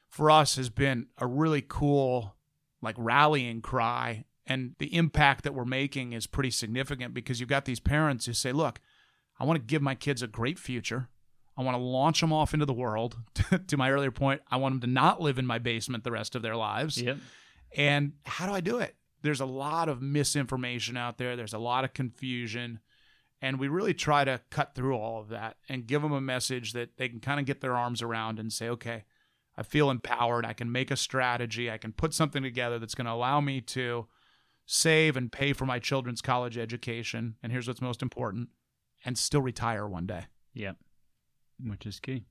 for 0.09 0.29
us 0.29 0.55
has 0.57 0.69
been 0.69 1.07
a 1.17 1.25
really 1.27 1.63
cool 1.67 2.35
like 2.81 2.95
rallying 2.97 3.61
cry 3.61 4.25
and 4.45 4.75
the 4.77 4.93
impact 4.95 5.45
that 5.45 5.53
we're 5.53 5.63
making 5.65 6.11
is 6.11 6.27
pretty 6.27 6.51
significant 6.51 7.13
because 7.13 7.39
you've 7.39 7.47
got 7.49 7.63
these 7.65 7.79
parents 7.79 8.25
who 8.25 8.33
say, 8.33 8.51
"Look, 8.51 8.81
I 9.39 9.45
want 9.45 9.57
to 9.57 9.63
give 9.65 9.81
my 9.81 9.95
kids 9.95 10.21
a 10.21 10.27
great 10.27 10.59
future. 10.59 11.07
I 11.57 11.63
want 11.63 11.75
to 11.75 11.83
launch 11.83 12.21
them 12.21 12.33
off 12.33 12.53
into 12.53 12.65
the 12.65 12.73
world." 12.73 13.17
to 13.67 13.77
my 13.77 13.91
earlier 13.91 14.11
point, 14.11 14.41
I 14.49 14.57
want 14.57 14.73
them 14.73 14.81
to 14.81 14.93
not 14.93 15.21
live 15.21 15.37
in 15.37 15.45
my 15.45 15.59
basement 15.59 16.03
the 16.03 16.11
rest 16.11 16.35
of 16.35 16.41
their 16.41 16.55
lives. 16.55 17.01
Yep. 17.01 17.17
And 17.75 18.13
how 18.25 18.45
do 18.45 18.53
I 18.53 18.61
do 18.61 18.79
it? 18.79 18.95
There's 19.21 19.41
a 19.41 19.45
lot 19.45 19.89
of 19.89 20.01
misinformation 20.01 20.97
out 20.97 21.17
there, 21.17 21.35
there's 21.35 21.53
a 21.53 21.59
lot 21.59 21.83
of 21.83 21.93
confusion. 21.93 22.79
And 23.41 23.59
we 23.59 23.67
really 23.67 23.93
try 23.93 24.23
to 24.23 24.39
cut 24.51 24.73
through 24.73 24.95
all 24.95 25.19
of 25.19 25.27
that 25.29 25.57
and 25.67 25.85
give 25.85 26.01
them 26.01 26.13
a 26.13 26.21
message 26.21 26.71
that 26.73 26.95
they 26.95 27.09
can 27.09 27.19
kind 27.19 27.41
of 27.41 27.45
get 27.45 27.59
their 27.59 27.75
arms 27.75 28.01
around 28.01 28.39
and 28.39 28.53
say, 28.53 28.69
okay, 28.69 29.03
I 29.57 29.63
feel 29.63 29.89
empowered. 29.89 30.45
I 30.45 30.53
can 30.53 30.71
make 30.71 30.91
a 30.91 30.95
strategy. 30.95 31.69
I 31.69 31.77
can 31.77 31.91
put 31.91 32.13
something 32.13 32.41
together 32.41 32.79
that's 32.79 32.95
going 32.95 33.05
to 33.05 33.11
allow 33.11 33.41
me 33.41 33.59
to 33.61 34.07
save 34.65 35.17
and 35.17 35.29
pay 35.29 35.51
for 35.51 35.65
my 35.65 35.77
children's 35.77 36.21
college 36.21 36.57
education. 36.57 37.35
And 37.43 37.51
here's 37.51 37.67
what's 37.67 37.81
most 37.81 38.01
important 38.01 38.47
and 39.03 39.17
still 39.17 39.41
retire 39.41 39.87
one 39.87 40.05
day. 40.05 40.27
Yep. 40.53 40.77
Which 41.61 41.85
is 41.85 41.99
key. 41.99 42.23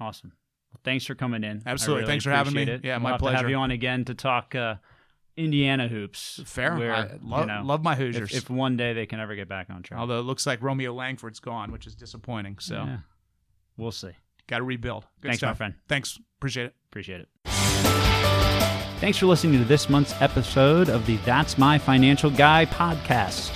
Awesome. 0.00 0.32
Well, 0.72 0.80
thanks 0.84 1.04
for 1.04 1.14
coming 1.14 1.42
in. 1.44 1.62
Absolutely. 1.66 2.02
really 2.02 2.10
Thanks 2.12 2.24
for 2.24 2.30
having 2.30 2.54
me. 2.54 2.62
It. 2.62 2.84
Yeah, 2.84 2.94
We'll 2.96 3.00
my 3.02 3.10
have 3.10 3.18
To 3.20 3.26
have 3.26 3.34
pleasure. 3.34 3.48
you 3.50 3.56
on 3.56 3.70
again 3.72 4.04
to 4.06 4.14
talk 4.14 4.54
uh, 4.54 4.76
Indiana 5.36 5.88
hoops. 5.88 6.40
Fair. 6.46 6.76
Where, 6.76 6.94
I 6.94 7.18
love, 7.22 7.40
you 7.40 7.46
know, 7.46 7.62
love 7.64 7.82
my 7.82 7.92
if, 7.92 7.98
Hoosiers. 7.98 8.32
if 8.34 8.48
one 8.50 8.76
day 8.76 8.92
they 8.92 9.06
can 9.06 9.18
ever 9.20 9.34
get 9.34 9.48
back 9.48 9.68
on 9.68 9.82
track. 9.82 9.98
Although 10.00 10.20
it 10.20 10.24
looks 10.24 10.46
like 10.46 10.62
Romeo 10.62 10.94
Langford's 10.94 11.40
gone, 11.40 11.72
which 11.72 11.86
is 11.86 11.94
disappointing. 11.96 12.58
So 12.60 12.76
Yeah. 12.84 12.98
we'll 13.76 13.90
see. 13.92 14.12
got 14.46 14.58
to 14.58 14.64
rebuild. 14.64 15.06
Good 15.20 15.28
Thanks, 15.30 15.42
my 15.42 15.54
friend. 15.54 15.74
Thanks. 15.88 16.18
Appreciate 16.38 16.66
it. 16.66 16.74
Appreciate 16.90 17.20
it. 17.22 18.09
Thanks 19.00 19.16
for 19.16 19.24
listening 19.24 19.58
to 19.58 19.64
this 19.64 19.88
month's 19.88 20.12
episode 20.20 20.90
of 20.90 21.06
the 21.06 21.16
That's 21.18 21.56
My 21.56 21.78
Financial 21.78 22.28
Guy 22.30 22.66
podcast. 22.66 23.50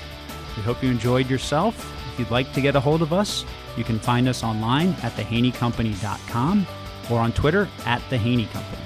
We 0.56 0.62
hope 0.62 0.82
you 0.82 0.90
enjoyed 0.90 1.28
yourself. 1.28 1.92
If 2.14 2.18
you'd 2.18 2.30
like 2.30 2.50
to 2.54 2.62
get 2.62 2.76
a 2.76 2.80
hold 2.80 3.02
of 3.02 3.12
us, 3.12 3.44
you 3.76 3.84
can 3.84 3.98
find 3.98 4.26
us 4.26 4.42
online 4.42 4.96
at 5.02 5.12
thehaneycompany.com 5.12 6.66
or 7.10 7.20
on 7.20 7.32
Twitter 7.32 7.68
at 7.84 8.00
the 8.08 8.16
Haney 8.16 8.46
Company. 8.46 8.82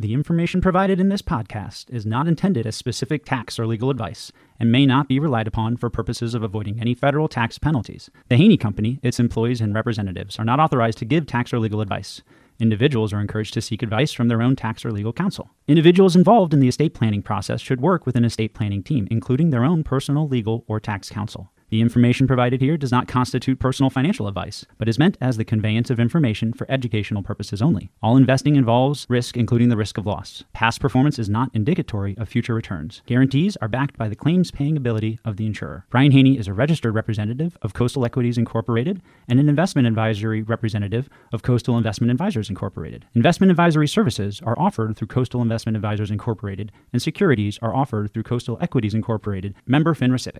The 0.00 0.14
information 0.14 0.60
provided 0.60 0.98
in 0.98 1.10
this 1.10 1.22
podcast 1.22 1.88
is 1.90 2.04
not 2.04 2.26
intended 2.26 2.66
as 2.66 2.74
specific 2.74 3.24
tax 3.24 3.56
or 3.56 3.68
legal 3.68 3.88
advice 3.88 4.32
and 4.58 4.72
may 4.72 4.84
not 4.84 5.06
be 5.06 5.20
relied 5.20 5.46
upon 5.46 5.76
for 5.76 5.90
purposes 5.90 6.34
of 6.34 6.42
avoiding 6.42 6.80
any 6.80 6.94
federal 6.94 7.28
tax 7.28 7.60
penalties. 7.60 8.10
The 8.30 8.36
Haney 8.36 8.56
Company, 8.56 8.98
its 9.00 9.20
employees, 9.20 9.60
and 9.60 9.72
representatives 9.72 10.40
are 10.40 10.44
not 10.44 10.58
authorized 10.58 10.98
to 10.98 11.04
give 11.04 11.28
tax 11.28 11.52
or 11.52 11.60
legal 11.60 11.80
advice. 11.80 12.20
Individuals 12.60 13.12
are 13.12 13.20
encouraged 13.20 13.54
to 13.54 13.60
seek 13.60 13.82
advice 13.82 14.12
from 14.12 14.28
their 14.28 14.42
own 14.42 14.54
tax 14.54 14.84
or 14.84 14.92
legal 14.92 15.12
counsel. 15.12 15.50
Individuals 15.66 16.14
involved 16.14 16.54
in 16.54 16.60
the 16.60 16.68
estate 16.68 16.94
planning 16.94 17.22
process 17.22 17.60
should 17.60 17.80
work 17.80 18.06
with 18.06 18.16
an 18.16 18.24
estate 18.24 18.54
planning 18.54 18.82
team, 18.82 19.08
including 19.10 19.50
their 19.50 19.64
own 19.64 19.82
personal, 19.82 20.28
legal, 20.28 20.64
or 20.68 20.78
tax 20.78 21.10
counsel. 21.10 21.50
The 21.74 21.80
information 21.80 22.28
provided 22.28 22.60
here 22.60 22.76
does 22.76 22.92
not 22.92 23.08
constitute 23.08 23.58
personal 23.58 23.90
financial 23.90 24.28
advice, 24.28 24.64
but 24.78 24.88
is 24.88 24.96
meant 24.96 25.18
as 25.20 25.38
the 25.38 25.44
conveyance 25.44 25.90
of 25.90 25.98
information 25.98 26.52
for 26.52 26.70
educational 26.70 27.24
purposes 27.24 27.60
only. 27.60 27.90
All 28.00 28.16
investing 28.16 28.54
involves 28.54 29.06
risk, 29.08 29.36
including 29.36 29.70
the 29.70 29.76
risk 29.76 29.98
of 29.98 30.06
loss. 30.06 30.44
Past 30.52 30.80
performance 30.80 31.18
is 31.18 31.28
not 31.28 31.50
indicatory 31.52 32.16
of 32.16 32.28
future 32.28 32.54
returns. 32.54 33.02
Guarantees 33.06 33.56
are 33.56 33.66
backed 33.66 33.98
by 33.98 34.08
the 34.08 34.14
claims 34.14 34.52
paying 34.52 34.76
ability 34.76 35.18
of 35.24 35.36
the 35.36 35.46
insurer. 35.46 35.84
Brian 35.90 36.12
Haney 36.12 36.38
is 36.38 36.46
a 36.46 36.52
registered 36.52 36.94
representative 36.94 37.58
of 37.60 37.74
Coastal 37.74 38.04
Equities 38.04 38.38
Incorporated 38.38 39.02
and 39.26 39.40
an 39.40 39.48
investment 39.48 39.88
advisory 39.88 40.42
representative 40.42 41.08
of 41.32 41.42
Coastal 41.42 41.76
Investment 41.76 42.12
Advisors 42.12 42.48
Incorporated. 42.48 43.04
Investment 43.14 43.50
advisory 43.50 43.88
services 43.88 44.40
are 44.46 44.56
offered 44.60 44.96
through 44.96 45.08
Coastal 45.08 45.42
Investment 45.42 45.74
Advisors 45.74 46.12
Incorporated, 46.12 46.70
and 46.92 47.02
securities 47.02 47.58
are 47.60 47.74
offered 47.74 48.14
through 48.14 48.22
Coastal 48.22 48.58
Equities 48.60 48.94
Incorporated, 48.94 49.56
member 49.66 49.92
FINRA 49.92 50.20
SIPC. 50.20 50.38